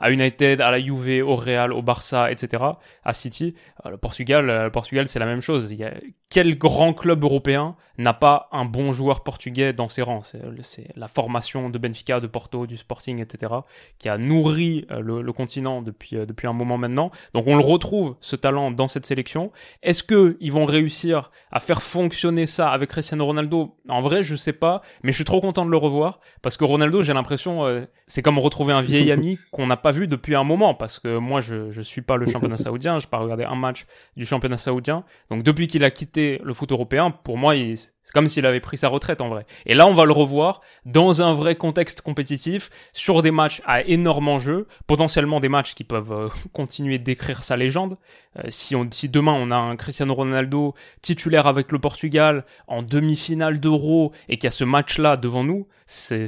à 0.00 0.10
United, 0.10 0.60
à 0.60 0.70
la 0.70 0.78
Juve, 0.78 1.24
au 1.26 1.34
Real, 1.36 1.72
au 1.72 1.82
Barça, 1.82 2.30
etc., 2.30 2.64
à 3.04 3.12
City. 3.12 3.54
Euh, 3.84 3.90
le 3.90 3.96
Portugal, 3.96 4.50
euh, 4.50 4.64
le 4.64 4.70
Portugal, 4.70 5.06
c'est 5.08 5.18
la 5.18 5.26
même 5.26 5.40
chose. 5.40 5.72
Il 5.72 5.78
y 5.78 5.84
a, 5.84 5.94
quel 6.28 6.58
grand 6.58 6.92
club 6.92 7.22
européen 7.22 7.76
n'a 7.98 8.12
pas 8.12 8.48
un 8.52 8.64
bon 8.64 8.92
joueur 8.92 9.22
portugais 9.22 9.72
dans 9.72 9.88
ses 9.88 10.02
rangs? 10.02 10.22
C'est 10.22 10.88
la 10.96 11.08
formation 11.08 11.70
de 11.70 11.78
Benfica, 11.78 12.20
de 12.20 12.26
Porto, 12.26 12.66
du 12.66 12.76
Sporting, 12.76 13.20
etc., 13.20 13.52
qui 13.98 14.08
a 14.08 14.18
nourri 14.18 14.86
euh, 14.90 15.00
le, 15.00 15.22
le 15.22 15.32
continent 15.32 15.82
depuis 15.82 16.16
depuis 16.26 16.46
un 16.46 16.52
moment 16.52 16.78
maintenant. 16.78 17.10
Donc 17.32 17.46
on 17.46 17.56
le 17.56 17.64
retrouve 17.64 18.16
ce 18.20 18.36
talent 18.36 18.70
dans 18.70 18.88
cette 18.88 19.06
sélection. 19.06 19.50
Est-ce 19.82 20.02
que 20.02 20.36
ils 20.40 20.52
vont 20.52 20.64
réussir 20.64 21.30
à 21.50 21.60
faire 21.60 21.82
fonctionner 21.82 22.46
ça 22.46 22.70
avec 22.70 22.90
Cristiano 22.90 23.24
Ronaldo? 23.24 23.76
En 23.88 24.00
vrai, 24.00 24.22
je 24.22 24.36
sais 24.36 24.52
pas, 24.52 24.82
mais 25.02 25.12
je 25.12 25.16
suis 25.16 25.24
trop 25.24 25.40
content 25.40 25.64
de 25.64 25.70
le 25.70 25.76
revoir 25.76 26.20
parce 26.42 26.56
que 26.56 26.64
Ronaldo, 26.64 27.02
j'ai 27.02 27.12
l'impression, 27.12 27.64
euh, 27.64 27.86
c'est 28.06 28.22
comme 28.22 28.38
retrouver 28.38 28.72
un 28.72 28.82
vieil 28.92 29.12
ami 29.12 29.38
qu'on 29.50 29.66
n'a 29.66 29.76
pas 29.76 29.85
vu 29.92 30.08
depuis 30.08 30.34
un 30.34 30.44
moment 30.44 30.74
parce 30.74 30.98
que 30.98 31.18
moi, 31.18 31.40
je 31.40 31.70
je 31.70 31.82
suis 31.82 32.02
pas 32.02 32.16
le 32.16 32.26
championnat 32.32 32.56
saoudien, 32.56 32.98
je 32.98 33.06
pas 33.06 33.18
regardé 33.18 33.44
un 33.44 33.54
match 33.54 33.86
du 34.16 34.24
championnat 34.24 34.56
saoudien. 34.56 35.04
Donc 35.30 35.42
depuis 35.42 35.66
qu'il 35.66 35.84
a 35.84 35.90
quitté 35.90 36.40
le 36.44 36.54
foot 36.54 36.72
européen, 36.72 37.10
pour 37.10 37.38
moi, 37.38 37.56
il, 37.56 37.76
c'est 38.06 38.12
comme 38.12 38.28
s'il 38.28 38.46
avait 38.46 38.60
pris 38.60 38.76
sa 38.76 38.86
retraite 38.86 39.20
en 39.20 39.28
vrai. 39.28 39.46
Et 39.66 39.74
là, 39.74 39.88
on 39.88 39.92
va 39.92 40.04
le 40.04 40.12
revoir 40.12 40.60
dans 40.84 41.22
un 41.22 41.34
vrai 41.34 41.56
contexte 41.56 42.02
compétitif, 42.02 42.70
sur 42.92 43.20
des 43.20 43.32
matchs 43.32 43.62
à 43.66 43.82
énorme 43.82 44.28
enjeu, 44.28 44.68
potentiellement 44.86 45.40
des 45.40 45.48
matchs 45.48 45.74
qui 45.74 45.82
peuvent 45.82 46.12
euh, 46.12 46.28
continuer 46.52 47.00
d'écrire 47.00 47.42
sa 47.42 47.56
légende. 47.56 47.96
Euh, 48.38 48.42
si, 48.48 48.76
on, 48.76 48.86
si 48.92 49.08
demain 49.08 49.32
on 49.32 49.50
a 49.50 49.56
un 49.56 49.74
Cristiano 49.74 50.14
Ronaldo 50.14 50.74
titulaire 51.02 51.48
avec 51.48 51.72
le 51.72 51.80
Portugal 51.80 52.44
en 52.68 52.84
demi-finale 52.84 53.58
d'Euro 53.58 54.12
et 54.28 54.36
qu'il 54.36 54.44
y 54.44 54.46
a 54.46 54.52
ce 54.52 54.62
match-là 54.62 55.16
devant 55.16 55.42
nous, 55.42 55.66
c'est, 55.86 56.26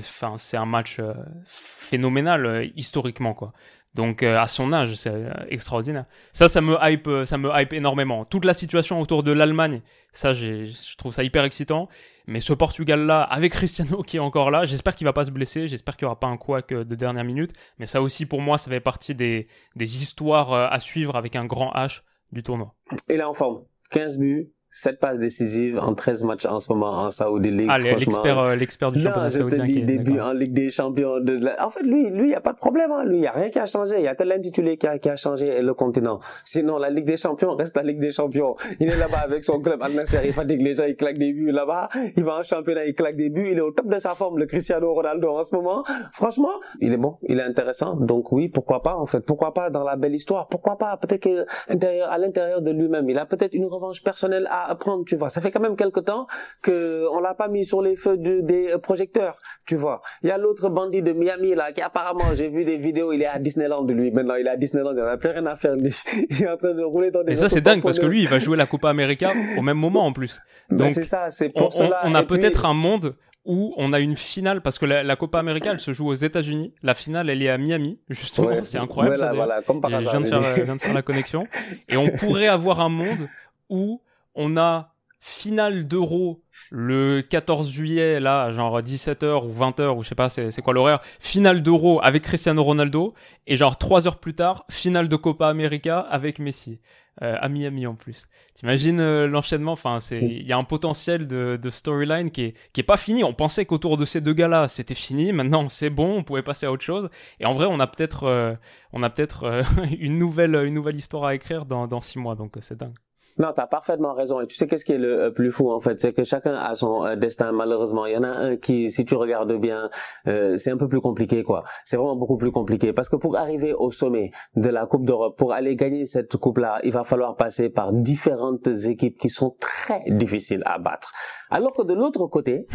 un 0.55 0.67
match 0.67 0.99
euh, 1.01 1.13
phénoménal 1.45 2.47
euh, 2.47 2.67
historiquement 2.77 3.35
quoi. 3.35 3.53
Donc 3.99 4.23
euh, 4.23 4.39
à 4.39 4.47
son 4.47 4.73
âge, 4.73 4.95
c'est 4.95 5.11
euh, 5.11 5.29
extraordinaire. 5.49 6.05
Ça, 6.33 6.49
ça 6.49 6.61
me 6.61 6.77
hype, 6.81 7.09
euh, 7.09 7.25
ça 7.25 7.37
me 7.37 7.51
hype 7.53 7.73
énormément. 7.73 8.25
Toute 8.25 8.45
la 8.45 8.55
situation 8.55 9.01
autour 9.01 9.25
de 9.25 9.33
l'Allemagne, 9.33 9.83
ça, 10.13 10.35
je 10.35 10.97
trouve 10.97 11.11
ça 11.11 11.25
hyper 11.25 11.43
excitant. 11.43 11.89
Mais 12.29 12.39
ce 12.39 12.53
Portugal-là, 12.53 13.23
avec 13.23 13.55
Cristiano 13.55 14.03
qui 14.07 14.19
est 14.19 14.21
encore 14.21 14.53
là, 14.53 14.65
j'espère 14.65 14.95
qu'il 14.95 15.05
va 15.05 15.13
pas 15.13 15.25
se 15.25 15.33
blesser. 15.33 15.67
J'espère 15.67 15.97
qu'il 15.97 16.05
y 16.05 16.07
aura 16.07 16.21
pas 16.21 16.29
un 16.29 16.37
couac 16.37 16.73
de 16.73 16.95
dernière 16.95 17.25
minute. 17.25 17.51
Mais 17.81 17.87
ça 17.87 18.01
aussi, 18.01 18.25
pour 18.25 18.41
moi, 18.41 18.57
ça 18.57 18.71
fait 18.71 18.79
partie 18.79 19.17
des, 19.17 19.49
des 19.75 20.01
histoires 20.01 20.53
à 20.53 20.79
suivre 20.79 21.17
avec 21.17 21.35
un 21.35 21.47
grand 21.47 21.73
H 21.73 22.03
du 22.31 22.45
tournoi. 22.45 22.77
Il 23.09 23.17
est 23.17 23.23
en 23.25 23.35
forme. 23.35 23.65
15 23.91 24.19
buts, 24.19 24.53
7 24.81 25.01
passes 25.01 25.19
décisives 25.19 25.77
en 25.81 25.93
13 25.93 26.23
matchs 26.23 26.47
en 26.47 26.61
ce 26.61 26.73
moment 26.73 26.91
en 26.91 27.11
Saudi 27.11 27.51
League. 27.51 27.67
Ah, 27.69 27.79
l'expert, 27.79 28.39
euh, 28.39 28.55
l'expert 28.55 28.93
du 28.93 28.99
Non, 28.99 29.05
championnat 29.07 29.31
je 29.31 29.39
saoudien. 29.39 29.65
dis, 29.65 29.83
début 29.83 30.21
en 30.21 30.33
Ligue 30.33 30.53
des 30.53 30.71
Champions. 30.71 31.19
De 31.19 31.33
la- 31.33 31.67
En 31.67 31.71
fait, 31.71 31.83
lui, 31.83 32.11
lui, 32.11 32.27
il 32.27 32.29
n'y 32.29 32.35
a 32.37 32.41
pas 32.41 32.53
de 32.53 32.59
problème. 32.59 32.93
Hein. 32.93 33.03
Lui, 33.05 33.17
il 33.17 33.21
n'y 33.23 33.27
a 33.27 33.33
rien 33.33 33.51
qui 33.51 33.59
a 33.59 33.67
changé. 33.67 33.97
Il 33.97 34.03
n'y 34.03 34.07
a 34.07 34.15
que 34.15 34.23
l'intitulé 34.23 34.77
qui 34.77 34.87
a, 34.87 35.01
qui 35.01 35.09
a 35.11 35.17
changé 35.17 35.61
le 35.63 35.75
continent. 35.75 36.21
Sinon, 36.45 36.79
la 36.79 36.91
Ligue 36.91 37.07
des 37.07 37.17
Champions 37.17 37.57
reste 37.57 37.75
la 37.77 37.83
Ligue 37.83 37.99
des 37.99 38.13
Champions. 38.13 38.55
Il 38.79 38.89
est 38.89 38.97
là-bas 38.97 39.19
avec 39.25 39.43
son 39.45 39.61
club 39.61 39.83
Al 39.83 39.93
Nassr. 39.95 40.25
Il 40.25 40.33
fatigue 40.33 40.63
les 40.63 40.75
gens, 40.75 40.85
il 40.85 40.95
claque 40.95 41.19
des 41.19 41.33
buts 41.33 41.51
là-bas. 41.51 41.89
Il 42.17 42.23
va 42.23 42.37
en 42.39 42.43
championnat, 42.45 42.85
il 42.87 42.95
claque 42.95 43.17
des 43.17 43.31
buts. 43.31 43.49
Il 43.51 43.59
est 43.59 43.63
au 43.63 43.73
top 43.73 43.89
de 43.89 43.99
sa 43.99 44.15
forme, 44.15 44.39
le 44.39 44.47
Cristiano 44.47 44.95
Ronaldo 44.95 45.29
en 45.31 45.43
ce 45.43 45.57
moment. 45.57 45.83
Franchement, 46.13 46.53
il 46.81 46.93
est 46.93 46.97
bon, 46.97 47.17
il 47.23 47.41
est 47.41 47.43
intéressant. 47.43 47.97
Donc 47.97 48.31
oui, 48.31 48.47
pourquoi 48.49 48.81
pas 48.83 48.95
en 48.95 49.07
fait 49.07 49.21
Pourquoi 49.27 49.53
pas 49.55 49.71
dans 49.71 49.83
la 49.83 49.97
belle 49.97 50.15
histoire? 50.15 50.47
Pourquoi 50.47 50.79
pas 50.79 50.97
Peut-être 50.99 51.23
qu'à 51.23 52.19
l'intérieur 52.19 52.63
de 52.63 52.71
lui-même, 52.71 53.09
il 53.11 53.19
a 53.19 53.27
peut-être 53.27 53.55
une 53.55 53.67
revanche 53.67 54.05
personnelle 54.05 54.47
à 54.51 54.68
prendre. 54.75 55.05
Tu 55.05 55.17
vois, 55.17 55.29
ça 55.29 55.41
fait 55.41 55.51
quand 55.51 55.61
même 55.61 55.77
quelque 55.77 56.01
temps 56.01 56.27
que 56.63 57.07
on 57.13 57.21
l'a 57.21 57.35
pas 57.35 57.49
mis 57.49 57.65
sur 57.65 57.83
les 57.83 57.97
feux 57.97 58.17
de- 58.17 58.41
des 58.41 58.73
euh, 58.75 58.79
projecteurs, 58.79 59.39
tu 59.67 59.77
vois. 59.77 60.01
Il 60.23 60.29
y 60.29 60.33
a 60.33 60.39
l'autre 60.39 60.69
bandit 60.69 61.03
de 61.03 61.13
Miami 61.13 61.55
là 61.55 61.73
qui 61.73 61.81
apparemment 61.83 62.35
j'ai 62.35 62.49
vu 62.49 62.65
des 62.65 62.77
vidéos, 62.79 63.13
il 63.13 63.23
est 63.23 63.27
à 63.27 63.39
Disneyland 63.39 63.85
lui. 63.87 64.11
Maintenant 64.11 64.35
il 64.37 64.47
est 64.47 64.51
à 64.51 64.57
Disneyland, 64.57 64.93
il 64.93 65.03
n'a 65.03 65.17
plus 65.17 65.31
rien 65.31 65.47
à 65.47 65.57
faire. 65.57 65.77
lui. 65.77 65.95
Il 66.31 66.43
est 66.43 66.51
en 66.51 66.57
train 66.57 66.75
de 66.75 66.83
rouler 66.83 67.11
dans 67.11 67.23
des 67.25 67.33
Et 67.33 67.37
ça, 67.37 67.49
c'est 67.49 67.61
dingue 67.61 67.83
parce 67.83 67.99
que 67.99 68.07
lui, 68.07 68.21
il 68.21 68.29
va 68.29 68.39
jouer 68.39 68.57
la 68.57 68.67
Copa 68.67 68.91
América 68.91 69.31
au 69.57 69.63
même 69.63 69.77
moment 69.79 70.05
en 70.07 70.13
plus. 70.13 70.41
Donc, 70.71 70.93
c'est 70.93 71.05
ça, 71.05 71.31
c'est 71.31 71.51
on, 71.55 71.59
pour 71.59 71.67
on- 71.69 71.71
cela. 71.71 72.01
on 72.05 72.15
a 72.15 72.23
puis- 72.23 72.39
peut-être 72.39 72.67
un 72.67 72.75
monde 72.75 73.17
où 73.45 73.73
on 73.79 73.93
a 73.93 73.99
une 74.01 74.17
finale 74.17 74.61
parce 74.61 74.79
que 74.79 74.85
la, 74.85 75.03
la 75.03 75.17
Copa 75.17 75.39
América 75.39 75.71
elle 75.73 75.81
se 75.81 75.93
joue 75.93 76.07
aux 76.09 76.15
États-Unis. 76.15 76.75
La 76.83 76.95
finale 76.95 77.31
elle 77.31 77.43
est 77.43 77.49
à 77.49 77.57
Miami 77.59 77.99
justement, 78.11 78.49
Ouais, 78.49 78.61
c'est 78.65 78.79
incroyable. 78.79 79.17
Voilà, 79.17 79.31
ça, 79.31 79.35
voilà, 79.37 79.63
comme 79.63 79.81
par 79.81 79.91
je 79.91 79.97
viens, 80.11 80.21
de 80.21 80.27
faire, 80.27 80.43
je 80.43 80.63
viens 80.63 80.77
de 80.77 80.81
faire 80.81 80.93
la 80.95 81.03
connexion. 81.03 81.47
Et 81.89 81.97
on 81.97 82.09
pourrait 82.11 82.49
avoir 82.49 82.81
un 82.81 82.89
monde 82.91 83.29
où 83.71 84.01
on 84.39 84.57
a 84.57 84.93
finale 85.21 85.87
d'Euro 85.87 86.43
le 86.71 87.23
14 87.23 87.71
juillet, 87.71 88.21
là, 88.21 88.51
genre 88.53 88.81
17h 88.81 89.45
ou 89.45 89.53
20h, 89.53 89.97
ou 89.97 90.03
je 90.03 90.09
sais 90.09 90.15
pas, 90.15 90.29
c'est 90.29 90.63
quoi 90.63 90.73
l'horaire, 90.73 91.01
finale 91.19 91.63
d'Euro 91.63 92.01
avec 92.03 92.23
Cristiano 92.23 92.63
Ronaldo, 92.63 93.15
et 93.47 93.57
genre 93.57 93.77
3 93.77 94.07
heures 94.07 94.21
plus 94.21 94.35
tard, 94.35 94.65
finale 94.71 95.09
de 95.09 95.17
Copa 95.17 95.49
América 95.49 95.99
avec 95.99 96.39
Messi. 96.39 96.81
Euh, 97.21 97.35
à 97.41 97.49
Miami 97.49 97.85
en 97.89 97.97
plus. 97.97 98.29
T'imagines 98.55 99.01
euh, 99.01 99.27
l'enchaînement? 99.27 99.73
Enfin, 99.73 99.99
c'est 99.99 100.21
il 100.21 100.47
y 100.47 100.53
a 100.53 100.57
un 100.57 100.63
potentiel 100.63 101.27
de, 101.27 101.59
de 101.61 101.69
storyline 101.69 102.31
qui 102.31 102.43
est 102.43 102.55
qui 102.73 102.81
est 102.81 102.85
pas 102.85 102.97
fini. 102.97 103.25
On 103.25 103.35
pensait 103.35 103.67
qu'autour 103.67 103.97
de 103.97 104.05
ces 104.05 104.21
deux 104.21 104.35
gars-là, 104.35 104.69
c'était 104.69 104.95
fini. 104.95 105.33
Maintenant, 105.33 105.69
c'est 105.69 105.91
bon, 105.91 106.19
on 106.19 106.23
pouvait 106.23 106.45
passer 106.45 106.67
à 106.67 106.71
autre 106.71 106.85
chose. 106.85 107.09
Et 107.41 107.45
en 107.45 107.55
vrai, 107.55 107.67
on 107.69 107.81
a 107.81 107.89
peut-être 107.89 108.23
euh, 108.23 108.55
on 108.93 109.03
a 109.03 109.11
peut-être 109.11 109.43
euh, 109.43 109.63
une 109.99 110.17
nouvelle 110.17 110.55
une 110.65 110.75
nouvelle 110.75 110.95
histoire 110.95 111.25
à 111.25 111.35
écrire 111.35 111.65
dans 111.65 111.89
dans 111.89 112.01
six 112.01 112.21
mois. 112.21 112.37
Donc 112.37 112.57
c'est 112.61 112.79
dingue. 112.79 112.95
Non, 113.39 113.53
t'as 113.55 113.69
parfaitement 113.69 114.15
raison. 114.15 114.41
Et 114.41 114.47
tu 114.47 114.57
sais 114.57 114.67
qu'est-ce 114.67 114.85
qui 114.85 114.93
est 114.93 114.99
le 114.99 115.23
euh, 115.23 115.31
plus 115.31 115.53
fou 115.53 115.71
en 115.71 115.81
fait, 115.81 116.01
c'est 116.01 116.13
que 116.13 116.25
chacun 116.25 116.55
a 116.57 116.75
son 116.75 117.05
euh, 117.05 117.15
destin. 117.15 117.53
Malheureusement, 117.53 118.05
il 118.07 118.15
y 118.15 118.17
en 118.17 118.25
a 118.25 118.29
un 118.29 118.57
qui, 118.57 118.91
si 118.91 119.05
tu 119.05 119.15
regardes 119.15 119.53
bien, 119.61 119.91
euh, 120.27 120.57
c'est 120.59 120.73
un 120.73 120.77
peu 120.77 120.89
plus 120.89 121.01
compliqué 121.01 121.45
quoi. 121.45 121.63
C'est 121.85 121.97
vraiment 121.97 122.17
beaucoup 122.17 122.37
plus 122.37 122.51
compliqué 122.51 122.93
parce 122.93 123.09
que 123.09 123.17
pour 123.17 123.37
arriver 123.37 123.73
au 123.75 123.93
sommet 123.93 124.33
de 124.57 124.69
la 124.69 124.87
Coupe 124.87 125.05
d'Europe, 125.05 125.39
pour 125.39 125.53
aller 125.53 125.77
gagner 125.77 126.05
cette 126.05 126.37
coupe-là, 126.37 126.81
il 126.83 126.93
va 126.93 127.05
falloir 127.05 127.37
passer 127.37 127.71
par 127.71 127.93
différentes 127.93 128.67
équipes 128.67 129.19
qui 129.19 129.31
sont 129.31 129.57
très 129.61 130.03
difficiles 130.09 130.63
à 130.67 130.79
battre. 130.79 131.13
Alors 131.51 131.73
que 131.73 131.83
de 131.83 131.95
l'autre 131.95 132.27
côté, 132.27 132.67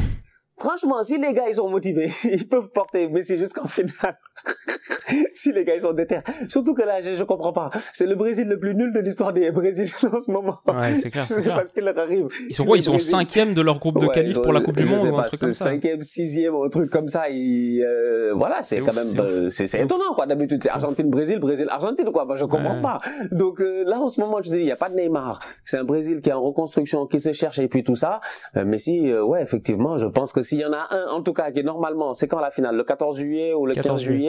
franchement, 0.57 1.03
si 1.03 1.17
les 1.17 1.33
gars 1.33 1.49
ils 1.49 1.55
sont 1.55 1.69
motivés, 1.69 2.11
ils 2.23 2.47
peuvent 2.47 2.69
porter 2.69 3.09
Messi 3.09 3.37
jusqu'en 3.37 3.67
finale. 3.67 4.17
si 5.33 5.51
les 5.51 5.63
gars 5.63 5.75
ils 5.75 5.81
sont 5.81 5.93
déter. 5.93 6.19
Surtout 6.47 6.73
que 6.73 6.81
là, 6.83 7.01
je, 7.01 7.13
je 7.13 7.23
comprends 7.23 7.53
pas. 7.53 7.69
C'est 7.91 8.05
le 8.07 8.15
Brésil 8.15 8.47
le 8.47 8.57
plus 8.59 8.73
nul 8.75 8.91
de 8.93 8.99
l'histoire 8.99 9.33
des 9.33 9.51
Brésiliens 9.51 9.91
en 10.13 10.19
ce 10.19 10.31
moment. 10.31 10.59
Ouais, 10.67 10.95
c'est 10.95 11.09
clair, 11.11 11.23
Je 11.23 11.29
c'est 11.29 11.33
sais 11.35 11.41
clair. 11.43 11.55
pas 11.57 11.65
ce 11.65 11.73
qui 11.73 11.81
leur 11.81 11.97
arrive. 11.97 12.27
Ils 12.49 12.55
sont 12.55 12.65
quoi 12.65 12.77
Ils 12.77 12.83
sont 12.83 12.91
Brésil- 12.93 13.09
cinquième 13.11 13.53
de 13.53 13.61
leur 13.61 13.79
groupe 13.79 13.99
de 13.99 14.07
qualif 14.07 14.41
pour 14.41 14.53
la 14.53 14.61
Coupe 14.61 14.77
du 14.77 14.85
Monde 14.85 15.07
ou 15.07 15.13
un 15.13 15.21
pas, 15.21 15.27
truc 15.27 15.39
comme 15.39 15.53
ça. 15.53 15.65
Cinquième, 15.65 16.01
sixième, 16.01 16.55
un 16.55 16.69
truc 16.69 16.89
comme 16.89 17.07
ça. 17.07 17.29
ils, 17.29 17.81
euh, 17.83 18.33
voilà, 18.35 18.63
c'est 18.63 18.79
quand 18.79 18.91
ouf, 18.91 18.95
même, 19.15 19.49
c'est 19.49 19.75
euh, 19.75 19.83
étonnant 19.83 20.13
quoi. 20.15 20.25
D'habitude, 20.25 20.61
c'est 20.63 20.69
Argentine-Brésil, 20.69 21.39
Brésil-Argentine 21.39 22.11
quoi. 22.11 22.25
Moi, 22.25 22.35
je 22.37 22.45
comprends 22.45 22.75
Ouais. 22.75 22.81
pas. 22.81 22.99
Donc 23.31 23.59
euh, 23.61 23.83
là, 23.85 23.99
en 23.99 24.09
ce 24.09 24.19
moment, 24.21 24.37
je 24.41 24.49
te 24.49 24.55
dis, 24.55 24.61
il 24.61 24.67
y 24.67 24.71
a 24.71 24.75
pas 24.75 24.89
de 24.89 24.95
Neymar. 24.95 25.39
C'est 25.65 25.77
un 25.77 25.83
Brésil 25.83 26.21
qui 26.21 26.29
est 26.29 26.33
en 26.33 26.41
reconstruction, 26.41 27.05
qui 27.07 27.19
se 27.19 27.33
cherche 27.33 27.59
et 27.59 27.67
puis 27.67 27.83
tout 27.83 27.95
ça. 27.95 28.19
Euh, 28.55 28.63
mais 28.65 28.77
si, 28.77 29.11
euh, 29.11 29.23
ouais, 29.23 29.43
effectivement, 29.43 29.97
je 29.97 30.05
pense 30.07 30.31
que 30.33 30.41
s'il 30.43 30.59
y 30.59 30.65
en 30.65 30.73
a 30.73 30.87
un, 30.91 31.07
en 31.11 31.21
tout 31.21 31.33
cas, 31.33 31.51
qui 31.51 31.59
est 31.59 31.63
normalement, 31.63 32.13
c'est 32.13 32.27
quand 32.27 32.39
la 32.39 32.51
finale, 32.51 32.75
le 32.75 32.83
14 32.83 33.17
juillet 33.17 33.53
ou 33.53 33.65
le 33.65 33.73
14 33.73 33.95
15 34.01 34.03
juillet. 34.03 34.22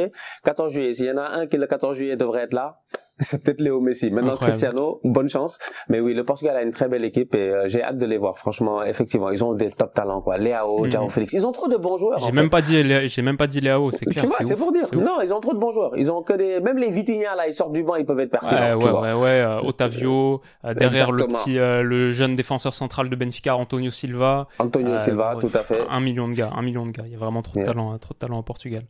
14 0.45 0.73
juillet. 0.73 0.95
S'il 0.95 1.07
y 1.07 1.11
en 1.11 1.19
a 1.19 1.29
un 1.29 1.47
qui 1.47 1.57
le 1.57 1.67
14 1.67 1.97
juillet 1.97 2.17
devrait 2.17 2.43
être 2.43 2.55
là. 2.55 2.81
C'est 3.21 3.43
peut-être 3.45 3.61
Léo 3.61 3.81
Messi. 3.81 4.11
Maintenant, 4.11 4.33
Incroyable. 4.33 4.59
Cristiano, 4.59 5.01
bonne 5.05 5.29
chance. 5.29 5.59
Mais 5.89 6.01
oui, 6.01 6.15
le 6.15 6.25
Portugal 6.25 6.57
a 6.57 6.63
une 6.63 6.73
très 6.73 6.89
belle 6.89 7.05
équipe 7.05 7.35
et 7.35 7.51
euh, 7.51 7.69
j'ai 7.69 7.83
hâte 7.83 7.97
de 7.99 8.07
les 8.07 8.19
voir. 8.19 8.39
Franchement, 8.39 8.83
effectivement, 8.83 9.31
ils 9.31 9.45
ont 9.45 9.53
des 9.55 9.71
top 9.71 9.95
talents, 9.95 10.21
quoi. 10.21 10.37
Léao, 10.37 10.85
Mhm. 10.85 10.91
Joao 10.91 11.09
Félix. 11.09 11.33
Ils 11.33 11.47
ont 11.47 11.53
trop 11.53 11.69
de 11.69 11.77
bons 11.77 11.97
joueurs. 11.97 12.19
J'ai 12.19 12.33
même 12.33 12.47
fait. 12.47 12.51
pas 12.51 12.61
dit 12.61 13.09
j'ai 13.09 13.23
même 13.23 13.37
pas 13.37 13.47
dit 13.47 13.61
Léao, 13.61 13.91
c'est 13.93 14.05
clair. 14.07 14.25
Tu 14.25 14.29
vois, 14.29 14.39
c'est 14.43 14.57
pour 14.57 14.73
dire. 14.73 14.85
Non, 14.95 15.21
ils 15.23 15.33
ont 15.33 15.41
trop 15.41 15.55
de 15.55 15.59
bons 15.61 15.71
joueurs. 15.73 15.93
Ils 15.97 16.11
ont 16.11 16.23
que 16.23 16.33
des, 16.33 16.61
même 16.61 16.77
les 16.79 16.91
Vitinha, 16.91 17.37
là, 17.37 17.47
ils 17.47 17.55
sortent 17.55 17.73
du 17.73 17.85
banc, 17.85 17.95
ils 17.97 18.05
peuvent 18.05 18.19
être 18.21 18.31
pertinents. 18.33 18.61
Ouais, 18.61 18.79
tu 18.79 18.87
ouais, 18.87 18.91
vois. 18.91 19.01
ouais, 19.03 19.13
ouais, 19.13 19.41
euh, 19.43 19.61
Otavio, 19.63 20.41
euh, 20.65 20.75
derrière 20.75 21.13
le 21.13 21.27
petit, 21.27 21.55
le 21.55 22.11
jeune 22.11 22.35
défenseur 22.35 22.73
central 22.75 23.09
de 23.09 23.17
Benfica, 23.17 23.57
Antonio 23.57 23.91
Silva. 23.91 24.49
Antonio 24.59 24.97
Silva, 24.99 25.37
tout 25.41 25.51
à 25.55 25.61
fait. 25.61 25.83
Un 25.89 26.01
million 26.01 26.29
de 26.29 26.35
gars, 26.35 26.51
un 26.57 26.63
million 26.63 26.85
de 26.85 26.91
gars. 26.91 27.05
Il 27.07 27.13
y 27.13 27.17
a 27.17 27.19
vraiment 27.19 27.43
trop 27.43 27.55
de 27.55 27.61
Yeah. 27.61 27.67
talent, 27.73 27.93
hein, 27.93 27.99
trop 28.01 28.15
de 28.15 28.19
talent 28.19 28.39
au 28.39 28.43
Portugal. 28.43 28.83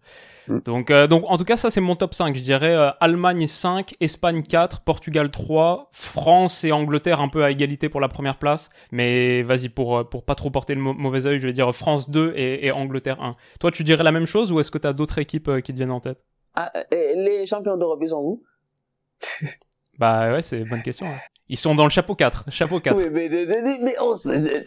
Mm. 0.49 0.59
Donc, 0.65 0.91
euh, 0.91 1.07
donc, 1.07 1.25
en 1.29 1.37
tout 1.37 1.45
cas, 1.45 1.57
ça, 1.59 1.69
c'est 1.71 1.81
mon 1.83 1.95
top 1.97 2.15
5. 2.15 2.35
Je 2.35 2.41
dirais 2.43 2.75
Allemagne 3.01 3.47
5, 3.47 3.95
Espagne 4.01 4.14
4, 4.19 4.81
Portugal 4.81 5.31
3, 5.31 5.89
France 5.93 6.65
et 6.65 6.73
Angleterre 6.73 7.21
un 7.21 7.29
peu 7.29 7.45
à 7.45 7.51
égalité 7.51 7.89
pour 7.89 8.01
la 8.01 8.09
première 8.09 8.39
place. 8.39 8.69
Mais 8.93 9.43
vas-y, 9.43 9.69
pour, 9.69 9.99
euh, 9.99 10.05
pour 10.05 10.25
pas 10.25 10.35
trop 10.35 10.51
porter 10.51 10.75
le 10.75 10.81
mau- 10.81 10.95
mauvais 10.95 11.27
œil, 11.27 11.39
je 11.39 11.47
vais 11.47 11.53
dire 11.53 11.73
France 11.75 12.11
2 12.11 12.33
et, 12.37 12.67
et 12.67 12.73
Angleterre 12.73 13.23
1. 13.23 13.33
Toi, 13.61 13.71
tu 13.71 13.85
dirais 13.85 14.05
la 14.05 14.13
même 14.13 14.27
chose 14.27 14.53
ou 14.53 14.61
est-ce 14.61 14.71
que 14.71 14.79
tu 14.79 14.87
as 14.87 14.93
d'autres 14.93 15.19
équipes 15.19 15.49
euh, 15.49 15.61
qui 15.61 15.73
te 15.73 15.77
viennent 15.79 15.91
en 15.91 16.01
tête? 16.01 16.25
Ah, 16.55 16.73
les 16.93 17.47
champions 17.47 17.77
d'Europe, 17.77 18.01
ils 18.03 18.09
sont 18.09 18.21
où? 18.23 18.43
Bah 19.99 20.33
ouais, 20.33 20.43
c'est 20.43 20.59
une 20.59 20.69
bonne 20.69 20.83
question. 20.83 21.07
Hein. 21.07 21.19
Ils 21.49 21.57
sont 21.57 21.75
dans 21.75 21.85
le 21.85 21.91
chapeau 21.91 22.15
4. 22.17 22.47
Chapeau 22.51 22.81
4. 22.81 22.97
Oui, 22.97 23.11
mais, 23.13 23.29
mais, 23.29 23.95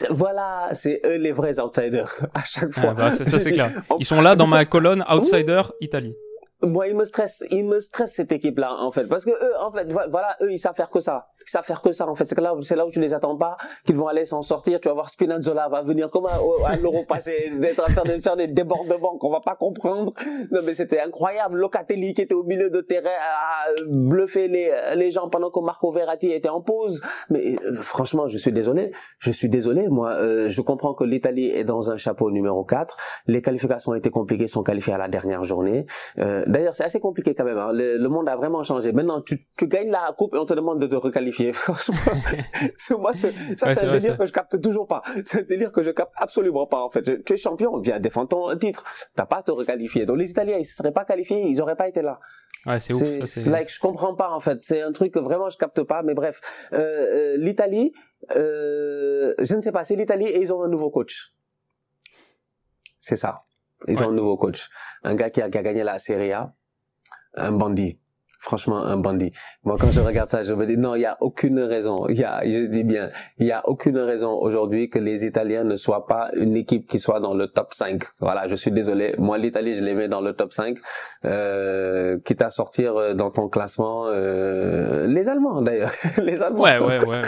voilà, 0.09 0.69
c'est 0.73 1.01
eux 1.05 1.17
les 1.17 1.31
vrais 1.33 1.59
outsiders 1.59 2.07
à 2.33 2.43
chaque 2.45 2.73
fois. 2.73 2.93
bah, 2.93 3.11
ça 3.11 3.25
c'est 3.25 3.51
clair. 3.51 3.71
Ils 3.99 4.05
sont 4.05 4.21
là 4.21 4.35
dans 4.35 4.47
ma 4.47 4.63
colonne 4.65 5.03
outsider 5.09 5.63
Italie 5.81 6.15
moi, 6.63 6.87
il 6.87 6.95
me 6.95 7.05
stresse, 7.05 7.43
il 7.51 7.65
me 7.65 7.79
stresse 7.79 8.13
cette 8.13 8.31
équipe-là, 8.31 8.73
en 8.79 8.91
fait, 8.91 9.05
parce 9.05 9.25
que 9.25 9.29
eux, 9.29 9.53
en 9.59 9.71
fait, 9.71 9.91
voilà, 9.91 10.35
eux, 10.41 10.51
ils 10.51 10.57
savent 10.57 10.75
faire 10.75 10.89
que 10.89 10.99
ça, 10.99 11.27
ils 11.45 11.51
savent 11.51 11.63
faire 11.63 11.81
que 11.81 11.91
ça, 11.91 12.07
en 12.07 12.15
fait. 12.15 12.25
C'est 12.25 12.39
là, 12.39 12.55
c'est 12.61 12.75
là 12.75 12.85
où 12.87 12.89
tu 12.89 12.99
les 12.99 13.13
attends 13.13 13.37
pas, 13.37 13.57
qu'ils 13.85 13.95
vont 13.95 14.07
aller 14.07 14.25
s'en 14.25 14.41
sortir. 14.41 14.79
Tu 14.79 14.87
vas 14.87 14.95
voir 14.95 15.09
Spinazzola 15.09 15.69
va 15.69 15.83
venir 15.83 16.09
comme 16.09 16.25
à, 16.25 16.75
l'Euro 16.75 17.03
passé, 17.03 17.51
d'être 17.59 17.83
à 17.83 17.91
faire, 17.91 18.03
de 18.03 18.21
faire 18.21 18.35
des 18.35 18.47
débordements 18.47 19.17
qu'on 19.17 19.29
va 19.29 19.41
pas 19.41 19.55
comprendre. 19.55 20.13
Non, 20.51 20.61
mais 20.63 20.73
c'était 20.73 20.99
incroyable. 20.99 21.57
Locatelli 21.57 22.13
qui 22.13 22.21
était 22.21 22.33
au 22.33 22.43
milieu 22.43 22.69
de 22.69 22.81
terrain 22.81 23.09
à 23.09 23.83
bluffer 23.87 24.47
les, 24.47 24.71
les 24.95 25.11
gens 25.11 25.29
pendant 25.29 25.51
que 25.51 25.59
Marco 25.59 25.91
Verratti 25.91 26.31
était 26.31 26.49
en 26.49 26.61
pause. 26.61 27.01
Mais 27.29 27.55
euh, 27.63 27.81
franchement, 27.81 28.27
je 28.27 28.37
suis 28.37 28.51
désolé, 28.51 28.91
je 29.19 29.31
suis 29.31 29.49
désolé. 29.49 29.87
Moi, 29.89 30.09
euh, 30.09 30.49
je 30.49 30.61
comprends 30.61 30.95
que 30.95 31.03
l'Italie 31.03 31.51
est 31.51 31.63
dans 31.63 31.91
un 31.91 31.97
chapeau 31.97 32.31
numéro 32.31 32.63
4. 32.63 32.97
Les 33.27 33.41
qualifications 33.41 33.93
été 33.93 34.09
compliquées, 34.09 34.47
sont 34.47 34.63
qualifiées 34.63 34.93
à 34.93 34.97
la 34.97 35.07
dernière 35.07 35.43
journée. 35.43 35.85
Euh, 36.19 36.43
D'ailleurs, 36.47 36.75
c'est 36.75 36.83
assez 36.83 36.99
compliqué 36.99 37.35
quand 37.35 37.43
même. 37.43 37.57
Hein. 37.57 37.71
Le, 37.73 38.07
monde 38.07 38.29
a 38.29 38.35
vraiment 38.35 38.63
changé. 38.63 38.91
Maintenant, 38.91 39.21
tu, 39.21 39.47
tu, 39.57 39.67
gagnes 39.67 39.91
la 39.91 40.13
coupe 40.17 40.33
et 40.33 40.37
on 40.37 40.45
te 40.45 40.53
demande 40.53 40.79
de 40.79 40.87
te 40.87 40.95
requalifier. 40.95 41.53
Franchement, 41.53 41.95
moi, 42.99 43.13
ça, 43.13 43.29
c'est 43.55 43.83
un 43.83 43.91
délire 43.91 44.17
que 44.17 44.25
je 44.25 44.31
capte 44.31 44.59
toujours 44.61 44.87
pas. 44.87 45.01
C'est 45.25 45.39
un 45.39 45.43
délire 45.43 45.71
que 45.71 45.83
je 45.83 45.91
capte 45.91 46.13
absolument 46.15 46.65
pas, 46.65 46.81
en 46.81 46.89
fait. 46.89 47.23
Tu 47.23 47.33
es 47.33 47.37
champion, 47.37 47.79
viens 47.79 47.99
défendre 47.99 48.29
ton 48.29 48.57
titre. 48.57 48.83
T'as 49.15 49.25
pas 49.25 49.37
à 49.37 49.43
te 49.43 49.51
requalifier. 49.51 50.05
Donc, 50.05 50.17
les 50.17 50.31
Italiens, 50.31 50.57
ils 50.57 50.65
seraient 50.65 50.91
pas 50.91 51.05
qualifiés, 51.05 51.41
ils 51.41 51.61
auraient 51.61 51.75
pas 51.75 51.87
été 51.87 52.01
là. 52.01 52.19
Ouais, 52.65 52.79
c'est 52.79 52.93
ouf. 52.93 53.25
C'est 53.25 53.49
like, 53.49 53.71
je 53.71 53.79
comprends 53.79 54.15
pas, 54.15 54.31
en 54.31 54.39
fait. 54.39 54.59
C'est 54.61 54.81
un 54.81 54.91
truc 54.91 55.13
que 55.13 55.19
vraiment 55.19 55.49
je 55.49 55.57
capte 55.57 55.83
pas. 55.83 56.03
Mais 56.03 56.13
bref, 56.13 56.41
euh, 56.73 56.77
euh, 56.77 57.37
l'Italie, 57.37 57.93
euh, 58.35 59.33
je 59.39 59.55
ne 59.55 59.61
sais 59.61 59.71
pas, 59.71 59.83
c'est 59.83 59.95
l'Italie 59.95 60.27
et 60.27 60.41
ils 60.41 60.53
ont 60.53 60.61
un 60.61 60.69
nouveau 60.69 60.89
coach. 60.89 61.33
C'est 62.99 63.15
ça. 63.15 63.46
Ils 63.87 64.01
ont 64.03 64.09
un 64.09 64.13
nouveau 64.13 64.37
coach. 64.37 64.69
Un 65.03 65.15
gars 65.15 65.29
qui 65.29 65.41
a, 65.41 65.49
qui 65.49 65.57
a 65.57 65.63
gagné 65.63 65.83
la 65.83 65.99
Serie 65.99 66.33
A. 66.33 66.53
Un 67.35 67.51
bandit 67.51 67.99
franchement 68.39 68.83
un 68.83 68.97
bandit. 68.97 69.31
Moi, 69.63 69.77
quand 69.79 69.91
je 69.91 69.99
regarde 69.99 70.29
ça, 70.29 70.43
je 70.43 70.53
me 70.53 70.65
dis 70.65 70.77
non, 70.77 70.95
il 70.95 71.01
y 71.01 71.05
a 71.05 71.17
aucune 71.21 71.59
raison. 71.59 72.07
Il 72.09 72.17
y 72.17 72.23
a, 72.23 72.41
je 72.43 72.65
dis 72.67 72.83
bien, 72.83 73.09
il 73.37 73.47
y 73.47 73.51
a 73.51 73.67
aucune 73.67 73.97
raison 73.97 74.33
aujourd'hui 74.33 74.89
que 74.89 74.99
les 74.99 75.25
Italiens 75.25 75.63
ne 75.63 75.75
soient 75.75 76.07
pas 76.07 76.29
une 76.35 76.55
équipe 76.55 76.87
qui 76.87 76.99
soit 76.99 77.19
dans 77.19 77.33
le 77.33 77.47
top 77.47 77.73
5. 77.73 78.03
Voilà, 78.19 78.47
je 78.47 78.55
suis 78.55 78.71
désolé. 78.71 79.15
Moi, 79.17 79.37
l'Italie, 79.37 79.73
je 79.73 79.83
les 79.83 79.95
mets 79.95 80.07
dans 80.07 80.21
le 80.21 80.33
top 80.33 80.53
5. 80.53 80.77
Euh, 81.25 82.19
quitte 82.23 82.41
à 82.41 82.49
sortir 82.49 82.95
euh, 82.95 83.13
dans 83.13 83.31
ton 83.31 83.49
classement, 83.49 84.05
euh, 84.07 85.07
les 85.07 85.29
Allemands 85.29 85.61
d'ailleurs. 85.61 85.91
les 86.17 86.41
Allemands. 86.41 86.63
Ouais, 86.63 86.79
ouais, 86.79 87.05
ouais. 87.05 87.21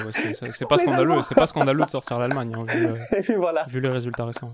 c'est 0.52 0.67
pas 0.67 0.78
scandaleux. 0.78 1.22
C'est 1.24 1.36
pas 1.36 1.48
scandaleux 1.48 1.86
de 1.86 1.89
sortir 1.89 2.19
l'Allemagne, 2.19 2.54
hein, 2.56 2.65
vu, 2.67 2.88
Et 3.17 3.22
puis 3.22 3.36
voilà. 3.36 3.65
vu 3.67 3.80
les 3.80 3.89
résultats 3.89 4.26
récents. 4.26 4.48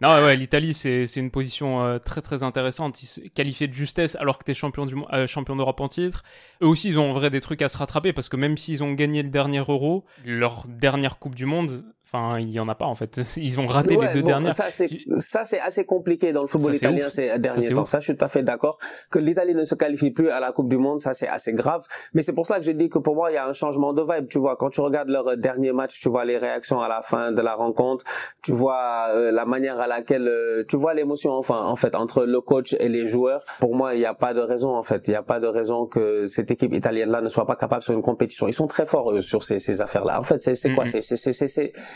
non, 0.00 0.10
ouais, 0.10 0.36
l'Italie, 0.36 0.74
c'est 0.74 1.16
une 1.16 1.30
position 1.30 1.84
euh, 1.84 1.98
très 1.98 2.20
très 2.20 2.42
intéressante. 2.42 2.98
Qualifié 3.34 3.68
de 3.68 3.74
justesse 3.74 4.16
alors 4.16 4.38
que 4.38 4.44
t'es 4.44 4.54
champion 4.54 4.86
du 4.86 4.94
euh, 5.12 5.26
champion 5.26 5.56
d'Europe 5.60 5.80
en 5.80 5.88
titre. 5.88 6.22
Eux 6.62 6.66
aussi, 6.66 6.88
ils 6.88 6.98
ont 6.98 7.10
en 7.10 7.12
vrai 7.12 7.30
des 7.30 7.40
trucs 7.40 7.62
à 7.62 7.68
se 7.68 7.76
rattraper 7.76 8.12
parce 8.12 8.28
que 8.28 8.36
même 8.36 8.56
s'ils 8.56 8.82
ont 8.82 8.92
gagné 8.92 9.22
le 9.22 9.28
dernier 9.28 9.58
Euro, 9.58 10.04
leur 10.24 10.66
dernière 10.66 11.18
Coupe 11.18 11.34
du 11.34 11.44
Monde, 11.44 11.84
Enfin, 12.12 12.40
il 12.40 12.50
y 12.50 12.58
en 12.58 12.68
a 12.68 12.74
pas 12.74 12.86
en 12.86 12.96
fait. 12.96 13.20
Ils 13.36 13.60
ont 13.60 13.66
raté 13.66 13.96
les 13.96 14.08
deux 14.08 14.22
dernières. 14.22 14.52
Ça 14.52 14.70
c'est 14.70 14.88
ça 15.18 15.44
c'est 15.44 15.60
assez 15.60 15.84
compliqué 15.84 16.32
dans 16.32 16.42
le 16.42 16.48
football 16.48 16.74
italien 16.74 17.08
ces 17.08 17.38
derniers 17.38 17.70
temps. 17.70 17.84
Ça, 17.84 18.00
je 18.00 18.04
suis 18.04 18.16
tout 18.16 18.24
à 18.24 18.28
fait 18.28 18.42
d'accord 18.42 18.78
que 19.10 19.18
l'Italie 19.18 19.54
ne 19.54 19.64
se 19.64 19.74
qualifie 19.76 20.10
plus 20.10 20.30
à 20.30 20.40
la 20.40 20.50
Coupe 20.50 20.68
du 20.68 20.76
Monde. 20.76 21.00
Ça 21.00 21.14
c'est 21.14 21.28
assez 21.28 21.52
grave. 21.52 21.86
Mais 22.14 22.22
c'est 22.22 22.32
pour 22.32 22.46
ça 22.46 22.58
que 22.58 22.62
je 22.62 22.72
dis 22.72 22.88
que 22.88 22.98
pour 22.98 23.14
moi 23.14 23.30
il 23.30 23.34
y 23.34 23.36
a 23.36 23.46
un 23.46 23.52
changement 23.52 23.92
de 23.92 24.02
vibe. 24.02 24.28
Tu 24.28 24.38
vois, 24.38 24.56
quand 24.56 24.70
tu 24.70 24.80
regardes 24.80 25.08
leur 25.08 25.36
dernier 25.36 25.72
match, 25.72 26.00
tu 26.00 26.08
vois 26.08 26.24
les 26.24 26.36
réactions 26.36 26.80
à 26.80 26.88
la 26.88 27.02
fin 27.02 27.30
de 27.30 27.40
la 27.40 27.54
rencontre. 27.54 28.04
Tu 28.42 28.52
vois 28.52 29.10
euh, 29.14 29.30
la 29.30 29.44
manière 29.44 29.78
à 29.78 29.86
laquelle 29.86 30.26
euh, 30.26 30.64
tu 30.68 30.76
vois 30.76 30.94
l'émotion. 30.94 31.30
Enfin, 31.30 31.64
en 31.64 31.76
fait, 31.76 31.94
entre 31.94 32.24
le 32.24 32.40
coach 32.40 32.74
et 32.80 32.88
les 32.88 33.06
joueurs. 33.06 33.44
Pour 33.60 33.76
moi, 33.76 33.94
il 33.94 33.98
n'y 33.98 34.06
a 34.06 34.14
pas 34.14 34.34
de 34.34 34.40
raison 34.40 34.74
en 34.74 34.82
fait. 34.82 35.06
Il 35.06 35.10
n'y 35.10 35.16
a 35.16 35.22
pas 35.22 35.38
de 35.38 35.46
raison 35.46 35.86
que 35.86 36.26
cette 36.26 36.50
équipe 36.50 36.74
italienne 36.74 37.10
là 37.10 37.20
ne 37.20 37.28
soit 37.28 37.46
pas 37.46 37.56
capable 37.56 37.84
sur 37.84 37.94
une 37.94 38.02
compétition. 38.02 38.48
Ils 38.48 38.54
sont 38.54 38.66
très 38.66 38.86
forts 38.86 39.12
eux, 39.12 39.22
sur 39.22 39.44
ces, 39.44 39.60
ces 39.60 39.80
affaires 39.80 40.04
là. 40.04 40.18
En 40.18 40.24
fait, 40.24 40.42
c'est 40.42 40.56
c'est 40.56 40.74
quoi? 40.74 40.86
C'est 40.86 41.00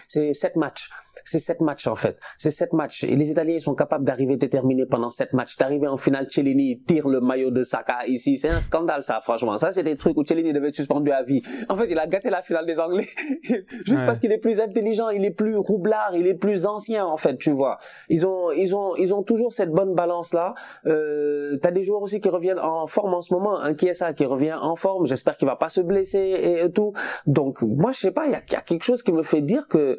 c'est 0.09 0.35
sept 0.35 0.57
matchs. 0.57 0.91
C'est 1.25 1.39
sept 1.39 1.61
matchs 1.61 1.87
en 1.87 1.97
fait. 1.97 2.19
C'est 2.39 2.51
sept 2.51 2.73
matchs. 2.73 3.05
Et 3.05 3.17
les 3.17 3.31
Italiens 3.31 3.61
sont 3.61 3.75
capables 3.75 4.05
d'arriver 4.05 4.37
déterminés 4.37 4.87
pendant 4.87 5.11
sept 5.11 5.33
matchs. 5.33 5.57
D'arriver 5.57 5.87
en 5.87 5.97
finale, 5.97 6.27
Cellini 6.31 6.83
tire 6.83 7.09
le 7.09 7.21
maillot 7.21 7.51
de 7.51 7.63
Saka 7.63 8.07
ici. 8.07 8.37
C'est 8.37 8.51
un 8.51 8.61
scandale 8.61 9.05
ça, 9.05 9.21
franchement. 9.23 9.57
Ça, 9.57 9.73
c'est 9.73 9.83
des 9.83 9.97
trucs 9.97 10.17
où 10.19 10.25
Cellini 10.25 10.53
devait 10.53 10.69
être 10.69 10.75
suspendu 10.75 11.13
à 11.13 11.23
vie. 11.23 11.43
En 11.69 11.77
fait, 11.77 11.87
il 11.89 11.99
a 11.99 12.07
gâté 12.07 12.31
la 12.31 12.43
finale 12.43 12.67
des 12.67 12.79
Anglais 12.79 13.07
juste 13.87 14.05
parce 14.05 14.21
qu'il 14.21 14.33
est 14.33 14.39
plus 14.39 14.61
intelligent, 14.61 15.09
il 15.11 15.25
est 15.25 15.31
plus 15.31 15.57
roublard, 15.57 16.15
il 16.15 16.27
est 16.27 16.35
plus 16.35 16.67
ancien 16.67 17.07
en 17.07 17.17
fait, 17.17 17.39
tu 17.39 17.53
vois. 17.53 17.79
Ils 18.09 18.27
ont, 18.27 18.51
ils 18.51 18.75
ont, 18.75 18.97
ils 18.97 19.15
ont 19.15 19.23
toujours 19.23 19.53
cette 19.53 19.71
bonne 19.71 19.95
balance 19.95 20.35
là. 20.35 20.55
Euh, 20.87 21.57
T'as 21.63 21.71
des 21.71 21.83
joueurs 21.83 22.03
aussi 22.03 22.21
qui 22.21 22.29
reviennent 22.29 22.59
en 22.59 22.87
forme 22.87 23.15
en 23.15 23.23
ce 23.23 23.33
moment. 23.33 23.59
Un 23.59 23.75
qui 23.75 23.87
est 23.87 23.95
ça, 23.95 24.13
qui 24.13 24.25
revient 24.25 24.57
en 24.61 24.77
forme. 24.77 25.07
J'espère 25.07 25.37
qu'il 25.37 25.47
va 25.47 25.57
pas 25.57 25.69
se 25.69 25.81
blesser 25.81 26.63
et, 26.65 26.71
tout. 26.71 26.93
Donc 27.27 27.63
moi, 27.63 27.93
je 27.93 28.01
sais 28.01 28.11
pas. 28.11 28.27
Il 28.27 28.33
y 28.33 28.35
a, 28.35 28.43
y 28.51 28.57
a, 28.57 28.61
quelque 28.61 28.85
chose 28.85 29.03
qui 29.03 29.13
me 29.13 29.23
fait 29.23 29.41
dire 29.41 29.69
que 29.69 29.94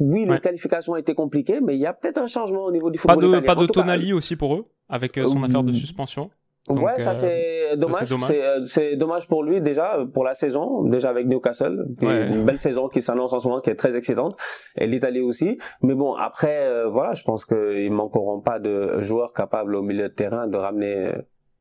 oui, 0.00 0.26
les 0.26 0.40
qualifications 0.40 0.92
ont 0.92 0.96
été 0.96 1.14
compliquées, 1.14 1.60
mais 1.60 1.74
il 1.74 1.80
y 1.80 1.86
a 1.86 1.92
peut-être 1.92 2.18
un 2.18 2.26
changement 2.26 2.64
au 2.64 2.72
niveau 2.72 2.90
du 2.90 2.98
football. 2.98 3.30
Pas 3.30 3.40
de, 3.40 3.46
pas 3.46 3.54
de 3.54 3.66
Tonali 3.66 4.12
aussi 4.12 4.36
pour 4.36 4.54
eux, 4.54 4.64
avec 4.88 5.16
euh, 5.18 5.26
son 5.26 5.42
affaire 5.42 5.62
de 5.62 5.72
suspension. 5.72 6.30
ouais, 6.68 7.00
ça 7.00 7.10
euh, 7.10 7.14
c'est 7.14 7.76
dommage. 7.76 8.12
Euh, 8.30 8.64
c'est 8.66 8.96
dommage 8.96 9.26
pour 9.26 9.42
lui 9.42 9.60
déjà 9.60 9.98
pour 10.12 10.24
la 10.24 10.34
saison, 10.34 10.82
déjà 10.82 11.08
avec 11.08 11.26
Newcastle, 11.26 11.86
une 12.00 12.44
belle 12.44 12.58
saison 12.58 12.88
qui 12.88 13.00
s'annonce 13.02 13.32
en 13.32 13.40
ce 13.40 13.48
moment, 13.48 13.60
qui 13.60 13.70
est 13.70 13.76
très 13.76 13.96
excitante, 13.96 14.36
et 14.76 14.86
l'Italie 14.86 15.20
aussi. 15.20 15.58
Mais 15.82 15.94
bon, 15.94 16.14
après, 16.14 16.88
voilà, 16.90 17.14
je 17.14 17.22
pense 17.22 17.44
qu'ils 17.44 17.92
manqueront 17.92 18.40
pas 18.40 18.58
de 18.58 19.00
joueurs 19.00 19.32
capables 19.32 19.76
au 19.76 19.82
milieu 19.82 20.08
de 20.08 20.14
terrain 20.14 20.46
de 20.46 20.56
ramener 20.56 21.12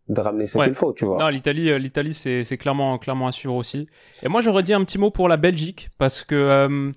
de 0.07 0.21
ramener 0.21 0.45
ce 0.45 0.57
qu'il 0.57 0.73
faut, 0.75 0.93
tu 0.93 1.05
vois. 1.05 1.17
Non, 1.17 1.29
l'Italie, 1.29 1.71
euh, 1.71 1.77
l'Italie, 1.77 2.13
c'est, 2.13 2.43
c'est 2.43 2.57
clairement, 2.57 2.97
clairement 2.97 3.27
à 3.27 3.31
suivre 3.31 3.55
aussi. 3.55 3.87
Et 4.23 4.27
moi, 4.27 4.41
j'aurais 4.41 4.63
dit 4.63 4.73
un 4.73 4.83
petit 4.83 4.97
mot 4.97 5.09
pour 5.09 5.27
la 5.27 5.37
Belgique, 5.37 5.89
parce 5.97 6.23
que 6.23 6.35
euh, 6.35 6.91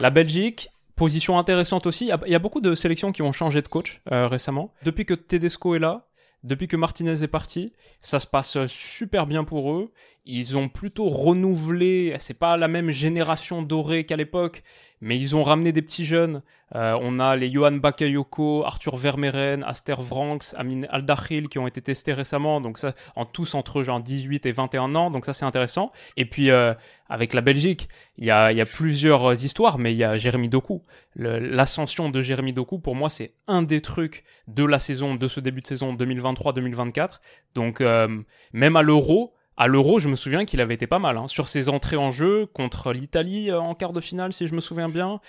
la 0.00 0.10
Belgique, 0.10 0.70
position 0.96 1.38
intéressante 1.38 1.86
aussi. 1.86 2.10
Il 2.26 2.30
y, 2.30 2.34
a 2.34 2.38
beaucoup 2.38 2.60
de 2.60 2.74
sélections 2.74 3.12
qui 3.12 3.22
ont 3.22 3.32
changé 3.32 3.60
de 3.60 3.68
coach 3.68 4.00
euh, 4.12 4.26
récemment. 4.26 4.72
Depuis 4.84 5.04
que 5.04 5.14
Tedesco 5.14 5.74
est 5.74 5.80
là, 5.80 6.06
depuis 6.42 6.68
que 6.68 6.76
Martinez 6.76 7.22
est 7.22 7.28
parti, 7.28 7.72
ça 8.00 8.20
se 8.20 8.26
passe 8.26 8.66
super 8.66 9.26
bien 9.26 9.44
pour 9.44 9.72
eux. 9.72 9.90
Ils 10.26 10.56
ont 10.56 10.70
plutôt 10.70 11.10
renouvelé, 11.10 12.14
c'est 12.18 12.38
pas 12.38 12.56
la 12.56 12.66
même 12.66 12.90
génération 12.90 13.60
dorée 13.60 14.04
qu'à 14.04 14.16
l'époque, 14.16 14.62
mais 15.02 15.18
ils 15.18 15.36
ont 15.36 15.42
ramené 15.42 15.70
des 15.70 15.82
petits 15.82 16.06
jeunes. 16.06 16.40
Euh, 16.74 16.98
on 17.02 17.20
a 17.20 17.36
les 17.36 17.52
Johan 17.52 17.72
Bakayoko, 17.72 18.64
Arthur 18.64 18.96
Vermeeren, 18.96 19.62
Aster 19.64 19.96
Vranks, 19.98 20.54
Amin 20.56 20.84
Aldachil 20.88 21.50
qui 21.50 21.58
ont 21.58 21.66
été 21.66 21.82
testés 21.82 22.14
récemment, 22.14 22.62
donc 22.62 22.78
ça, 22.78 22.94
en 23.16 23.26
tous 23.26 23.54
entre 23.54 23.82
genre 23.82 24.00
18 24.00 24.46
et 24.46 24.52
21 24.52 24.94
ans, 24.94 25.10
donc 25.10 25.26
ça 25.26 25.34
c'est 25.34 25.44
intéressant. 25.44 25.92
Et 26.16 26.24
puis 26.24 26.50
euh, 26.50 26.72
avec 27.10 27.34
la 27.34 27.42
Belgique, 27.42 27.90
il 28.16 28.24
y 28.24 28.30
a, 28.30 28.50
y 28.50 28.62
a, 28.62 28.66
plusieurs 28.66 29.44
histoires, 29.44 29.78
mais 29.78 29.92
il 29.92 29.98
y 29.98 30.04
a 30.04 30.16
Jérémy 30.16 30.48
Doku. 30.48 30.80
L'ascension 31.16 32.08
de 32.08 32.22
Jérémy 32.22 32.54
Doku, 32.54 32.78
pour 32.78 32.96
moi, 32.96 33.10
c'est 33.10 33.34
un 33.46 33.62
des 33.62 33.82
trucs 33.82 34.24
de 34.48 34.64
la 34.64 34.78
saison, 34.78 35.16
de 35.16 35.28
ce 35.28 35.40
début 35.40 35.60
de 35.60 35.66
saison 35.66 35.94
2023-2024. 35.94 37.20
Donc 37.54 37.82
euh, 37.82 38.22
même 38.54 38.76
à 38.76 38.82
l'Euro, 38.82 39.34
à 39.56 39.66
l'Euro, 39.68 39.98
je 39.98 40.08
me 40.08 40.16
souviens 40.16 40.44
qu'il 40.44 40.60
avait 40.60 40.74
été 40.74 40.86
pas 40.86 40.98
mal 40.98 41.16
hein, 41.16 41.26
sur 41.26 41.48
ses 41.48 41.68
entrées 41.68 41.96
en 41.96 42.10
jeu 42.10 42.46
contre 42.46 42.92
l'Italie 42.92 43.50
euh, 43.50 43.60
en 43.60 43.74
quart 43.74 43.92
de 43.92 44.00
finale, 44.00 44.32
si 44.32 44.46
je 44.46 44.54
me 44.54 44.60
souviens 44.60 44.88
bien. 44.88 45.20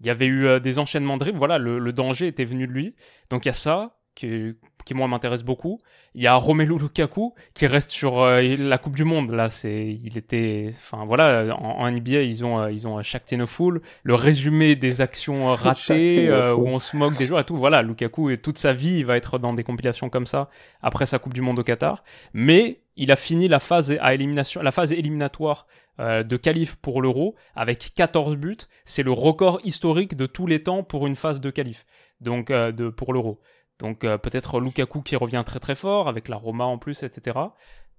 Il 0.00 0.06
y 0.06 0.10
avait 0.10 0.26
eu 0.26 0.46
euh, 0.46 0.60
des 0.60 0.78
enchaînements 0.78 1.14
de 1.14 1.20
dribbles. 1.20 1.38
Voilà, 1.38 1.58
le, 1.58 1.92
danger 1.92 2.26
était 2.26 2.44
venu 2.44 2.66
de 2.66 2.72
lui. 2.72 2.94
Donc 3.30 3.46
il 3.46 3.48
y 3.48 3.50
a 3.50 3.54
ça 3.54 3.96
qui, 4.14 4.52
qui 4.84 4.92
moi 4.92 5.08
m'intéresse 5.08 5.42
beaucoup. 5.42 5.80
Il 6.14 6.22
y 6.22 6.26
a 6.26 6.34
Romelu 6.34 6.76
Lukaku 6.76 7.34
qui 7.54 7.66
reste 7.66 7.90
sur 7.90 8.20
euh, 8.20 8.42
la 8.58 8.76
Coupe 8.76 8.94
du 8.94 9.04
Monde. 9.04 9.30
Là, 9.30 9.48
c'est, 9.48 9.98
il 10.04 10.18
était, 10.18 10.70
enfin 10.74 11.06
voilà, 11.06 11.56
en, 11.56 11.90
NBA 11.90 12.22
ils 12.22 12.44
ont 12.44 12.68
ils 12.68 12.86
ont 12.86 13.02
chaque 13.02 13.24
Full, 13.46 13.80
le 14.02 14.14
résumé 14.14 14.76
des 14.76 15.00
actions 15.00 15.46
ratées 15.54 16.30
où 16.30 16.66
on 16.66 16.78
se 16.78 16.94
moque 16.94 17.16
des 17.16 17.24
joueurs 17.24 17.40
et 17.40 17.44
tout. 17.44 17.56
Voilà, 17.56 17.80
Lukaku 17.80 18.28
et 18.28 18.36
toute 18.36 18.58
sa 18.58 18.74
vie 18.74 18.98
il 18.98 19.06
va 19.06 19.16
être 19.16 19.38
dans 19.38 19.54
des 19.54 19.64
compilations 19.64 20.10
comme 20.10 20.26
ça 20.26 20.50
après 20.82 21.06
sa 21.06 21.18
Coupe 21.18 21.32
du 21.32 21.40
Monde 21.40 21.58
au 21.58 21.64
Qatar. 21.64 22.04
Mais 22.34 22.81
il 22.96 23.10
a 23.10 23.16
fini 23.16 23.48
la 23.48 23.58
phase 23.58 23.96
à 24.00 24.14
élimination, 24.14 24.62
la 24.62 24.72
phase 24.72 24.92
éliminatoire 24.92 25.66
euh, 26.00 26.22
de 26.22 26.36
qualif 26.36 26.76
pour 26.76 27.00
l'Euro 27.00 27.34
avec 27.54 27.92
14 27.94 28.36
buts. 28.36 28.56
C'est 28.84 29.02
le 29.02 29.12
record 29.12 29.60
historique 29.64 30.16
de 30.16 30.26
tous 30.26 30.46
les 30.46 30.62
temps 30.62 30.82
pour 30.82 31.06
une 31.06 31.16
phase 31.16 31.40
de 31.40 31.50
qualif. 31.50 31.86
Donc 32.20 32.50
euh, 32.50 32.72
de 32.72 32.88
pour 32.88 33.12
l'Euro. 33.12 33.40
Donc 33.78 34.04
euh, 34.04 34.18
peut-être 34.18 34.60
Lukaku 34.60 35.02
qui 35.02 35.16
revient 35.16 35.42
très 35.44 35.60
très 35.60 35.74
fort 35.74 36.08
avec 36.08 36.28
la 36.28 36.36
Roma 36.36 36.64
en 36.64 36.78
plus, 36.78 37.02
etc. 37.02 37.38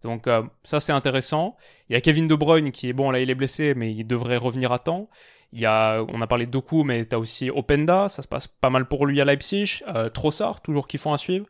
Donc 0.04 0.28
ça 0.66 0.82
c'est 0.82 0.92
intéressant. 0.92 1.56
Il 1.90 1.94
y 1.94 1.96
a 1.96 2.02
Kevin 2.02 2.28
De 2.28 2.36
Bruyne 2.36 2.72
qui 2.72 2.90
est 2.90 2.94
bon 2.94 3.10
là 3.10 3.22
il 3.22 3.30
est 3.30 3.36
blessé 3.36 3.74
mais 3.74 3.94
il 3.94 4.04
devrait 4.04 4.36
revenir 4.36 4.74
à 4.74 4.80
temps. 4.80 5.10
Il 5.54 5.62
y 5.62 5.66
a, 5.66 6.04
on 6.10 6.22
a 6.22 6.28
parlé 6.28 6.46
de 6.46 6.52
Doku 6.52 6.84
mais 6.84 7.06
tu 7.06 7.16
as 7.16 7.20
aussi 7.20 7.50
Openda, 7.50 8.10
ça 8.10 8.22
se 8.22 8.28
passe 8.28 8.48
pas 8.48 8.70
mal 8.70 8.86
pour 8.86 9.06
lui 9.06 9.22
à 9.22 9.26
Leipzig. 9.26 9.82
Trossard 10.14 10.62
toujours 10.62 10.88
font 10.98 11.14
à 11.14 11.18
suivre. 11.18 11.46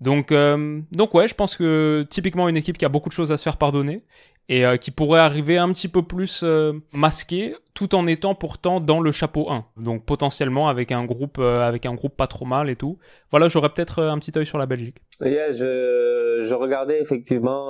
Donc, 0.00 0.32
euh, 0.32 0.80
donc 0.92 1.14
ouais, 1.14 1.28
je 1.28 1.34
pense 1.34 1.56
que 1.56 2.06
typiquement 2.08 2.48
une 2.48 2.56
équipe 2.56 2.78
qui 2.78 2.84
a 2.84 2.88
beaucoup 2.88 3.08
de 3.08 3.14
choses 3.14 3.32
à 3.32 3.36
se 3.36 3.42
faire 3.42 3.56
pardonner 3.56 4.02
et 4.48 4.66
euh, 4.66 4.76
qui 4.76 4.90
pourrait 4.90 5.20
arriver 5.20 5.58
un 5.58 5.70
petit 5.72 5.86
peu 5.86 6.02
plus 6.02 6.42
euh, 6.42 6.72
masqué 6.92 7.54
tout 7.74 7.94
en 7.94 8.06
étant 8.06 8.34
pourtant 8.34 8.80
dans 8.80 9.00
le 9.00 9.12
chapeau 9.12 9.50
1. 9.50 9.64
Donc 9.76 10.04
potentiellement 10.04 10.68
avec 10.68 10.92
un 10.92 11.04
groupe 11.04 11.38
avec 11.38 11.86
un 11.86 11.94
groupe 11.94 12.16
pas 12.16 12.26
trop 12.26 12.44
mal 12.44 12.68
et 12.68 12.76
tout. 12.76 12.98
Voilà, 13.30 13.48
j'aurais 13.48 13.70
peut-être 13.70 14.02
un 14.02 14.18
petit 14.18 14.32
œil 14.36 14.44
sur 14.44 14.58
la 14.58 14.66
Belgique. 14.66 14.98
Yeah, 15.20 15.52
je, 15.52 16.44
je 16.44 16.54
regardais 16.54 17.00
effectivement 17.00 17.68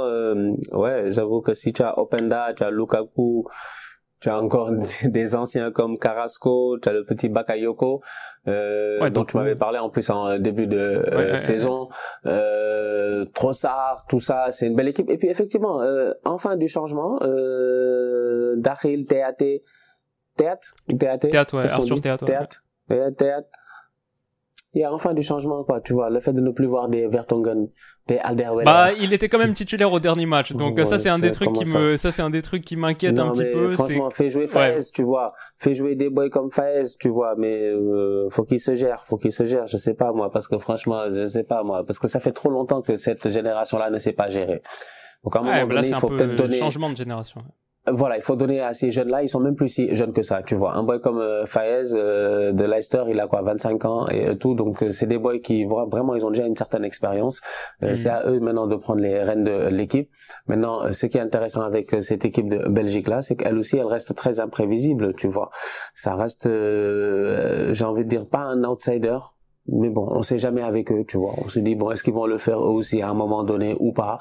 ouais, 0.72 1.12
j'avoue 1.12 1.42
que 1.42 1.54
si 1.54 1.72
tu 1.72 1.82
as 1.82 1.98
Openda, 1.98 2.52
tu 2.56 2.64
as 2.64 2.70
Lukaku, 2.70 3.46
tu 4.22 4.30
as 4.30 4.38
encore 4.38 4.70
des 5.04 5.34
anciens 5.34 5.70
comme 5.70 5.98
Carrasco, 5.98 6.78
tu 6.78 6.88
as 6.88 6.92
le 6.92 7.04
petit 7.04 7.28
Bakayoko 7.28 8.00
euh, 8.48 9.10
dont 9.10 9.24
tu 9.24 9.36
m'avais 9.36 9.56
parlé 9.56 9.78
en 9.78 9.90
plus 9.90 10.08
en 10.10 10.38
début 10.38 10.66
de 10.66 10.76
euh, 10.78 11.36
saison. 11.36 11.88
Euh, 12.26 13.24
Trossard, 13.34 14.06
tout 14.08 14.20
ça, 14.20 14.46
c'est 14.50 14.66
une 14.66 14.76
belle 14.76 14.88
équipe. 14.88 15.10
Et 15.10 15.18
puis 15.18 15.28
effectivement, 15.28 15.82
euh, 15.82 16.12
enfin 16.24 16.56
du 16.56 16.68
changement, 16.68 17.18
euh, 17.22 18.60
Théâtre, 18.62 19.44
Théâtre, 20.36 20.74
Théâtre, 20.98 21.28
Théâtre, 21.28 21.56
ouais, 21.56 21.70
Arthur 21.70 22.00
Théâtre, 22.00 22.24
Théâtre, 22.24 22.62
Théâtre. 23.16 23.48
Il 24.74 24.80
y 24.80 24.84
a 24.84 24.92
enfin 24.92 25.12
du 25.12 25.22
changement, 25.22 25.64
quoi, 25.64 25.80
tu 25.80 25.92
vois, 25.92 26.08
le 26.08 26.20
fait 26.20 26.32
de 26.32 26.40
ne 26.40 26.50
plus 26.50 26.66
voir 26.66 26.88
des 26.88 27.06
Vertonghen, 27.06 27.68
des 28.06 28.16
Alderweireld. 28.16 28.64
Bah, 28.64 28.92
il 28.98 29.12
était 29.12 29.28
quand 29.28 29.38
même 29.38 29.52
titulaire 29.52 29.92
au 29.92 30.00
dernier 30.00 30.24
match, 30.24 30.52
donc 30.56 30.80
ça 30.86 30.98
c'est 30.98 31.10
un 31.10 31.18
des 31.18 31.30
trucs 31.30 31.52
qui 31.52 31.68
me, 31.70 31.96
ça 31.96 32.10
c'est 32.10 32.22
un 32.22 32.30
des 32.30 32.40
trucs 32.40 32.64
qui 32.64 32.76
m'inquiète 32.76 33.18
un 33.18 33.32
petit 33.32 33.44
peu. 33.52 33.70
Franchement, 33.70 34.10
fais 34.10 34.30
jouer 34.30 34.48
Faez, 34.48 34.78
tu 34.94 35.02
vois, 35.02 35.32
fais 35.58 35.74
jouer 35.74 35.94
des 35.94 36.08
boys 36.08 36.30
comme 36.30 36.50
Faez, 36.50 36.84
tu 36.98 37.10
vois, 37.10 37.34
mais 37.36 37.68
euh, 37.68 38.28
faut 38.30 38.44
qu'il 38.44 38.60
se 38.60 38.74
gère, 38.74 39.04
faut 39.04 39.18
qu'il 39.18 39.32
se 39.32 39.44
gère, 39.44 39.66
je 39.66 39.76
sais 39.76 39.94
pas 39.94 40.12
moi, 40.12 40.30
parce 40.30 40.48
que 40.48 40.58
franchement, 40.58 41.12
je 41.12 41.26
sais 41.26 41.44
pas 41.44 41.62
moi, 41.62 41.84
parce 41.84 41.98
que 41.98 42.08
ça 42.08 42.18
fait 42.18 42.32
trop 42.32 42.50
longtemps 42.50 42.80
que 42.80 42.96
cette 42.96 43.28
génération-là 43.28 43.90
ne 43.90 43.98
s'est 43.98 44.12
pas 44.12 44.30
gérée. 44.30 44.62
Donc 45.22 45.36
à 45.36 45.40
un 45.40 45.42
moment 45.42 45.66
donné, 45.66 45.88
il 45.88 45.94
faut 45.96 46.08
peut-être 46.08 46.34
donner 46.34 46.58
changement 46.58 46.90
de 46.90 46.96
génération 46.96 47.42
voilà, 47.90 48.16
il 48.16 48.22
faut 48.22 48.36
donner 48.36 48.60
à 48.60 48.72
ces 48.72 48.92
jeunes-là, 48.92 49.24
ils 49.24 49.28
sont 49.28 49.40
même 49.40 49.56
plus 49.56 49.68
si 49.68 49.94
jeunes 49.96 50.12
que 50.12 50.22
ça, 50.22 50.42
tu 50.42 50.54
vois. 50.54 50.74
Un 50.74 50.84
boy 50.84 51.00
comme 51.00 51.18
euh, 51.18 51.46
Faez 51.46 51.92
euh, 51.94 52.52
de 52.52 52.64
Leicester, 52.64 53.02
il 53.08 53.18
a 53.18 53.26
quoi, 53.26 53.42
25 53.42 53.84
ans 53.84 54.06
et 54.08 54.28
euh, 54.28 54.34
tout, 54.36 54.54
donc 54.54 54.82
euh, 54.82 54.92
c'est 54.92 55.06
des 55.06 55.18
boys 55.18 55.40
qui 55.40 55.64
vraiment 55.64 56.14
ils 56.14 56.24
ont 56.24 56.30
déjà 56.30 56.46
une 56.46 56.54
certaine 56.54 56.84
expérience. 56.84 57.40
Mhm. 57.80 57.94
C'est 57.96 58.08
à 58.08 58.24
eux 58.26 58.38
maintenant 58.38 58.68
de 58.68 58.76
prendre 58.76 59.00
les 59.00 59.20
rênes 59.20 59.42
de 59.42 59.68
l'équipe. 59.68 60.08
Maintenant, 60.46 60.92
ce 60.92 61.06
qui 61.06 61.18
est 61.18 61.20
intéressant 61.20 61.62
avec 61.62 61.96
cette 62.02 62.24
équipe 62.24 62.48
de 62.48 62.68
Belgique 62.68 63.08
là, 63.08 63.20
c'est 63.20 63.34
qu'elle 63.34 63.58
aussi, 63.58 63.76
elle 63.76 63.86
reste 63.86 64.14
très 64.14 64.38
imprévisible, 64.38 65.14
tu 65.14 65.26
vois. 65.26 65.50
Ça 65.92 66.14
reste, 66.14 66.48
j'ai 66.48 67.84
envie 67.84 68.04
de 68.04 68.08
dire, 68.08 68.26
pas 68.26 68.40
un 68.40 68.62
outsider, 68.62 69.18
mais 69.66 69.90
bon, 69.90 70.06
on 70.08 70.22
sait 70.22 70.38
jamais 70.38 70.62
avec 70.62 70.92
eux, 70.92 71.04
tu 71.06 71.18
vois. 71.18 71.34
On 71.38 71.48
se 71.48 71.58
dit 71.58 71.74
bon, 71.74 71.90
est-ce 71.90 72.04
qu'ils 72.04 72.14
vont 72.14 72.26
le 72.26 72.38
faire 72.38 72.58
eux 72.58 72.70
aussi 72.70 73.02
à 73.02 73.08
un 73.08 73.14
moment 73.14 73.42
donné 73.42 73.76
ou 73.80 73.92
pas? 73.92 74.18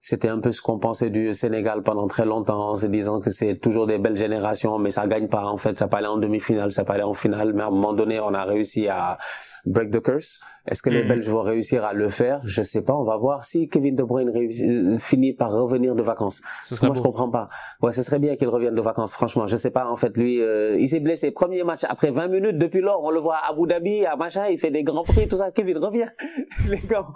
C'était 0.00 0.28
un 0.28 0.38
peu 0.38 0.50
ce 0.50 0.62
qu'on 0.62 0.78
pensait 0.78 1.10
du 1.10 1.34
Sénégal 1.34 1.82
pendant 1.82 2.06
très 2.06 2.24
longtemps, 2.24 2.70
en 2.70 2.76
se 2.76 2.86
disant 2.86 3.20
que 3.20 3.30
c'est 3.30 3.56
toujours 3.56 3.86
des 3.86 3.98
belles 3.98 4.16
générations, 4.16 4.78
mais 4.78 4.90
ça 4.90 5.06
gagne 5.06 5.28
pas 5.28 5.44
en 5.44 5.58
fait, 5.58 5.78
ça 5.78 5.88
peut 5.88 5.98
aller 5.98 6.06
en 6.06 6.18
demi-finale, 6.18 6.72
ça 6.72 6.84
peut 6.84 6.94
aller 6.94 7.02
en 7.02 7.14
finale, 7.14 7.52
mais 7.52 7.62
à 7.62 7.66
un 7.66 7.70
moment 7.70 7.92
donné, 7.92 8.18
on 8.18 8.32
a 8.32 8.44
réussi 8.44 8.88
à 8.88 9.18
break 9.66 9.90
the 9.90 10.00
curse. 10.00 10.40
Est-ce 10.66 10.82
que 10.82 10.90
les 10.90 11.02
mhm. 11.02 11.08
Belges 11.08 11.28
vont 11.28 11.42
réussir 11.42 11.84
à 11.84 11.92
le 11.94 12.08
faire? 12.08 12.40
Je 12.44 12.62
sais 12.62 12.82
pas. 12.82 12.94
On 12.94 13.04
va 13.04 13.16
voir 13.16 13.44
si 13.44 13.68
Kevin 13.68 13.96
De 13.96 14.02
Bruyne 14.02 14.30
euh, 14.30 14.98
finit 14.98 15.32
par 15.32 15.52
revenir 15.52 15.94
de 15.94 16.02
vacances. 16.02 16.42
Parce 16.68 16.80
que 16.80 16.86
moi, 16.86 16.94
je 16.94 17.00
comprends 17.00 17.30
pas. 17.30 17.48
Ouais, 17.82 17.92
ce 17.92 18.02
serait 18.02 18.18
bien 18.18 18.36
qu'il 18.36 18.48
revienne 18.48 18.74
de 18.74 18.80
vacances. 18.80 19.12
Franchement, 19.12 19.46
je 19.46 19.56
sais 19.56 19.70
pas. 19.70 19.88
En 19.88 19.96
fait, 19.96 20.16
lui, 20.16 20.40
euh, 20.40 20.76
il 20.78 20.88
s'est 20.88 21.00
blessé. 21.00 21.30
Premier 21.30 21.64
match 21.64 21.84
après 21.88 22.10
20 22.10 22.28
minutes. 22.28 22.58
Depuis 22.58 22.80
lors, 22.80 23.02
on 23.02 23.10
le 23.10 23.20
voit 23.20 23.36
à 23.36 23.50
Abu 23.50 23.66
Dhabi, 23.66 24.04
à 24.04 24.16
machin. 24.16 24.46
Il 24.48 24.58
fait 24.58 24.70
des 24.70 24.84
grands 24.84 25.02
prix, 25.02 25.28
tout 25.28 25.36
ça. 25.36 25.50
Kevin 25.50 25.78
revient. 25.78 26.08
les 26.68 26.78
gars, 26.78 27.06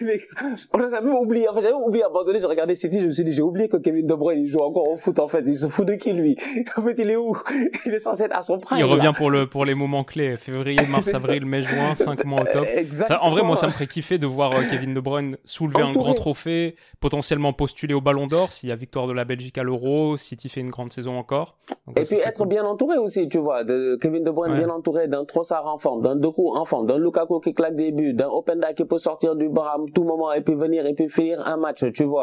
les 0.00 0.18
gars, 0.18 0.56
on 0.72 0.80
a 0.80 1.00
même 1.00 1.14
oublié. 1.14 1.48
En 1.48 1.54
fait, 1.54 1.62
j'avais 1.62 1.74
oublié 1.74 2.04
à 2.04 2.08
donné. 2.32 2.40
J'ai 2.40 2.46
regardé 2.46 2.74
City. 2.74 3.00
Je 3.00 3.06
me 3.06 3.12
suis 3.12 3.24
dit, 3.24 3.32
j'ai 3.32 3.42
oublié 3.42 3.68
que 3.68 3.76
Kevin 3.76 4.06
De 4.06 4.14
Bruyne 4.14 4.44
il 4.44 4.48
joue 4.48 4.60
encore 4.60 4.88
au 4.88 4.96
foot. 4.96 5.18
En 5.18 5.28
fait, 5.28 5.44
il 5.46 5.56
se 5.56 5.68
fout 5.68 5.86
de 5.86 5.94
qui 5.94 6.12
lui? 6.12 6.36
En 6.76 6.82
fait, 6.82 6.94
il 6.98 7.10
est 7.10 7.16
où? 7.16 7.36
Il 7.86 7.92
est 7.92 8.00
censé 8.00 8.24
être 8.24 8.36
à 8.36 8.42
son 8.42 8.58
prime. 8.58 8.78
Il 8.78 8.84
revient 8.84 9.12
pour 9.16 9.30
le 9.30 9.46
pour 9.46 9.64
les 9.64 9.74
moments 9.74 10.04
clés. 10.04 10.36
Février, 10.36 10.78
mars, 10.88 11.08
avril, 11.14 11.44
mai, 11.44 11.62
juin, 11.62 11.94
5 11.94 12.24
mois 12.24 12.40
au 12.40 12.44
top. 12.44 12.66
Ça, 12.90 13.22
en 13.22 13.30
vrai, 13.30 13.42
moi, 13.42 13.56
ça 13.56 13.66
me 13.66 13.72
ferait 13.72 13.86
kiffer 13.86 14.18
de 14.18 14.26
voir 14.26 14.52
euh, 14.52 14.62
Kevin 14.70 14.94
De 14.94 15.00
Bruyne 15.00 15.36
soulever 15.44 15.82
un 15.82 15.92
grand 15.92 16.14
trophée, 16.14 16.76
potentiellement 17.00 17.52
postuler 17.52 17.94
au 17.94 18.00
Ballon 18.00 18.26
d'Or 18.26 18.52
s'il 18.52 18.68
y 18.68 18.72
a 18.72 18.76
victoire 18.76 19.06
de 19.06 19.12
la 19.12 19.24
Belgique 19.24 19.58
à 19.58 19.62
l'Euro, 19.62 20.16
City 20.16 20.48
fait 20.48 20.60
une 20.60 20.70
grande 20.70 20.92
saison 20.92 21.18
encore. 21.18 21.56
et 21.96 22.02
puis 22.02 22.16
être 22.16 22.46
bien 22.46 22.64
entouré 22.64 22.96
aussi, 22.98 23.28
tu 23.28 23.38
vois, 23.38 23.64
de 23.64 23.96
Kevin 24.00 24.24
De 24.24 24.30
Bruyne 24.30 24.54
bien 24.54 24.70
entouré 24.70 25.08
d'un 25.08 25.24
Trossard 25.24 25.66
en 25.66 25.78
forme, 25.78 26.02
d'un 26.02 26.16
Doku 26.16 26.54
en 26.54 26.64
forme, 26.64 26.86
d'un 26.86 26.98
Lukaku 26.98 27.40
qui 27.40 27.54
claque 27.54 27.76
des 27.76 27.92
buts, 27.92 28.14
d'un 28.14 28.28
Openda 28.28 28.72
qui 28.72 28.84
peut 28.84 28.98
sortir 28.98 29.36
du 29.36 29.48
banc 29.48 29.64
à 29.64 29.76
tout 29.94 30.04
moment 30.04 30.32
et 30.32 30.40
puis 30.40 30.54
venir 30.54 30.86
et 30.86 30.94
puis 30.94 31.08
finir 31.08 31.46
un 31.46 31.56
match, 31.56 31.84
tu 31.92 32.04
vois. 32.04 32.21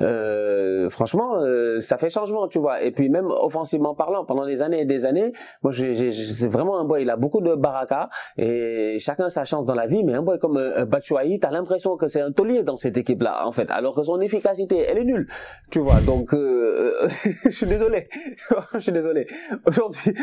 Euh, 0.00 0.90
franchement, 0.90 1.40
euh, 1.40 1.80
ça 1.80 1.98
fait 1.98 2.10
changement, 2.10 2.48
tu 2.48 2.58
vois. 2.58 2.82
Et 2.82 2.90
puis 2.90 3.08
même 3.08 3.26
offensivement 3.26 3.94
parlant, 3.94 4.24
pendant 4.24 4.46
des 4.46 4.62
années 4.62 4.80
et 4.80 4.84
des 4.84 5.06
années, 5.06 5.32
moi, 5.62 5.72
c'est 5.72 6.48
vraiment 6.48 6.78
un 6.78 6.84
boy. 6.84 7.02
Il 7.02 7.10
a 7.10 7.16
beaucoup 7.16 7.40
de 7.40 7.54
baraka 7.54 8.08
et 8.36 8.98
chacun 9.00 9.28
sa 9.28 9.44
chance 9.44 9.64
dans 9.66 9.74
la 9.74 9.86
vie, 9.86 10.04
mais 10.04 10.14
un 10.14 10.22
boy 10.22 10.38
comme 10.38 10.56
euh, 10.56 10.84
Batshuayi, 10.84 11.40
t'as 11.40 11.50
l'impression 11.50 11.96
que 11.96 12.08
c'est 12.08 12.20
un 12.20 12.32
taulier 12.32 12.62
dans 12.62 12.76
cette 12.76 12.96
équipe-là, 12.96 13.46
en 13.46 13.52
fait, 13.52 13.70
alors 13.70 13.94
que 13.94 14.02
son 14.02 14.20
efficacité, 14.20 14.84
elle 14.88 14.98
est 14.98 15.04
nulle, 15.04 15.28
tu 15.70 15.78
vois. 15.78 16.00
Donc, 16.00 16.34
euh, 16.34 17.08
je 17.44 17.50
suis 17.50 17.66
désolé, 17.66 18.08
je 18.74 18.78
suis 18.78 18.92
désolé. 18.92 19.26
Aujourd'hui, 19.66 20.14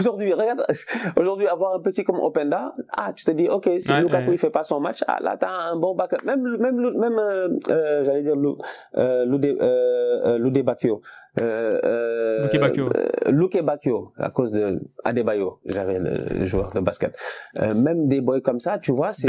aujourd'hui, 0.00 0.32
regarde, 0.32 0.64
aujourd'hui, 1.16 1.46
avoir 1.46 1.74
un 1.74 1.80
petit 1.80 2.04
comme 2.04 2.20
Openda, 2.20 2.72
ah, 2.96 3.12
tu 3.14 3.24
te 3.24 3.30
dis, 3.30 3.48
ok, 3.48 3.68
si 3.78 3.92
Lukaku 3.92 4.32
il 4.32 4.38
fait 4.38 4.50
pas 4.50 4.62
son 4.62 4.80
match, 4.80 5.02
ah, 5.06 5.18
là 5.20 5.36
t'as 5.36 5.50
un 5.50 5.76
bon 5.76 5.94
backup. 5.94 6.24
Même, 6.24 6.56
même, 6.58 6.98
même, 6.98 7.18
euh, 7.18 7.48
euh 7.68 8.04
j'allais 8.04 8.22
dire 8.22 8.36
euh, 8.96 9.24
Lude, 9.24 9.44
euh, 9.60 10.62
Bakio. 10.62 11.00
Euh, 11.38 11.78
euh, 11.84 12.42
Luke 12.44 12.60
Bakio. 12.60 12.88
Luke 13.26 13.62
Bakio, 13.62 14.12
à 14.18 14.30
cause 14.30 14.52
de 14.52 14.80
Adebayo, 15.04 15.58
j'avais 15.66 15.98
le 15.98 16.44
joueur 16.44 16.72
de 16.74 16.80
basket. 16.80 17.16
même 17.60 18.08
des 18.08 18.20
boys 18.20 18.40
comme 18.40 18.60
ça, 18.60 18.78
tu 18.78 18.92
vois, 18.92 19.12
c'est 19.12 19.26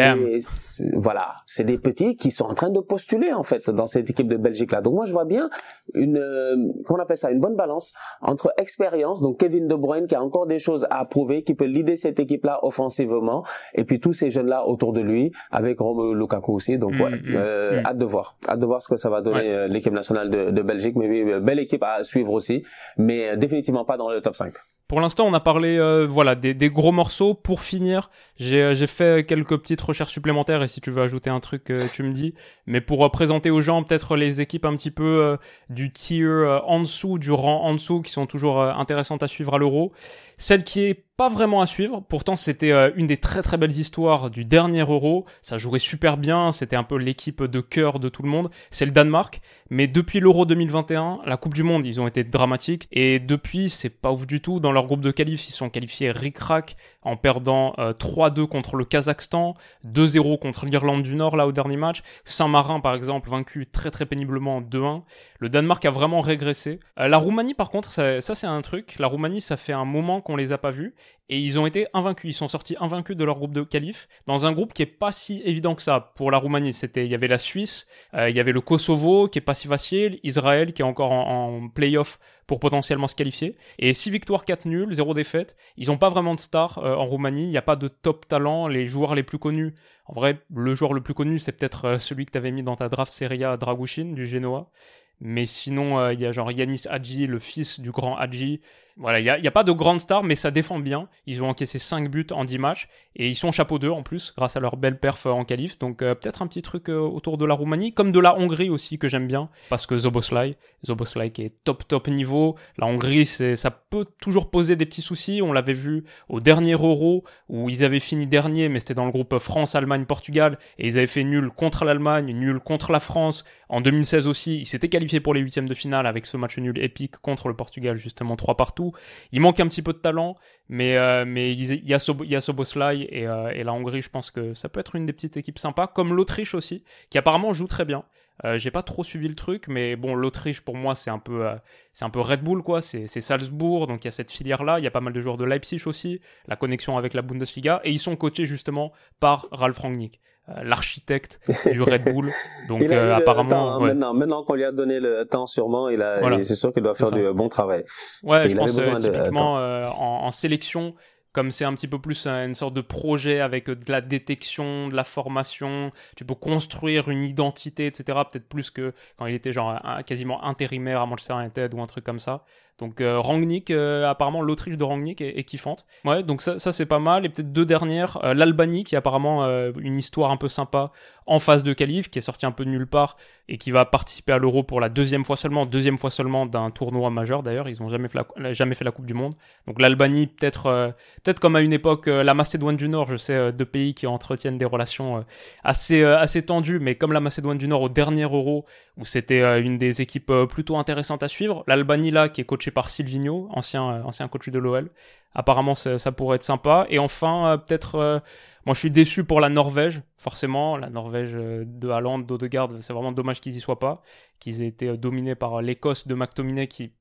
voilà, 0.93 1.35
c'est 1.45 1.63
des 1.63 1.77
petits 1.77 2.15
qui 2.15 2.31
sont 2.31 2.45
en 2.45 2.53
train 2.53 2.69
de 2.69 2.79
postuler 2.79 3.31
en 3.33 3.43
fait 3.43 3.69
dans 3.69 3.85
cette 3.85 4.09
équipe 4.09 4.27
de 4.27 4.37
Belgique 4.37 4.71
là. 4.71 4.81
Donc 4.81 4.93
moi 4.93 5.05
je 5.05 5.13
vois 5.13 5.25
bien 5.25 5.49
une 5.93 6.17
euh, 6.17 6.55
comment 6.85 6.99
on 6.99 7.01
appelle 7.01 7.17
ça, 7.17 7.31
une 7.31 7.39
bonne 7.39 7.55
balance 7.55 7.93
entre 8.21 8.51
expérience, 8.57 9.21
donc 9.21 9.37
Kevin 9.39 9.67
De 9.67 9.75
Bruyne 9.75 10.07
qui 10.07 10.15
a 10.15 10.21
encore 10.21 10.47
des 10.47 10.59
choses 10.59 10.87
à 10.89 11.05
prouver, 11.05 11.43
qui 11.43 11.53
peut 11.55 11.65
leader 11.65 11.97
cette 11.97 12.19
équipe 12.19 12.45
là 12.45 12.59
offensivement, 12.63 13.43
et 13.73 13.83
puis 13.83 13.99
tous 13.99 14.13
ces 14.13 14.29
jeunes 14.29 14.47
là 14.47 14.67
autour 14.67 14.93
de 14.93 15.01
lui 15.01 15.31
avec 15.51 15.79
Romelu 15.79 16.17
Lukaku 16.17 16.53
aussi. 16.53 16.77
Donc 16.77 16.91
ouais, 16.93 17.11
mm, 17.11 17.15
mm, 17.15 17.35
euh, 17.35 17.81
mm. 17.81 17.85
hâte 17.85 17.97
de 17.97 18.05
voir, 18.05 18.37
hâte 18.47 18.59
de 18.59 18.65
voir 18.65 18.81
ce 18.81 18.89
que 18.89 18.97
ça 18.97 19.09
va 19.09 19.21
donner 19.21 19.53
euh, 19.53 19.67
l'équipe 19.67 19.93
nationale 19.93 20.29
de, 20.29 20.51
de 20.51 20.61
Belgique. 20.61 20.95
Mais 20.95 21.07
oui, 21.07 21.39
belle 21.41 21.59
équipe 21.59 21.83
à 21.83 21.96
suivre 22.03 22.31
aussi, 22.31 22.65
mais 22.97 23.37
définitivement 23.37 23.85
pas 23.85 23.97
dans 23.97 24.09
le 24.09 24.21
top 24.21 24.35
5. 24.35 24.53
Pour 24.87 25.01
l'instant, 25.01 25.25
on 25.25 25.33
a 25.33 25.41
parlé 25.41 25.77
euh, 25.77 26.05
voilà 26.05 26.35
des, 26.35 26.53
des, 26.53 26.69
gros 26.69 26.93
morceaux. 26.93 27.33
Pour 27.33 27.61
finir, 27.61 28.09
j'ai 28.37 28.61
euh, 28.61 28.87
fait 28.87 29.27
quelques 29.27 29.57
petites 29.57 29.81
recherches 29.81 30.13
supplémentaires 30.13 30.63
et 30.63 30.69
si 30.69 30.79
tu 30.79 30.91
veux 30.91 31.01
ajouter 31.01 31.29
un 31.29 31.41
truc, 31.41 31.69
euh, 31.71 31.85
tu 31.93 32.03
me 32.03 32.11
dis. 32.11 32.33
Mais 32.67 32.79
pour 32.79 33.09
présenter 33.11 33.49
aux 33.49 33.59
gens 33.59 33.83
peut-être 33.83 34.15
les 34.15 34.39
équipes 34.39 34.65
un 34.65 34.75
petit 34.77 34.91
peu 34.91 35.37
du 35.69 35.91
tier 35.91 36.25
en 36.65 36.79
dessous, 36.79 37.17
du 37.17 37.31
rang 37.31 37.63
en 37.63 37.73
dessous, 37.73 38.01
qui 38.01 38.11
sont 38.11 38.25
toujours 38.25 38.61
intéressantes 38.61 39.23
à 39.23 39.27
suivre 39.27 39.55
à 39.55 39.57
l'Euro. 39.57 39.91
Celle 40.37 40.63
qui 40.63 40.81
est 40.81 41.07
pas 41.17 41.29
vraiment 41.29 41.61
à 41.61 41.65
suivre. 41.65 42.03
Pourtant, 42.07 42.35
c'était 42.35 42.71
euh, 42.71 42.91
une 42.95 43.07
des 43.07 43.17
très 43.17 43.41
très 43.41 43.57
belles 43.57 43.71
histoires 43.71 44.29
du 44.29 44.45
dernier 44.45 44.81
Euro. 44.81 45.25
Ça 45.41 45.57
jouait 45.57 45.79
super 45.79 46.15
bien. 46.15 46.51
C'était 46.51 46.75
un 46.75 46.83
peu 46.83 46.95
l'équipe 46.95 47.43
de 47.43 47.59
cœur 47.59 47.97
de 47.99 48.07
tout 48.07 48.21
le 48.21 48.29
monde. 48.29 48.49
C'est 48.69 48.85
le 48.85 48.91
Danemark. 48.91 49.41
Mais 49.71 49.87
depuis 49.87 50.19
l'Euro 50.19 50.45
2021, 50.45 51.17
la 51.25 51.37
Coupe 51.37 51.55
du 51.55 51.63
Monde, 51.63 51.87
ils 51.87 51.99
ont 51.99 52.07
été 52.07 52.23
dramatiques. 52.23 52.87
Et 52.91 53.19
depuis, 53.19 53.71
c'est 53.71 53.89
pas 53.89 54.11
ouf 54.11 54.27
du 54.27 54.41
tout. 54.41 54.59
Dans 54.59 54.71
leur 54.77 54.85
groupe 54.85 55.01
de 55.01 55.11
qualif, 55.11 55.47
ils 55.47 55.51
sont 55.51 55.69
qualifiés 55.69 56.11
ric-rac 56.11 56.77
en 57.03 57.15
perdant 57.15 57.73
3-2 57.77 58.41
euh, 58.41 58.47
contre 58.47 58.75
le 58.75 58.85
Kazakhstan, 58.85 59.55
2-0 59.85 60.39
contre 60.39 60.65
l'Irlande 60.65 61.01
du 61.01 61.15
Nord 61.15 61.35
là 61.35 61.47
au 61.47 61.51
dernier 61.51 61.77
match. 61.77 62.01
Saint-Marin, 62.25 62.79
par 62.79 62.93
exemple, 62.93 63.29
vaincu 63.29 63.65
très 63.65 63.89
très 63.89 64.05
péniblement 64.05 64.61
2-1. 64.61 65.01
Le 65.39 65.49
Danemark 65.49 65.83
a 65.85 65.89
vraiment 65.89 66.21
régressé. 66.21 66.79
Euh, 66.99 67.07
la 67.07 67.17
Roumanie, 67.17 67.55
par 67.55 67.69
contre, 67.69 67.91
ça, 67.91 68.21
c'est 68.21 68.47
un 68.47 68.61
truc. 68.61 68.99
La 68.99 69.07
Roumanie, 69.07 69.41
ça 69.41 69.57
fait 69.57 69.73
un 69.73 69.85
moment 69.85 70.21
qu'on 70.21 70.35
les 70.35 70.51
a 70.51 70.57
pas 70.57 70.69
vus 70.69 70.93
et 71.29 71.39
ils 71.39 71.59
ont 71.59 71.65
été 71.65 71.87
invaincus. 71.93 72.31
Ils 72.31 72.37
sont 72.37 72.47
sortis 72.47 72.75
invaincus 72.79 73.17
de 73.17 73.23
leur 73.23 73.37
groupe 73.37 73.53
de 73.53 73.63
qualif 73.63 74.07
dans 74.27 74.45
un 74.45 74.51
groupe 74.51 74.73
qui 74.73 74.83
est 74.83 74.85
pas 74.85 75.11
si 75.11 75.41
évident 75.43 75.73
que 75.73 75.81
ça 75.81 76.13
pour 76.15 76.29
la 76.29 76.37
Roumanie. 76.37 76.73
C'était, 76.73 77.05
il 77.05 77.11
y 77.11 77.15
avait 77.15 77.27
la 77.27 77.39
Suisse, 77.39 77.87
euh, 78.13 78.29
il 78.29 78.35
y 78.35 78.39
avait 78.39 78.51
le 78.51 78.61
Kosovo 78.61 79.27
qui 79.27 79.39
est 79.39 79.41
pas 79.41 79.55
si 79.55 79.67
facile, 79.67 80.19
Israël 80.23 80.73
qui 80.73 80.81
est 80.81 80.85
encore 80.85 81.11
en, 81.11 81.63
en 81.63 81.69
playoff 81.69 82.19
pour 82.47 82.59
potentiellement 82.59 83.07
se 83.07 83.15
qualifier. 83.15 83.57
Et 83.77 83.93
6 83.93 84.09
victoires, 84.09 84.45
4 84.45 84.65
nuls, 84.65 84.93
0 84.93 85.13
défaite. 85.13 85.55
Ils 85.75 85.91
ont 85.91 85.97
pas 85.97 86.09
vraiment 86.09 86.33
de 86.33 86.39
stars 86.39 86.79
euh, 86.79 86.95
en 86.95 87.05
Roumanie. 87.05 87.43
Il 87.43 87.49
n'y 87.49 87.57
a 87.57 87.61
pas 87.61 87.75
de 87.75 87.87
top 87.87 88.27
talent. 88.27 88.67
Les 88.67 88.87
joueurs 88.87 89.13
les 89.13 89.23
plus 89.23 89.37
connus, 89.37 89.75
en 90.05 90.13
vrai, 90.13 90.39
le 90.53 90.73
joueur 90.73 90.93
le 90.93 91.01
plus 91.01 91.13
connu, 91.13 91.37
c'est 91.39 91.51
peut-être 91.51 91.85
euh, 91.85 91.99
celui 91.99 92.25
que 92.25 92.31
tu 92.31 92.37
avais 92.37 92.51
mis 92.51 92.63
dans 92.63 92.75
ta 92.75 92.89
draft 92.89 93.11
Serie 93.11 93.43
A, 93.43 93.57
Dragushin 93.57 94.13
du 94.13 94.25
Genoa. 94.25 94.71
Mais 95.19 95.45
sinon, 95.45 96.11
il 96.11 96.19
y 96.19 96.27
a 96.27 96.31
genre 96.31 96.51
Yanis 96.51 96.83
Hadji, 96.87 97.25
le 97.25 97.39
fils 97.39 97.79
du 97.79 97.89
grand 97.89 98.15
Hadji, 98.15 98.61
Voilà, 98.99 99.19
il 99.19 99.41
n'y 99.41 99.47
a, 99.47 99.51
pas 99.51 99.63
de 99.63 99.71
grande 99.71 100.01
star, 100.01 100.23
mais 100.23 100.35
ça 100.35 100.49
défend 100.49 100.79
bien. 100.79 101.07
Ils 101.27 101.43
ont 101.43 101.49
encaissé 101.49 101.77
5 101.77 102.09
buts 102.09 102.25
en 102.31 102.45
10 102.45 102.57
matchs 102.57 102.89
et 103.15 103.27
ils 103.27 103.35
sont 103.35 103.51
chapeau 103.51 103.77
2 103.77 103.89
en 103.89 104.01
plus, 104.01 104.33
grâce 104.35 104.57
à 104.57 104.59
leur 104.59 104.75
belle 104.75 104.99
perf 104.99 105.27
en 105.27 105.45
qualif. 105.45 105.77
Donc 105.77 105.99
peut-être 105.99 106.41
un 106.41 106.47
petit 106.47 106.63
truc 106.63 106.89
autour 106.89 107.37
de 107.37 107.45
la 107.45 107.53
Roumanie, 107.53 107.93
comme 107.93 108.11
de 108.11 108.19
la 108.19 108.35
Hongrie 108.37 108.69
aussi 108.69 108.97
que 108.97 109.07
j'aime 109.07 109.27
bien, 109.27 109.49
parce 109.69 109.85
que 109.85 109.97
Zoboslai, 109.97 110.57
Zoboslai 110.85 111.29
qui 111.29 111.43
est 111.43 111.53
top 111.63 111.87
top 111.87 112.07
niveau. 112.07 112.55
La 112.77 112.87
Hongrie, 112.87 113.25
ça 113.25 113.69
peut 113.71 114.05
toujours 114.19 114.49
poser 114.49 114.75
des 114.75 114.85
petits 114.85 115.03
soucis. 115.03 115.41
On 115.43 115.53
l'avait 115.53 115.73
vu 115.73 116.03
au 116.27 116.39
dernier 116.39 116.73
Euro 116.73 117.23
où 117.49 117.69
ils 117.69 117.83
avaient 117.83 117.99
fini 117.99 118.25
dernier, 118.25 118.67
mais 118.67 118.79
c'était 118.79 118.95
dans 118.95 119.05
le 119.05 119.11
groupe 119.11 119.37
France, 119.37 119.75
Allemagne, 119.75 120.05
Portugal, 120.05 120.57
et 120.79 120.87
ils 120.87 120.97
avaient 120.97 121.07
fait 121.07 121.23
nul 121.23 121.51
contre 121.55 121.85
l'Allemagne, 121.85 122.33
nul 122.33 122.59
contre 122.59 122.91
la 122.91 122.99
France. 122.99 123.43
En 123.69 123.81
2016 123.81 124.27
aussi, 124.27 124.57
ils 124.59 124.65
s'étaient 124.65 124.89
qualifiés 124.89 125.19
pour 125.19 125.33
les 125.33 125.41
huitièmes 125.41 125.67
de 125.67 125.73
finale 125.73 126.07
avec 126.07 126.25
ce 126.25 126.37
match 126.37 126.57
nul 126.57 126.77
épique 126.79 127.17
contre 127.17 127.47
le 127.47 127.55
Portugal, 127.55 127.97
justement 127.97 128.35
trois 128.35 128.57
partout. 128.57 128.86
Il 129.31 129.41
manque 129.41 129.59
un 129.59 129.67
petit 129.67 129.81
peu 129.81 129.93
de 129.93 129.97
talent, 129.97 130.35
mais 130.69 130.97
euh, 130.97 131.25
mais 131.25 131.53
il 131.53 131.87
y 131.87 131.93
a 131.93 132.41
Soboslai 132.41 133.07
et, 133.09 133.27
euh, 133.27 133.49
et 133.49 133.63
la 133.63 133.73
Hongrie, 133.73 134.01
je 134.01 134.09
pense 134.09 134.31
que 134.31 134.53
ça 134.53 134.69
peut 134.69 134.79
être 134.79 134.95
une 134.95 135.05
des 135.05 135.13
petites 135.13 135.37
équipes 135.37 135.59
sympas, 135.59 135.87
comme 135.87 136.13
l'Autriche 136.13 136.55
aussi, 136.55 136.83
qui 137.09 137.17
apparemment 137.17 137.53
joue 137.53 137.67
très 137.67 137.85
bien. 137.85 138.03
Euh, 138.45 138.59
j'ai 138.59 138.69
pas 138.69 138.83
trop 138.83 139.03
suivi 139.03 139.27
le 139.27 139.35
truc, 139.35 139.67
mais 139.67 139.95
bon, 139.95 140.13
l'Autriche 140.13 140.61
pour 140.61 140.75
moi 140.75 140.93
c'est 140.93 141.09
un 141.09 141.17
peu, 141.17 141.47
c'est 141.91 142.05
un 142.05 142.11
peu 142.11 142.21
Red 142.21 142.43
Bull 142.43 142.61
quoi. 142.61 142.81
C'est 142.81 143.07
Salzbourg, 143.07 143.87
donc 143.87 144.03
il 144.03 144.07
y 144.07 144.09
a 144.09 144.11
cette 144.11 144.31
filière 144.31 144.63
là. 144.63 144.79
Il 144.79 144.83
y 144.83 144.87
a 144.87 144.91
pas 144.91 145.01
mal 145.01 145.13
de 145.13 145.21
joueurs 145.21 145.37
de 145.37 145.45
Leipzig 145.45 145.81
aussi, 145.87 146.21
la 146.47 146.55
connexion 146.55 146.97
avec 146.97 147.13
la 147.13 147.23
Bundesliga, 147.23 147.81
et 147.83 147.91
ils 147.91 147.99
sont 147.99 148.15
coachés 148.15 148.45
justement 148.45 148.91
par 149.19 149.47
Ralf 149.51 149.79
Rangnick, 149.79 150.21
l'architecte 150.63 151.39
du 151.71 151.81
Red 151.81 152.13
Bull. 152.13 152.31
Donc 152.67 152.83
apparemment, 152.83 153.75
hein, 153.75 153.79
maintenant, 153.79 154.13
maintenant 154.13 154.43
qu'on 154.43 154.55
lui 154.55 154.63
a 154.63 154.71
donné 154.71 154.99
le 154.99 155.25
temps, 155.25 155.45
sûrement, 155.45 155.89
il 155.89 156.01
a, 156.01 156.43
c'est 156.43 156.55
sûr 156.55 156.73
qu'il 156.73 156.83
doit 156.83 156.95
faire 156.95 157.11
du 157.11 157.31
bon 157.33 157.49
travail. 157.49 157.83
Ouais, 158.23 158.49
je 158.49 158.55
pense 158.55 158.77
typiquement 158.99 159.55
en, 159.55 160.25
en 160.25 160.31
sélection 160.31 160.95
comme 161.37 161.51
c'est 161.51 161.65
un 161.65 161.73
petit 161.75 161.87
peu 161.87 161.99
plus 161.99 162.25
une 162.25 162.55
sorte 162.55 162.73
de 162.73 162.81
projet 162.81 163.41
avec 163.41 163.69
de 163.69 163.91
la 163.91 164.01
détection, 164.01 164.87
de 164.87 164.95
la 164.95 165.03
formation, 165.03 165.91
tu 166.15 166.25
peux 166.25 166.33
construire 166.33 167.09
une 167.09 167.21
identité, 167.21 167.85
etc. 167.85 168.17
Peut-être 168.31 168.49
plus 168.49 168.71
que 168.71 168.91
quand 169.17 169.27
il 169.27 169.35
était 169.35 169.53
genre 169.53 169.79
quasiment 170.07 170.43
intérimaire 170.43 170.99
à 170.99 171.05
Manchester 171.05 171.35
United 171.35 171.75
ou 171.75 171.81
un 171.81 171.85
truc 171.85 172.03
comme 172.03 172.19
ça. 172.19 172.43
Donc 172.79 173.01
euh, 173.01 173.19
Rangnick, 173.19 173.71
euh, 173.71 174.07
apparemment 174.07 174.41
l'Autriche 174.41 174.77
de 174.77 174.83
Rangnick 174.83 175.21
est, 175.21 175.43
kiffante. 175.43 175.85
Ouais, 176.05 176.21
donc 176.21 176.41
ça, 176.41 176.59
c'est 176.59 176.85
pas 176.85 176.99
mal. 176.99 177.25
Et 177.25 177.29
peut-être 177.29 177.51
deux 177.51 177.65
dernières, 177.65 178.23
euh, 178.23 178.33
l'Albanie 178.35 178.83
qui 178.83 178.95
est 178.95 178.97
apparemment 178.97 179.47
une 179.79 179.97
histoire 179.97 180.31
un 180.31 180.37
peu 180.37 180.47
sympa 180.47 180.91
en 181.25 181.39
phase 181.39 181.63
de 181.63 181.73
qualif, 181.73 182.09
qui 182.09 182.19
est 182.19 182.21
sorti 182.21 182.45
un 182.45 182.51
peu 182.51 182.63
de 182.63 182.69
nulle 182.69 182.87
part 182.87 183.17
et 183.49 183.57
qui 183.57 183.71
va 183.71 183.83
participer 183.85 184.31
à 184.33 184.37
l'Euro 184.37 184.63
pour 184.63 184.79
la 184.79 184.87
deuxième 184.87 185.25
fois 185.25 185.35
seulement, 185.35 185.65
deuxième 185.65 185.97
fois 185.97 186.09
seulement 186.09 186.45
d'un 186.45 186.69
tournoi 186.69 187.09
majeur 187.09 187.43
d'ailleurs. 187.43 187.67
Ils 187.67 187.81
ont 187.81 187.89
jamais 187.89 188.07
fait 188.07 188.19
la, 188.37 188.53
jamais 188.53 188.75
fait 188.75 188.85
la 188.85 188.91
Coupe 188.91 189.05
du 189.05 189.13
Monde. 189.13 189.35
Donc 189.65 189.81
l'Albanie 189.81 190.27
peut-être 190.27 190.93
peut-être 191.23 191.39
comme 191.39 191.55
à 191.55 191.61
une 191.61 191.73
époque 191.73 192.07
la 192.07 192.33
Macédoine 192.33 192.77
du 192.77 192.87
Nord, 192.87 193.09
je 193.09 193.17
sais 193.17 193.51
deux 193.51 193.65
pays 193.65 193.93
qui 193.93 194.07
entretiennent 194.07 194.57
des 194.57 194.65
relations 194.65 195.25
assez 195.63 196.03
assez 196.03 196.43
tendues, 196.43 196.79
mais 196.79 196.95
comme 196.95 197.11
la 197.11 197.19
Macédoine 197.19 197.57
du 197.57 197.67
Nord 197.67 197.81
au 197.81 197.89
dernier 197.89 198.23
Euro 198.23 198.65
où 198.97 199.05
c'était 199.05 199.61
une 199.61 199.77
des 199.77 200.01
équipes 200.01 200.31
plutôt 200.49 200.77
intéressantes 200.77 201.23
à 201.23 201.27
suivre, 201.27 201.63
l'Albanie 201.67 202.11
là 202.11 202.29
qui 202.29 202.41
est 202.41 202.45
coachée 202.45 202.66
par 202.71 202.89
Silvino, 202.89 203.47
ancien, 203.51 203.89
euh, 203.89 204.03
ancien 204.03 204.27
coach 204.27 204.49
de 204.49 204.59
l'OL. 204.59 204.89
Apparemment, 205.33 205.75
ça, 205.75 206.11
pourrait 206.11 206.37
être 206.37 206.43
sympa. 206.43 206.87
Et 206.89 206.97
enfin, 206.97 207.47
euh, 207.47 207.57
peut-être, 207.57 207.95
euh, 207.95 208.19
moi 208.65 208.73
je 208.73 208.79
suis 208.79 208.89
déçu 208.89 209.23
pour 209.23 209.39
la 209.39 209.49
Norvège, 209.49 210.01
forcément. 210.17 210.77
La 210.77 210.89
Norvège 210.89 211.33
de 211.33 211.89
Haaland, 211.89 212.19
d'Odegaard, 212.19 212.69
c'est 212.81 212.93
vraiment 212.93 213.11
dommage 213.11 213.39
qu'ils 213.39 213.55
y 213.55 213.59
soient 213.59 213.79
pas. 213.79 214.01
Qu'ils 214.39 214.63
aient 214.63 214.67
été 214.67 214.97
dominés 214.97 215.35
par 215.35 215.61
l'Écosse 215.61 216.07
de 216.07 216.15
McTominay, 216.15 216.67
qui, 216.67 216.91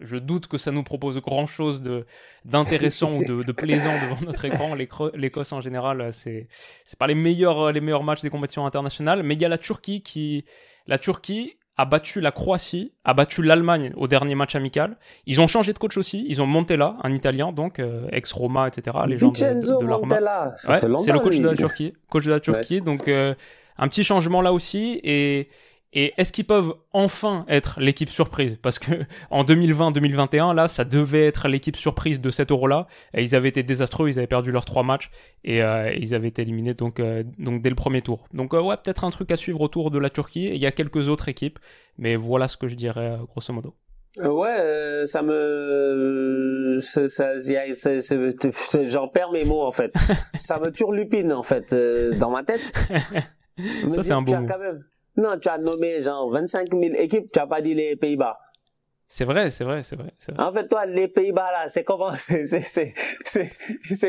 je 0.00 0.16
doute 0.16 0.48
que 0.48 0.58
ça 0.58 0.72
nous 0.72 0.82
propose 0.82 1.20
grand 1.20 1.46
chose 1.46 1.82
d'intéressant 2.44 3.16
ou 3.16 3.24
de, 3.24 3.42
de, 3.44 3.52
plaisant 3.52 3.94
devant 4.02 4.20
notre 4.26 4.44
écran. 4.44 4.74
L'Écosse 5.14 5.52
en 5.52 5.60
général, 5.60 6.12
c'est, 6.12 6.48
c'est 6.84 6.98
pas 6.98 7.06
les 7.06 7.14
meilleurs, 7.14 7.70
les 7.70 7.80
meilleurs 7.80 8.02
matchs 8.02 8.22
des 8.22 8.30
compétitions 8.30 8.66
internationales. 8.66 9.22
Mais 9.22 9.34
il 9.34 9.40
y 9.40 9.44
a 9.44 9.48
la 9.48 9.58
Turquie 9.58 10.02
qui, 10.02 10.44
la 10.88 10.98
Turquie, 10.98 11.56
a 11.76 11.84
battu 11.84 12.20
la 12.20 12.30
Croatie, 12.30 12.92
a 13.04 13.14
battu 13.14 13.42
l'Allemagne 13.42 13.92
au 13.96 14.06
dernier 14.06 14.34
match 14.34 14.54
amical. 14.54 14.96
Ils 15.26 15.40
ont 15.40 15.46
changé 15.46 15.72
de 15.72 15.78
coach 15.78 15.96
aussi. 15.96 16.24
Ils 16.28 16.40
ont 16.40 16.46
Montella, 16.46 16.96
un 17.02 17.12
Italien, 17.12 17.52
donc 17.52 17.78
euh, 17.78 18.06
ex-Roma, 18.12 18.68
etc. 18.68 18.96
Les 19.06 19.16
gens 19.16 19.32
de, 19.32 19.80
de, 19.80 19.84
Montella, 19.84 20.54
c'est 20.56 21.12
le 21.12 21.18
coach 21.18 21.38
de 21.38 21.48
la 21.48 21.56
Turquie. 21.56 21.94
Coach 22.08 22.24
de 22.24 22.30
la 22.30 22.40
Turquie, 22.40 22.80
donc 22.80 23.08
euh, 23.08 23.34
un 23.78 23.88
petit 23.88 24.04
changement 24.04 24.40
là 24.40 24.52
aussi. 24.52 25.00
Et 25.02 25.48
et 25.94 26.12
est-ce 26.16 26.32
qu'ils 26.32 26.44
peuvent 26.44 26.74
enfin 26.92 27.46
être 27.48 27.78
l'équipe 27.80 28.10
surprise? 28.10 28.58
Parce 28.60 28.80
que 28.80 28.90
en 29.30 29.44
2020-2021, 29.44 30.54
là, 30.54 30.66
ça 30.66 30.84
devait 30.84 31.26
être 31.26 31.46
l'équipe 31.46 31.76
surprise 31.76 32.20
de 32.20 32.30
cet 32.30 32.50
Euro-là. 32.50 32.88
Ils 33.16 33.36
avaient 33.36 33.48
été 33.48 33.62
désastreux, 33.62 34.08
ils 34.08 34.18
avaient 34.18 34.26
perdu 34.26 34.50
leurs 34.50 34.64
trois 34.64 34.82
matchs 34.82 35.10
et 35.44 35.62
euh, 35.62 35.94
ils 35.94 36.14
avaient 36.14 36.28
été 36.28 36.42
éliminés 36.42 36.74
donc, 36.74 36.98
euh, 36.98 37.22
donc 37.38 37.62
dès 37.62 37.70
le 37.70 37.76
premier 37.76 38.02
tour. 38.02 38.26
Donc 38.34 38.54
euh, 38.54 38.60
ouais, 38.60 38.76
peut-être 38.76 39.04
un 39.04 39.10
truc 39.10 39.30
à 39.30 39.36
suivre 39.36 39.60
autour 39.60 39.92
de 39.92 39.98
la 39.98 40.10
Turquie. 40.10 40.46
il 40.46 40.56
y 40.56 40.66
a 40.66 40.72
quelques 40.72 41.08
autres 41.08 41.28
équipes, 41.28 41.60
mais 41.96 42.16
voilà 42.16 42.48
ce 42.48 42.56
que 42.56 42.66
je 42.66 42.74
dirais 42.74 43.16
grosso 43.28 43.52
modo. 43.52 43.74
Ouais, 44.18 45.02
ça 45.06 45.22
me, 45.22 46.78
ça, 46.80 47.08
ça, 47.08 47.38
j'en 48.86 49.08
perds 49.08 49.32
mes 49.32 49.44
mots 49.44 49.62
en 49.62 49.72
fait. 49.72 49.92
ça 50.38 50.58
me 50.58 50.70
turlupine 50.70 51.32
en 51.32 51.42
fait 51.42 51.74
dans 52.18 52.30
ma 52.30 52.42
tête. 52.42 52.72
ça 53.90 54.02
c'est 54.02 54.12
un 54.12 54.22
beau 54.22 54.34
mot. 54.34 54.46
Non, 55.16 55.38
tu 55.38 55.48
as 55.48 55.58
nommé 55.58 56.00
genre 56.00 56.30
25 56.30 56.70
000 56.72 56.82
équipes, 56.96 57.30
tu 57.32 57.38
n'as 57.38 57.46
pas 57.46 57.60
dit 57.60 57.74
les 57.74 57.96
Pays-Bas. 57.96 58.38
C'est 59.06 59.24
vrai, 59.24 59.50
c'est 59.50 59.64
vrai, 59.64 59.82
c'est 59.82 59.96
vrai, 59.96 60.12
En 60.38 60.52
fait, 60.52 60.66
toi, 60.66 60.86
les 60.86 61.08
Pays-Bas, 61.08 61.52
là, 61.52 61.68
c'est 61.68 61.84
comment, 61.84 62.10
c'est, 62.16 62.92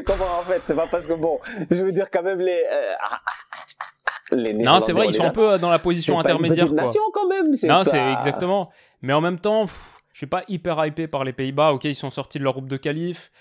comment, 0.03 0.39
en 0.39 0.43
fait? 0.43 0.61
C'est 0.65 0.75
pas 0.75 0.87
parce 0.87 1.05
que 1.05 1.13
bon, 1.13 1.39
je 1.69 1.83
veux 1.83 1.91
dire 1.91 2.09
quand 2.09 2.23
même 2.23 2.39
les, 2.39 2.63
euh, 2.71 2.93
les 4.31 4.53
Non, 4.53 4.79
c'est 4.79 4.93
vrai, 4.93 5.07
ils 5.07 5.13
sont 5.13 5.25
un 5.25 5.31
peu 5.31 5.57
dans 5.59 5.69
la 5.69 5.79
position 5.79 6.19
intermédiaire, 6.19 6.67
quoi. 6.67 6.75
nation 6.75 7.01
quand 7.13 7.27
même, 7.27 7.53
Non, 7.63 7.83
c'est 7.83 8.13
exactement. 8.13 8.71
Mais 9.01 9.13
en 9.13 9.21
même 9.21 9.37
temps, 9.39 9.67
je 10.11 10.17
suis 10.17 10.27
pas 10.27 10.43
hyper 10.47 10.83
hypé 10.85 11.07
par 11.07 11.23
les 11.23 11.33
Pays-Bas. 11.33 11.73
Ok, 11.73 11.83
ils 11.83 11.93
sont 11.93 12.09
sortis 12.09 12.39
de 12.39 12.43
leur 12.43 12.53
groupe 12.53 12.69
de 12.69 12.77
qualif 12.77 13.31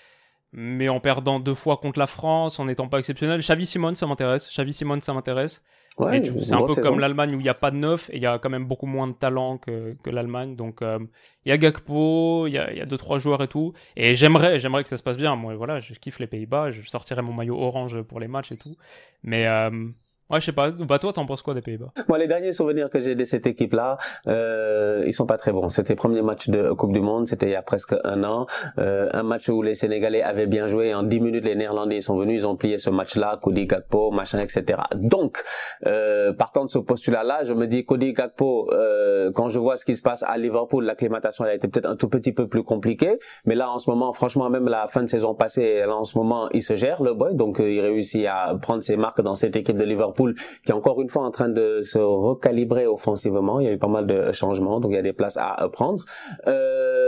mais 0.57 0.87
en 0.87 1.01
perdant 1.01 1.39
deux 1.39 1.53
fois 1.53 1.77
contre 1.77 1.99
la 1.99 2.07
France, 2.07 2.59
en 2.59 2.65
n'étant 2.65 2.87
pas 2.87 2.99
exceptionnel. 2.99 3.41
Xavi 3.41 3.65
Simon, 3.65 3.93
ça 3.93 4.07
m'intéresse. 4.07 4.49
Xavi 4.49 4.71
Simon, 4.71 4.99
ça 5.01 5.13
m'intéresse. 5.13 5.61
Ouais, 5.97 6.21
c'est 6.23 6.53
un 6.53 6.63
peu 6.63 6.75
comme 6.75 6.99
l'Allemagne 6.99 7.35
où 7.35 7.39
il 7.39 7.43
n'y 7.43 7.49
a 7.49 7.53
pas 7.53 7.71
de 7.71 7.77
neuf 7.77 8.09
et 8.09 8.17
il 8.17 8.21
y 8.21 8.25
a 8.25 8.37
quand 8.37 8.49
même 8.49 8.65
beaucoup 8.65 8.85
moins 8.85 9.07
de 9.07 9.13
talent 9.13 9.57
que, 9.57 9.95
que 10.03 10.09
l'Allemagne. 10.09 10.57
Donc 10.57 10.81
euh, 10.81 10.99
il 11.45 11.49
y 11.49 11.51
a 11.53 11.57
Gakpo, 11.57 12.47
il 12.47 12.51
y 12.53 12.57
a, 12.57 12.73
y 12.73 12.81
a 12.81 12.85
deux 12.85 12.97
trois 12.97 13.17
joueurs 13.17 13.41
et 13.41 13.47
tout. 13.47 13.73
Et 13.95 14.13
j'aimerais, 14.13 14.59
j'aimerais 14.59 14.83
que 14.83 14.89
ça 14.89 14.97
se 14.97 15.03
passe 15.03 15.17
bien. 15.17 15.35
Moi, 15.37 15.55
voilà, 15.55 15.79
je 15.79 15.93
kiffe 15.93 16.19
les 16.19 16.27
Pays-Bas. 16.27 16.71
Je 16.71 16.81
sortirai 16.81 17.21
mon 17.21 17.31
maillot 17.31 17.57
orange 17.57 18.01
pour 18.01 18.19
les 18.19 18.27
matchs 18.27 18.51
et 18.51 18.57
tout. 18.57 18.75
Mais 19.23 19.47
euh, 19.47 19.89
Ouais, 20.31 20.39
je 20.39 20.45
sais 20.47 20.53
pas. 20.53 20.71
Bah 20.71 20.97
toi, 20.97 21.13
t'en 21.13 21.27
penses 21.27 21.43
quoi 21.43 21.53
des 21.53 21.61
Pays-Bas? 21.61 21.91
Moi, 22.09 22.17
les 22.17 22.27
derniers 22.27 22.51
souvenirs 22.51 22.89
que 22.89 22.99
j'ai 22.99 23.13
de 23.13 23.25
cette 23.25 23.45
équipe-là, 23.45 23.97
euh, 24.27 25.03
ils 25.05 25.13
sont 25.13 25.27
pas 25.27 25.37
très 25.37 25.51
bons. 25.51 25.69
C'était 25.69 25.93
le 25.93 25.97
premier 25.97 26.23
match 26.23 26.49
de 26.49 26.71
Coupe 26.73 26.93
du 26.93 26.99
Monde, 26.99 27.27
c'était 27.27 27.45
il 27.45 27.51
y 27.51 27.55
a 27.55 27.61
presque 27.61 27.93
un 28.03 28.23
an. 28.23 28.47
Euh, 28.79 29.07
un 29.13 29.21
match 29.21 29.49
où 29.49 29.61
les 29.61 29.75
Sénégalais 29.75 30.23
avaient 30.23 30.47
bien 30.47 30.67
joué. 30.67 30.95
En 30.95 31.03
10 31.03 31.19
minutes, 31.19 31.45
les 31.45 31.53
Néerlandais 31.53 32.01
sont 32.01 32.17
venus, 32.17 32.41
ils 32.41 32.47
ont 32.47 32.55
plié 32.55 32.79
ce 32.79 32.89
match-là, 32.89 33.37
Cody 33.39 33.67
Gakpo, 33.67 34.09
machin, 34.09 34.39
etc. 34.39 34.79
Donc, 34.95 35.43
euh, 35.85 36.33
partant 36.33 36.65
de 36.65 36.71
ce 36.71 36.79
postulat-là, 36.79 37.43
je 37.43 37.53
me 37.53 37.67
dis 37.67 37.85
Cody 37.85 38.13
Gakpo, 38.13 38.73
euh, 38.73 39.31
quand 39.31 39.49
je 39.49 39.59
vois 39.59 39.77
ce 39.77 39.85
qui 39.85 39.93
se 39.93 40.01
passe 40.01 40.23
à 40.23 40.35
Liverpool, 40.39 40.85
l'acclimatation 40.85 41.45
elle 41.45 41.51
a 41.51 41.53
été 41.53 41.67
peut-être 41.67 41.87
un 41.87 41.97
tout 41.97 42.09
petit 42.09 42.31
peu 42.31 42.47
plus 42.47 42.63
compliquée. 42.63 43.19
Mais 43.45 43.53
là, 43.53 43.69
en 43.69 43.77
ce 43.77 43.91
moment, 43.91 44.11
franchement, 44.11 44.49
même 44.49 44.69
la 44.69 44.87
fin 44.87 45.03
de 45.03 45.07
saison 45.07 45.35
passée, 45.35 45.83
là, 45.85 45.95
en 45.95 46.03
ce 46.03 46.17
moment, 46.17 46.49
il 46.51 46.63
se 46.63 46.73
gère, 46.75 47.03
le 47.03 47.13
boy. 47.13 47.35
Donc, 47.35 47.59
euh, 47.59 47.69
il 47.69 47.79
réussit 47.81 48.25
à 48.25 48.55
prendre 48.59 48.83
ses 48.83 48.97
marques 48.97 49.21
dans 49.21 49.35
cette 49.35 49.55
équipe 49.55 49.77
de 49.77 49.83
Liverpool 49.83 50.14
qui 50.15 50.71
est 50.71 50.73
encore 50.73 51.01
une 51.01 51.09
fois 51.09 51.23
en 51.23 51.31
train 51.31 51.49
de 51.49 51.81
se 51.81 51.97
recalibrer 51.97 52.87
offensivement. 52.87 53.59
Il 53.59 53.67
y 53.67 53.69
a 53.69 53.73
eu 53.73 53.77
pas 53.77 53.87
mal 53.87 54.07
de 54.07 54.31
changements, 54.31 54.79
donc 54.79 54.91
il 54.91 54.95
y 54.95 54.99
a 54.99 55.03
des 55.03 55.13
places 55.13 55.37
à 55.37 55.69
prendre. 55.71 56.03
Euh, 56.47 57.04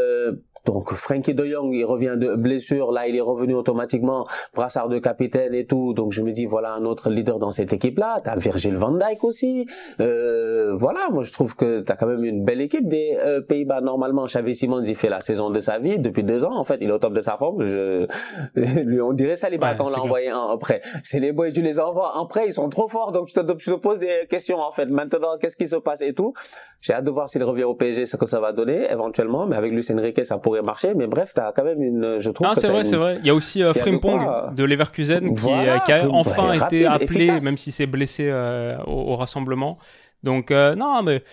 donc 0.68 0.94
Frankie 0.94 1.34
de 1.34 1.46
Jong, 1.46 1.74
il 1.74 1.86
revient 1.86 2.16
de 2.18 2.36
blessure, 2.36 2.92
là 2.92 3.08
il 3.08 3.16
est 3.16 3.22
revenu 3.22 3.54
automatiquement, 3.54 4.28
brassard 4.54 4.90
de 4.90 5.00
capitaine 5.00 5.54
et 5.54 5.66
tout. 5.66 5.94
Donc 5.94 6.12
je 6.12 6.22
me 6.22 6.34
dis 6.34 6.46
voilà 6.46 6.74
un 6.74 6.84
autre 6.84 7.10
leader 7.10 7.40
dans 7.40 7.52
cette 7.52 7.72
équipe-là. 7.72 8.20
T'as 8.22 8.36
Virgil 8.36 8.76
van 8.76 8.92
Dijk 8.92 9.24
aussi. 9.24 9.66
Euh, 10.02 10.76
voilà, 10.76 11.08
moi 11.10 11.24
je 11.24 11.32
trouve 11.32 11.56
que 11.56 11.80
t'as 11.80 11.96
quand 11.96 12.08
même 12.08 12.26
une 12.26 12.44
belle 12.44 12.60
équipe 12.60 12.86
des 12.86 13.18
euh, 13.18 13.40
Pays-Bas. 13.40 13.80
Normalement, 13.80 14.26
Xavi 14.26 14.56
Simons 14.56 14.84
il 14.84 14.96
fait 14.96 15.08
la 15.08 15.22
saison 15.22 15.50
de 15.50 15.60
sa 15.62 15.80
vie 15.80 16.00
depuis 16.00 16.24
deux 16.24 16.44
ans 16.44 16.58
en 16.58 16.66
fait. 16.66 16.80
Il 16.82 16.90
est 16.90 16.94
au 16.94 17.00
top 17.00 17.14
de 17.14 17.22
sa 17.22 17.38
forme. 17.38 17.66
Je... 17.66 18.08
lui 18.84 19.00
on 19.00 19.14
dirait 19.14 19.38
ça 19.38 19.50
les 19.50 19.58
ouais, 19.58 19.76
quand 19.78 19.86
on 19.86 19.90
l'a 19.90 20.02
envoyé 20.02 20.34
en 20.34 20.58
prêt. 20.58 20.82
C'est 21.02 21.22
les 21.22 21.32
boys, 21.32 21.52
tu 21.52 21.62
les 21.62 21.80
envoies 21.80 22.18
en 22.18 22.26
prêt, 22.26 22.44
ils 22.48 22.54
sont 22.54 22.68
trop 22.68 22.90
forts. 22.90 23.14
Donc 23.14 23.30
je 23.30 23.36
te, 23.36 23.40
te 23.40 23.76
pose 23.76 24.00
des 24.00 24.28
questions 24.30 24.60
en 24.60 24.74
fait. 24.74 24.90
Maintenant 24.90 25.38
qu'est-ce 25.40 25.56
qui 25.56 25.68
se 25.68 25.78
passe 25.78 26.02
et 26.02 26.14
tout? 26.14 26.34
J'ai 26.82 26.92
hâte 26.92 27.06
de 27.06 27.12
voir 27.12 27.30
s'il 27.30 27.44
revient 27.44 27.64
au 27.64 27.74
PSG, 27.74 28.06
ce 28.06 28.18
que 28.18 28.26
ça 28.26 28.42
va 28.42 28.52
donner 28.52 28.92
éventuellement. 28.92 29.46
Mais 29.46 29.56
avec 29.56 29.72
Luis 29.72 29.88
Enrique 29.92 30.17
ça 30.26 30.38
pourrait 30.38 30.62
marcher, 30.62 30.94
mais 30.96 31.08
bref, 31.08 31.32
t'as 31.34 31.52
quand 31.52 31.64
même 31.64 31.82
une, 31.82 32.20
je 32.20 32.30
trouve. 32.30 32.48
Ah, 32.50 32.56
c'est 32.56 32.68
vrai, 32.68 32.84
c'est 32.84 32.96
vrai. 32.96 33.18
Il 33.20 33.26
y 33.26 33.30
a 33.30 33.36
aussi 33.36 33.64
euh, 33.64 33.74
Frimpong 33.74 34.54
de, 34.56 34.64
Leverkusen 34.64 35.34
qui, 35.34 35.50
euh, 35.50 35.80
qui, 35.80 35.92
a 35.92 36.10
enfin 36.10 36.54
été 36.54 36.86
appelé, 36.86 37.28
même 37.42 37.58
si 37.58 37.72
c'est 37.72 37.88
blessé 37.88 38.30
euh, 38.30 38.78
au, 38.86 39.16
rassemblement. 39.16 39.78
Donc, 40.24 40.52
non, 40.52 41.04
mais 41.04 41.24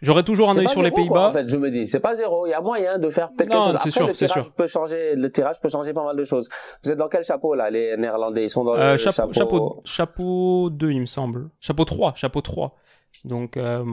J'aurais 0.00 0.22
toujours 0.22 0.48
un 0.48 0.56
œil 0.56 0.68
sur 0.68 0.82
les 0.82 0.92
Pays-Bas. 0.92 1.28
En 1.28 1.32
fait, 1.32 1.48
je 1.48 1.56
me 1.56 1.70
dis, 1.70 1.88
c'est 1.88 1.98
pas 1.98 2.14
zéro. 2.14 2.46
Il 2.46 2.50
y 2.50 2.54
a 2.54 2.60
moyen 2.60 2.98
de 2.98 3.10
faire 3.10 3.30
peut-être 3.32 3.50
quelque 3.50 3.64
chose. 3.64 3.74
Après, 3.74 3.90
sûr, 3.90 4.06
le 4.06 4.12
tirage 4.12 4.42
sûr. 4.44 4.52
peut 4.52 4.66
changer. 4.68 5.16
Le 5.16 5.32
tirage 5.32 5.60
peut 5.60 5.68
changer 5.68 5.92
pas 5.92 6.04
mal 6.04 6.16
de 6.16 6.22
choses. 6.22 6.48
Vous 6.84 6.92
êtes 6.92 6.98
dans 6.98 7.08
quel 7.08 7.24
chapeau 7.24 7.54
là, 7.54 7.68
les 7.68 7.96
Néerlandais? 7.96 8.44
Ils 8.44 8.50
sont 8.50 8.62
dans 8.62 8.76
euh, 8.76 8.92
le 8.92 8.96
chapeau, 8.96 9.32
chapeau. 9.32 9.82
Chapeau 9.84 10.70
2, 10.70 10.92
il 10.92 11.00
me 11.00 11.06
semble. 11.06 11.50
Chapeau 11.58 11.84
3. 11.84 12.14
Chapeau 12.14 12.40
3. 12.40 12.76
Donc, 13.24 13.56
euh... 13.56 13.84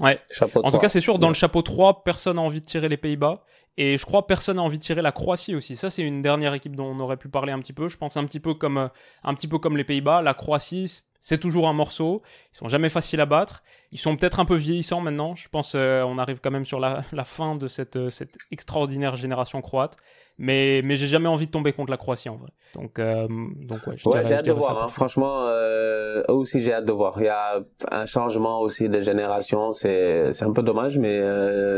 ouais. 0.00 0.20
Chapeau 0.30 0.60
en 0.64 0.70
tout 0.70 0.78
cas, 0.78 0.88
c'est 0.88 1.00
sûr, 1.00 1.18
dans 1.18 1.28
le 1.28 1.34
chapeau 1.34 1.62
3, 1.62 2.04
personne 2.04 2.36
n'a 2.36 2.42
envie 2.42 2.60
de 2.60 2.66
tirer 2.66 2.88
les 2.88 2.96
Pays-Bas. 2.96 3.44
Et 3.78 3.98
je 3.98 4.06
crois 4.06 4.26
personne 4.26 4.56
n'a 4.56 4.62
envie 4.62 4.78
de 4.78 4.82
tirer 4.82 5.02
la 5.02 5.12
Croatie 5.12 5.54
aussi. 5.54 5.76
Ça, 5.76 5.90
c'est 5.90 6.02
une 6.02 6.22
dernière 6.22 6.54
équipe 6.54 6.74
dont 6.74 6.86
on 6.86 7.00
aurait 7.00 7.18
pu 7.18 7.28
parler 7.28 7.52
un 7.52 7.58
petit 7.58 7.74
peu. 7.74 7.88
Je 7.88 7.96
pense 7.96 8.16
un 8.16 8.24
petit 8.24 8.40
peu 8.40 8.54
comme, 8.54 8.78
euh, 8.78 8.88
un 9.22 9.34
petit 9.34 9.48
peu 9.48 9.58
comme 9.58 9.76
les 9.76 9.84
Pays-Bas. 9.84 10.22
La 10.22 10.32
Croatie, 10.32 11.02
c'est 11.20 11.38
toujours 11.38 11.68
un 11.68 11.74
morceau. 11.74 12.22
Ils 12.54 12.56
sont 12.56 12.68
jamais 12.68 12.88
faciles 12.88 13.20
à 13.20 13.26
battre. 13.26 13.62
Ils 13.92 13.98
sont 13.98 14.16
peut-être 14.16 14.40
un 14.40 14.46
peu 14.46 14.54
vieillissants 14.54 15.00
maintenant. 15.00 15.34
Je 15.34 15.48
pense 15.48 15.74
euh, 15.74 16.02
on 16.04 16.16
arrive 16.16 16.40
quand 16.40 16.50
même 16.50 16.64
sur 16.64 16.80
la, 16.80 17.02
fin 17.24 17.54
de 17.54 17.68
cette, 17.68 17.96
euh, 17.96 18.10
cette 18.10 18.38
extraordinaire 18.50 19.16
génération 19.16 19.60
croate. 19.60 19.98
Mais, 20.38 20.82
mais 20.84 20.96
j'ai 20.96 21.06
jamais 21.06 21.28
envie 21.28 21.46
de 21.46 21.50
tomber 21.50 21.72
contre 21.72 21.90
la 21.90 21.96
Croatie 21.96 22.28
en 22.28 22.36
vrai. 22.36 22.50
Donc, 22.74 22.98
euh, 22.98 23.26
donc 23.28 23.86
ouais, 23.86 23.96
j'ai 23.96 24.34
hâte 24.34 24.44
de 24.44 24.52
voir. 24.52 24.84
Hein. 24.84 24.88
Franchement, 24.88 25.48
eux 25.48 26.24
aussi 26.28 26.60
j'ai 26.60 26.74
hâte 26.74 26.84
de 26.84 26.92
voir. 26.92 27.14
Il 27.18 27.24
y 27.24 27.28
a 27.28 27.60
un 27.90 28.04
changement 28.04 28.60
aussi 28.60 28.88
de 28.88 29.00
génération. 29.00 29.72
C'est 29.72 30.32
c'est 30.32 30.44
un 30.44 30.52
peu 30.52 30.62
dommage, 30.62 30.98
mais 30.98 31.20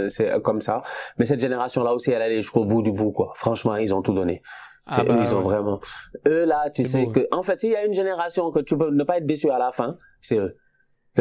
c'est 0.09 0.43
comme 0.43 0.61
ça. 0.61 0.83
Mais 1.19 1.25
cette 1.25 1.41
génération 1.41 1.85
là 1.85 1.95
aussi, 1.95 2.11
elle 2.11 2.23
allait 2.23 2.43
jusqu'au 2.43 2.65
bout 2.65 2.83
du 2.83 2.91
bout 2.91 3.13
quoi. 3.13 3.33
Franchement, 3.37 3.77
ils 3.77 3.95
ont 3.95 4.03
tout 4.03 4.15
donné. 4.15 4.43
Ah 4.91 5.05
bah 5.05 5.19
ils 5.21 5.35
ont 5.35 5.43
vraiment. 5.43 5.81
Eux 6.27 6.45
là, 6.45 6.71
tu 6.71 6.85
sais 6.85 7.07
que, 7.07 7.29
en 7.31 7.43
fait, 7.43 7.61
s'il 7.61 7.71
y 7.71 7.77
a 7.77 7.85
une 7.85 7.95
génération 7.95 8.51
que 8.51 8.61
tu 8.61 8.77
peux 8.77 8.91
ne 8.91 9.05
pas 9.05 9.19
être 9.19 9.27
déçu 9.27 9.51
à 9.51 9.59
la 9.59 9.71
fin, 9.71 9.97
c'est 10.21 10.39
eux 10.39 10.57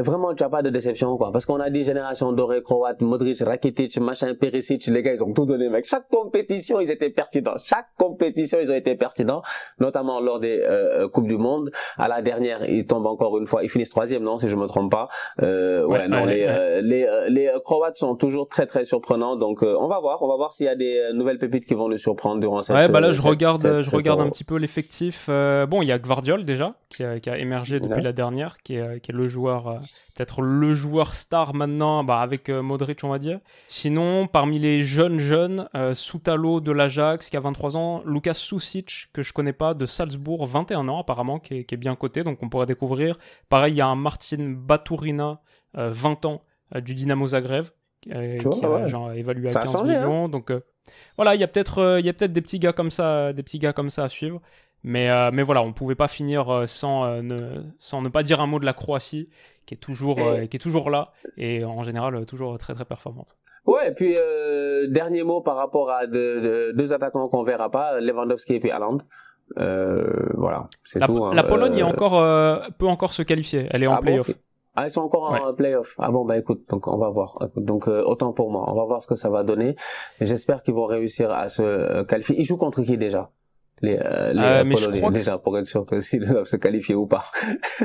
vraiment, 0.01 0.33
tu 0.33 0.43
n'as 0.43 0.49
pas 0.49 0.61
de 0.61 0.69
déception, 0.69 1.17
quoi. 1.17 1.31
Parce 1.31 1.45
qu'on 1.45 1.59
a 1.59 1.69
dit 1.69 1.83
génération 1.83 2.31
dorée, 2.31 2.61
croate, 2.61 3.01
Modric, 3.01 3.39
Rakitic, 3.39 3.97
machin, 3.99 4.33
Perisic, 4.35 4.85
les 4.87 5.03
gars, 5.03 5.13
ils 5.13 5.23
ont 5.23 5.33
tout 5.33 5.45
donné, 5.45 5.69
mec. 5.69 5.85
Chaque 5.85 6.07
compétition, 6.09 6.79
ils 6.79 6.91
étaient 6.91 7.09
pertinents. 7.09 7.57
Chaque 7.63 7.87
compétition, 7.97 8.57
ils 8.61 8.71
ont 8.71 8.75
été 8.75 8.95
pertinents, 8.95 9.41
notamment 9.79 10.19
lors 10.19 10.39
des 10.39 10.59
euh, 10.61 11.03
euh 11.03 11.07
Coupes 11.07 11.27
du 11.27 11.37
Monde. 11.37 11.71
À 11.97 12.07
la 12.07 12.21
dernière, 12.21 12.69
ils 12.69 12.85
tombent 12.85 13.07
encore 13.07 13.37
une 13.37 13.47
fois, 13.47 13.63
ils 13.63 13.69
finissent 13.69 13.89
troisième, 13.89 14.23
non, 14.23 14.37
si 14.37 14.47
je 14.47 14.55
me 14.55 14.67
trompe 14.67 14.91
pas. 14.91 15.07
Euh, 15.41 15.85
ouais, 15.85 16.07
non, 16.07 16.25
les, 16.25 16.43
euh, 16.47 16.81
les, 16.81 17.05
euh, 17.05 17.29
les 17.29 17.51
Croates 17.63 17.97
sont 17.97 18.15
toujours 18.15 18.47
très, 18.47 18.65
très 18.65 18.83
surprenants. 18.83 19.35
Donc, 19.35 19.63
on 19.63 19.87
va 19.87 19.99
voir, 19.99 20.21
on 20.21 20.27
va 20.27 20.35
voir 20.35 20.51
s'il 20.51 20.65
y 20.65 20.69
a 20.69 20.75
des 20.75 21.11
nouvelles 21.13 21.37
pépites 21.37 21.65
qui 21.65 21.73
vont 21.73 21.87
le 21.87 21.97
surprendre 21.97 22.39
durant 22.39 22.61
cette. 22.61 22.75
Ouais, 22.75 22.87
bah 22.87 22.99
là, 22.99 23.11
je 23.11 23.21
regarde, 23.21 23.81
je 23.81 23.89
regarde 23.89 24.21
un 24.21 24.29
petit 24.29 24.43
peu 24.43 24.57
l'effectif. 24.57 25.27
bon, 25.27 25.81
il 25.81 25.87
y 25.87 25.91
a 25.91 25.99
Gvardiol 25.99 26.45
déjà, 26.45 26.75
qui 26.89 27.03
a, 27.03 27.19
qui 27.19 27.29
a 27.29 27.37
émergé 27.37 27.79
depuis 27.79 28.03
la 28.03 28.13
dernière, 28.13 28.57
qui 28.57 28.75
est, 28.75 28.99
qui 29.01 29.11
est 29.11 29.15
le 29.15 29.27
joueur 29.27 29.79
peut-être 30.15 30.41
le 30.41 30.73
joueur 30.73 31.13
star 31.13 31.53
maintenant, 31.53 32.03
bah, 32.03 32.19
avec 32.19 32.49
euh, 32.49 32.61
Modric, 32.61 33.03
on 33.03 33.09
va 33.09 33.19
dire. 33.19 33.39
Sinon, 33.67 34.27
parmi 34.27 34.59
les 34.59 34.81
jeunes 34.81 35.19
jeunes, 35.19 35.69
euh, 35.75 35.93
Soutalo 35.93 36.59
de 36.59 36.71
l'Ajax, 36.71 37.29
qui 37.29 37.37
a 37.37 37.39
23 37.39 37.77
ans, 37.77 38.03
Lucas 38.05 38.33
Susic, 38.33 39.09
que 39.13 39.21
je 39.21 39.33
connais 39.33 39.53
pas, 39.53 39.73
de 39.73 39.85
Salzbourg, 39.85 40.45
21 40.45 40.87
ans 40.87 40.99
apparemment, 40.99 41.39
qui 41.39 41.55
est, 41.55 41.77
bien 41.77 41.95
coté, 41.95 42.23
donc 42.23 42.41
on 42.41 42.49
pourrait 42.49 42.65
découvrir. 42.65 43.15
Pareil, 43.49 43.73
il 43.73 43.77
y 43.77 43.81
a 43.81 43.87
un 43.87 43.95
Martin 43.95 44.55
Baturina, 44.57 45.41
20 45.73 46.25
euh, 46.25 46.27
ans, 46.27 46.41
du 46.81 46.95
Dynamo 46.95 47.27
Zagreb, 47.27 47.65
qui 48.01 48.11
a 48.11 48.85
genre, 48.87 49.11
évalué 49.13 49.49
à 49.49 49.61
15 49.61 49.75
hein. 49.75 49.83
millions. 49.83 50.29
Donc 50.29 50.51
voilà, 51.15 51.35
il 51.35 51.41
y 51.41 51.43
a 51.43 51.47
peut-être 51.47 51.99
il 51.99 52.05
y 52.05 52.09
a 52.09 52.13
peut-être 52.13 52.33
des 52.33 52.41
petits 52.41 52.59
gars 52.59 52.73
comme 52.73 52.91
ça, 52.91 53.31
des 53.33 53.43
petits 53.43 53.59
gars 53.59 53.73
comme 53.73 53.89
ça 53.89 54.03
à 54.03 54.09
suivre. 54.09 54.41
Mais, 54.83 55.09
mais 55.31 55.43
voilà, 55.43 55.61
on 55.63 55.73
pouvait 55.73 55.95
pas 55.95 56.07
finir 56.07 56.63
sans, 56.67 57.21
ne, 57.21 57.63
sans 57.77 58.01
ne 58.01 58.09
pas 58.09 58.23
dire 58.23 58.39
un 58.39 58.47
mot 58.47 58.59
de 58.59 58.65
la 58.65 58.73
Croatie, 58.73 59.27
qui 59.67 59.75
est 59.75 59.77
toujours, 59.77 60.17
euh, 60.19 60.45
qui 60.45 60.57
est 60.57 60.59
toujours 60.59 60.89
là 60.89 61.11
et 61.35 61.63
en 61.63 61.83
général 61.83 62.25
toujours 62.25 62.57
très 62.57 62.73
très 62.73 62.85
performante. 62.85 63.35
Ouais, 63.65 63.89
et 63.89 63.91
puis 63.91 64.15
euh, 64.17 64.87
dernier 64.87 65.23
mot 65.23 65.41
par 65.41 65.57
rapport 65.57 65.91
à 65.91 66.07
deux 66.07 66.93
attaquants 66.93 67.27
qu'on 67.27 67.43
verra 67.43 67.69
pas, 67.69 67.99
Lewandowski 67.99 68.55
et 68.55 68.59
puis 68.59 68.71
Haaland. 68.71 68.97
Euh, 69.59 70.29
voilà, 70.33 70.67
c'est 70.83 70.99
tout. 71.01 71.23
Hein. 71.23 71.33
La 71.33 71.43
Pologne 71.43 71.77
est 71.77 71.83
encore 71.83 72.21
peut 72.77 72.87
encore 72.87 73.13
se 73.13 73.21
qualifier. 73.21 73.67
Elle 73.69 73.83
est 73.83 73.87
en 73.87 73.95
ah 73.95 74.01
playoff. 74.01 74.31
ah, 74.75 74.85
ils 74.85 74.89
sont 74.89 75.01
encore 75.01 75.31
en 75.31 75.53
playoff. 75.53 75.95
Ah 75.99 76.11
bon, 76.11 76.23
bah 76.23 76.37
écoute, 76.37 76.63
donc 76.69 76.87
on 76.87 76.97
va 76.97 77.09
voir. 77.09 77.37
Donc 77.57 77.87
autant 77.87 78.31
pour 78.31 78.49
moi, 78.49 78.65
on 78.67 78.73
va 78.73 78.85
voir 78.85 79.01
ce 79.01 79.07
que 79.07 79.15
ça 79.15 79.29
va 79.29 79.43
donner. 79.43 79.75
J'espère 80.21 80.63
qu'ils 80.63 80.73
vont 80.73 80.85
réussir 80.85 81.31
à 81.31 81.49
se 81.49 82.03
qualifier. 82.03 82.39
Ils 82.39 82.45
jouent 82.45 82.57
contre 82.57 82.83
qui 82.83 82.97
déjà? 82.97 83.31
Les, 83.81 83.97
euh, 84.01 84.33
les 84.33 84.41
euh, 84.41 84.63
Polonais 84.63 85.11
déjà 85.11 85.37
pour 85.37 85.57
être 85.57 85.67
sûr 85.67 85.85
que 85.85 85.99
s'ils 85.99 86.25
doivent 86.25 86.47
se 86.47 86.55
qualifier 86.55 86.95
ou 86.95 87.05
pas. 87.05 87.25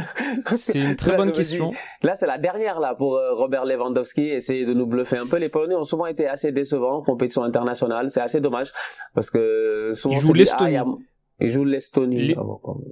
c'est 0.47 0.79
une 0.79 0.97
très 0.97 1.17
bonne 1.17 1.33
question. 1.33 1.73
là, 2.03 2.15
c'est 2.15 2.27
la 2.27 2.39
dernière 2.39 2.81
là 2.81 2.95
pour 2.95 3.17
euh, 3.17 3.35
Robert 3.35 3.67
Lewandowski 3.67 4.29
essayer 4.29 4.65
de 4.65 4.73
nous 4.73 4.87
bluffer 4.87 5.19
un 5.19 5.27
peu. 5.27 5.39
Les 5.39 5.51
Polonais 5.51 5.75
ont 5.75 5.85
souvent 5.85 6.07
été 6.07 6.27
assez 6.27 6.51
décevants 6.51 6.97
en 6.97 7.03
compétition 7.03 7.43
internationale. 7.43 8.09
C'est 8.09 8.23
assez 8.23 8.41
dommage 8.41 8.73
parce 9.15 9.29
que 9.31 9.93
souvent 9.95 10.15
ils 10.15 10.21
jouent 10.21 10.33
l'Estonie. 10.33 10.77
Ah, 10.77 10.85
ils 11.41 11.51
jouent 11.51 11.65
l'Estonie. 11.65 12.35
Ah, 12.39 12.43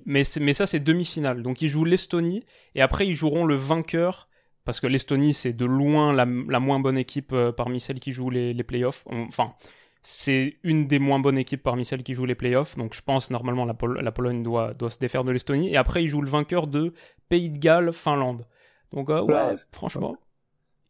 mais 0.05 0.23
mais 0.41 0.53
ça 0.53 0.67
c'est 0.67 0.81
demi-finale. 0.81 1.43
Donc 1.43 1.63
ils 1.63 1.69
jouent 1.69 1.87
l'Estonie 1.87 2.45
et 2.75 2.83
après 2.83 3.07
ils 3.07 3.15
joueront 3.15 3.47
le 3.47 3.55
vainqueur 3.55 4.29
parce 4.67 4.79
que 4.79 4.87
l'Estonie 4.87 5.33
c'est 5.33 5.55
de 5.55 5.65
loin 5.65 6.13
la, 6.13 6.27
la, 6.27 6.61
moins 6.61 6.81
bonne 6.81 6.99
équipe 6.99 7.33
euh, 7.33 7.51
parmi 7.51 7.81
celles 7.81 7.99
qui 7.99 8.13
jouent 8.13 8.31
les, 8.31 8.53
les 8.53 8.65
playoffs. 8.65 9.05
Enfin 9.11 9.55
c'est 10.03 10.57
une 10.63 10.87
des 10.87 10.99
moins 10.99 11.19
bonnes 11.19 11.39
équipes 11.39 11.63
parmi 11.63 11.85
celles 11.85 12.03
qui 12.03 12.15
jouent 12.15 12.27
les 12.27 12.35
playoffs, 12.35 12.77
donc 12.77 12.95
je 12.95 13.03
pense 13.03 13.31
normalement 13.31 13.65
la, 13.65 13.75
la 14.01 14.13
Pologne 14.13 14.43
doit, 14.43 14.73
doit 14.73 14.91
se 14.91 14.99
défaire 14.99 15.25
de 15.25 15.33
l'Estonie. 15.33 15.73
Et 15.73 15.77
après, 15.77 16.03
ils 16.03 16.09
jouent 16.09 16.23
le 16.23 16.31
vainqueur 16.31 16.67
de 16.67 16.93
Pays 17.29 17.51
de 17.51 17.59
Galles, 17.59 17.93
Finlande. 17.93 18.47
Donc 18.93 19.11
euh, 19.11 19.23
ouais, 19.23 19.55
franchement, 19.73 20.17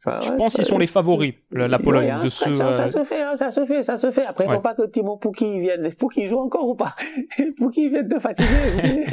je 0.05 0.37
pense 0.37 0.55
qu'ils 0.55 0.65
sont 0.65 0.79
les 0.79 0.87
favoris, 0.87 1.35
la, 1.53 1.79
Pologne. 1.79 2.23
de 2.23 2.27
ce, 2.27 2.55
ça, 2.55 2.89
se 2.89 3.03
fait, 3.03 3.21
hein, 3.21 3.37
ça 3.37 3.51
se 3.51 3.65
fait, 3.67 3.83
ça 3.83 3.99
se 3.99 4.11
fait. 4.11 4.25
Après, 4.25 4.45
il 4.45 4.49
ne 4.49 4.55
faut 4.55 4.61
pas 4.61 4.75
que 4.75 4.87
Timo 4.87 5.19
Pukki 5.19 5.61
vienne. 5.61 5.93
Pukki 5.93 6.27
joue 6.27 6.39
encore 6.39 6.67
ou 6.69 6.75
pas? 6.75 6.97
Pukki 7.59 7.91
vient 7.91 8.03
de 8.03 8.19
fatiguer. 8.19 9.07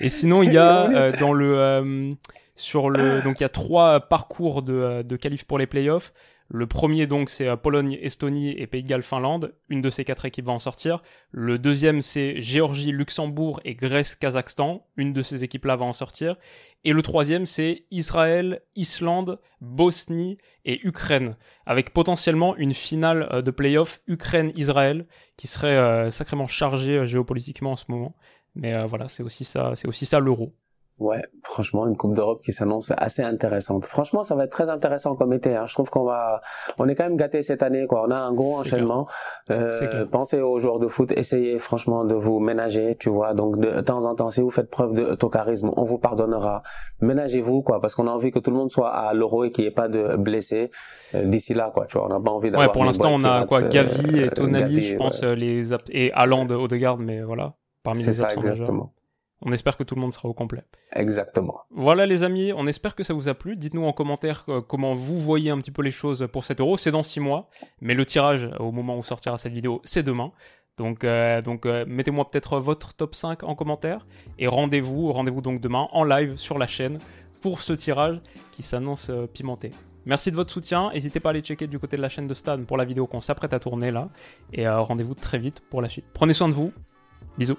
Et 0.00 0.10
sinon, 0.10 0.42
il 0.42 0.52
y 0.52 0.58
a 0.58 0.90
euh, 0.90 1.12
dans 1.12 1.32
le 1.32 1.58
euh, 1.58 2.12
sur 2.56 2.90
le 2.90 3.22
donc 3.22 3.40
il 3.40 3.44
y 3.44 3.46
a 3.46 3.48
trois 3.48 4.00
parcours 4.00 4.62
de 4.62 5.00
de 5.02 5.16
qualif 5.16 5.44
pour 5.44 5.58
les 5.58 5.66
playoffs. 5.66 6.12
Le 6.50 6.66
premier, 6.66 7.06
donc, 7.06 7.28
c'est 7.28 7.46
euh, 7.46 7.56
Pologne, 7.56 7.98
Estonie 8.00 8.50
et 8.50 8.66
Pays 8.66 8.82
de 8.82 8.88
Galles, 8.88 9.02
Finlande. 9.02 9.54
Une 9.68 9.82
de 9.82 9.90
ces 9.90 10.04
quatre 10.04 10.24
équipes 10.24 10.46
va 10.46 10.52
en 10.52 10.58
sortir. 10.58 11.00
Le 11.30 11.58
deuxième, 11.58 12.00
c'est 12.00 12.40
Géorgie, 12.40 12.90
Luxembourg 12.90 13.60
et 13.66 13.74
Grèce, 13.74 14.16
Kazakhstan. 14.16 14.86
Une 14.96 15.12
de 15.12 15.20
ces 15.20 15.44
équipes-là 15.44 15.76
va 15.76 15.84
en 15.84 15.92
sortir. 15.92 16.36
Et 16.84 16.92
le 16.92 17.02
troisième, 17.02 17.44
c'est 17.44 17.84
Israël, 17.90 18.62
Islande, 18.76 19.40
Bosnie 19.60 20.38
et 20.64 20.80
Ukraine, 20.86 21.36
avec 21.66 21.92
potentiellement 21.92 22.56
une 22.56 22.72
finale 22.72 23.28
euh, 23.30 23.42
de 23.42 23.50
playoff 23.50 24.00
Ukraine-Israël, 24.06 25.06
qui 25.36 25.48
serait 25.48 25.76
euh, 25.76 26.08
sacrément 26.08 26.46
chargée 26.46 27.04
géopolitiquement 27.04 27.72
en 27.72 27.76
ce 27.76 27.84
moment. 27.88 28.16
Mais 28.54 28.84
voilà, 28.86 29.06
c'est 29.06 29.22
aussi 29.22 29.44
ça, 29.44 29.74
c'est 29.76 29.86
aussi 29.86 30.04
ça 30.04 30.18
l'euro. 30.18 30.52
Ouais, 30.98 31.22
franchement, 31.44 31.86
une 31.86 31.96
Coupe 31.96 32.14
d'Europe 32.14 32.42
qui 32.42 32.52
s'annonce 32.52 32.92
assez 32.96 33.22
intéressante. 33.22 33.84
Franchement, 33.84 34.24
ça 34.24 34.34
va 34.34 34.44
être 34.44 34.50
très 34.50 34.68
intéressant 34.68 35.14
comme 35.14 35.32
été. 35.32 35.54
Hein. 35.54 35.66
Je 35.68 35.74
trouve 35.74 35.90
qu'on 35.90 36.02
va, 36.02 36.40
on 36.76 36.88
est 36.88 36.96
quand 36.96 37.04
même 37.04 37.16
gâté 37.16 37.42
cette 37.42 37.62
année. 37.62 37.86
Quoi. 37.86 38.04
On 38.08 38.10
a 38.10 38.16
un 38.16 38.32
gros 38.32 38.58
enchaînement. 38.58 39.06
Euh, 39.50 40.06
pensez 40.10 40.40
aux 40.40 40.58
joueurs 40.58 40.80
de 40.80 40.88
foot. 40.88 41.12
Essayez 41.12 41.60
franchement 41.60 42.04
de 42.04 42.14
vous 42.14 42.40
ménager, 42.40 42.96
tu 42.98 43.10
vois. 43.10 43.32
Donc 43.32 43.58
de, 43.58 43.80
temps 43.80 44.06
en 44.06 44.16
temps, 44.16 44.30
si 44.30 44.40
vous 44.40 44.50
faites 44.50 44.70
preuve 44.70 44.94
de 44.94 45.14
charisme, 45.28 45.70
on 45.76 45.84
vous 45.84 45.98
pardonnera. 45.98 46.62
Ménagez-vous, 47.00 47.62
quoi, 47.62 47.80
parce 47.80 47.94
qu'on 47.94 48.08
a 48.08 48.10
envie 48.10 48.32
que 48.32 48.40
tout 48.40 48.50
le 48.50 48.56
monde 48.56 48.72
soit 48.72 48.90
à 48.90 49.14
l'Euro 49.14 49.44
et 49.44 49.52
qu'il 49.52 49.64
n'y 49.64 49.68
ait 49.68 49.74
pas 49.74 49.88
de 49.88 50.16
blessés 50.16 50.70
euh, 51.14 51.24
d'ici 51.24 51.54
là, 51.54 51.70
quoi. 51.72 51.86
Tu 51.86 51.96
vois, 51.96 52.06
on 52.06 52.08
n'a 52.08 52.20
pas 52.20 52.32
envie 52.32 52.50
d'avoir. 52.50 52.68
Ouais, 52.68 52.72
pour 52.72 52.84
l'instant, 52.84 53.12
on 53.12 53.22
a 53.22 53.46
quoi, 53.46 53.62
Gavi 53.62 54.18
et 54.18 54.24
euh, 54.24 54.30
Tonali, 54.30 54.82
je 54.82 54.96
pense, 54.96 55.22
les 55.22 55.72
et 55.90 56.12
Haaland, 56.12 56.48
Odegaard, 56.48 56.98
mais 56.98 57.22
voilà, 57.22 57.54
parmi 57.84 58.02
les 58.02 58.22
absents 58.22 58.40
exactement. 58.40 58.92
On 59.42 59.52
espère 59.52 59.76
que 59.76 59.84
tout 59.84 59.94
le 59.94 60.00
monde 60.00 60.12
sera 60.12 60.28
au 60.28 60.34
complet. 60.34 60.64
Exactement. 60.92 61.60
Voilà 61.70 62.06
les 62.06 62.24
amis, 62.24 62.52
on 62.52 62.66
espère 62.66 62.94
que 62.94 63.04
ça 63.04 63.14
vous 63.14 63.28
a 63.28 63.34
plu. 63.34 63.54
Dites-nous 63.56 63.84
en 63.84 63.92
commentaire 63.92 64.44
euh, 64.48 64.60
comment 64.60 64.94
vous 64.94 65.18
voyez 65.18 65.50
un 65.50 65.58
petit 65.58 65.70
peu 65.70 65.82
les 65.82 65.92
choses 65.92 66.26
pour 66.32 66.44
cet 66.44 66.60
euro. 66.60 66.76
C'est 66.76 66.90
dans 66.90 67.04
6 67.04 67.20
mois, 67.20 67.48
mais 67.80 67.94
le 67.94 68.04
tirage 68.04 68.50
au 68.58 68.72
moment 68.72 68.98
où 68.98 69.04
sortira 69.04 69.38
cette 69.38 69.52
vidéo, 69.52 69.80
c'est 69.84 70.02
demain. 70.02 70.32
Donc, 70.76 71.04
euh, 71.04 71.40
donc 71.42 71.66
euh, 71.66 71.84
mettez-moi 71.88 72.28
peut-être 72.28 72.58
votre 72.58 72.94
top 72.94 73.14
5 73.14 73.42
en 73.44 73.54
commentaire 73.54 74.06
et 74.38 74.46
rendez-vous, 74.46 75.10
rendez-vous 75.12 75.40
donc 75.40 75.60
demain 75.60 75.88
en 75.92 76.04
live 76.04 76.36
sur 76.36 76.58
la 76.58 76.66
chaîne 76.66 76.98
pour 77.40 77.62
ce 77.62 77.72
tirage 77.72 78.20
qui 78.52 78.62
s'annonce 78.62 79.10
pimenté. 79.32 79.70
Merci 80.06 80.30
de 80.30 80.36
votre 80.36 80.52
soutien. 80.52 80.90
N'hésitez 80.92 81.20
pas 81.20 81.28
à 81.28 81.30
aller 81.30 81.42
checker 81.42 81.66
du 81.66 81.78
côté 81.78 81.96
de 81.96 82.02
la 82.02 82.08
chaîne 82.08 82.26
de 82.26 82.34
Stan 82.34 82.62
pour 82.64 82.76
la 82.76 82.84
vidéo 82.84 83.06
qu'on 83.06 83.20
s'apprête 83.20 83.52
à 83.52 83.60
tourner 83.60 83.90
là. 83.90 84.08
Et 84.52 84.68
rendez-vous 84.68 85.14
très 85.14 85.38
vite 85.38 85.62
pour 85.68 85.82
la 85.82 85.88
suite. 85.88 86.06
Prenez 86.14 86.32
soin 86.32 86.48
de 86.48 86.54
vous. 86.54 86.72
Bisous. 87.36 87.58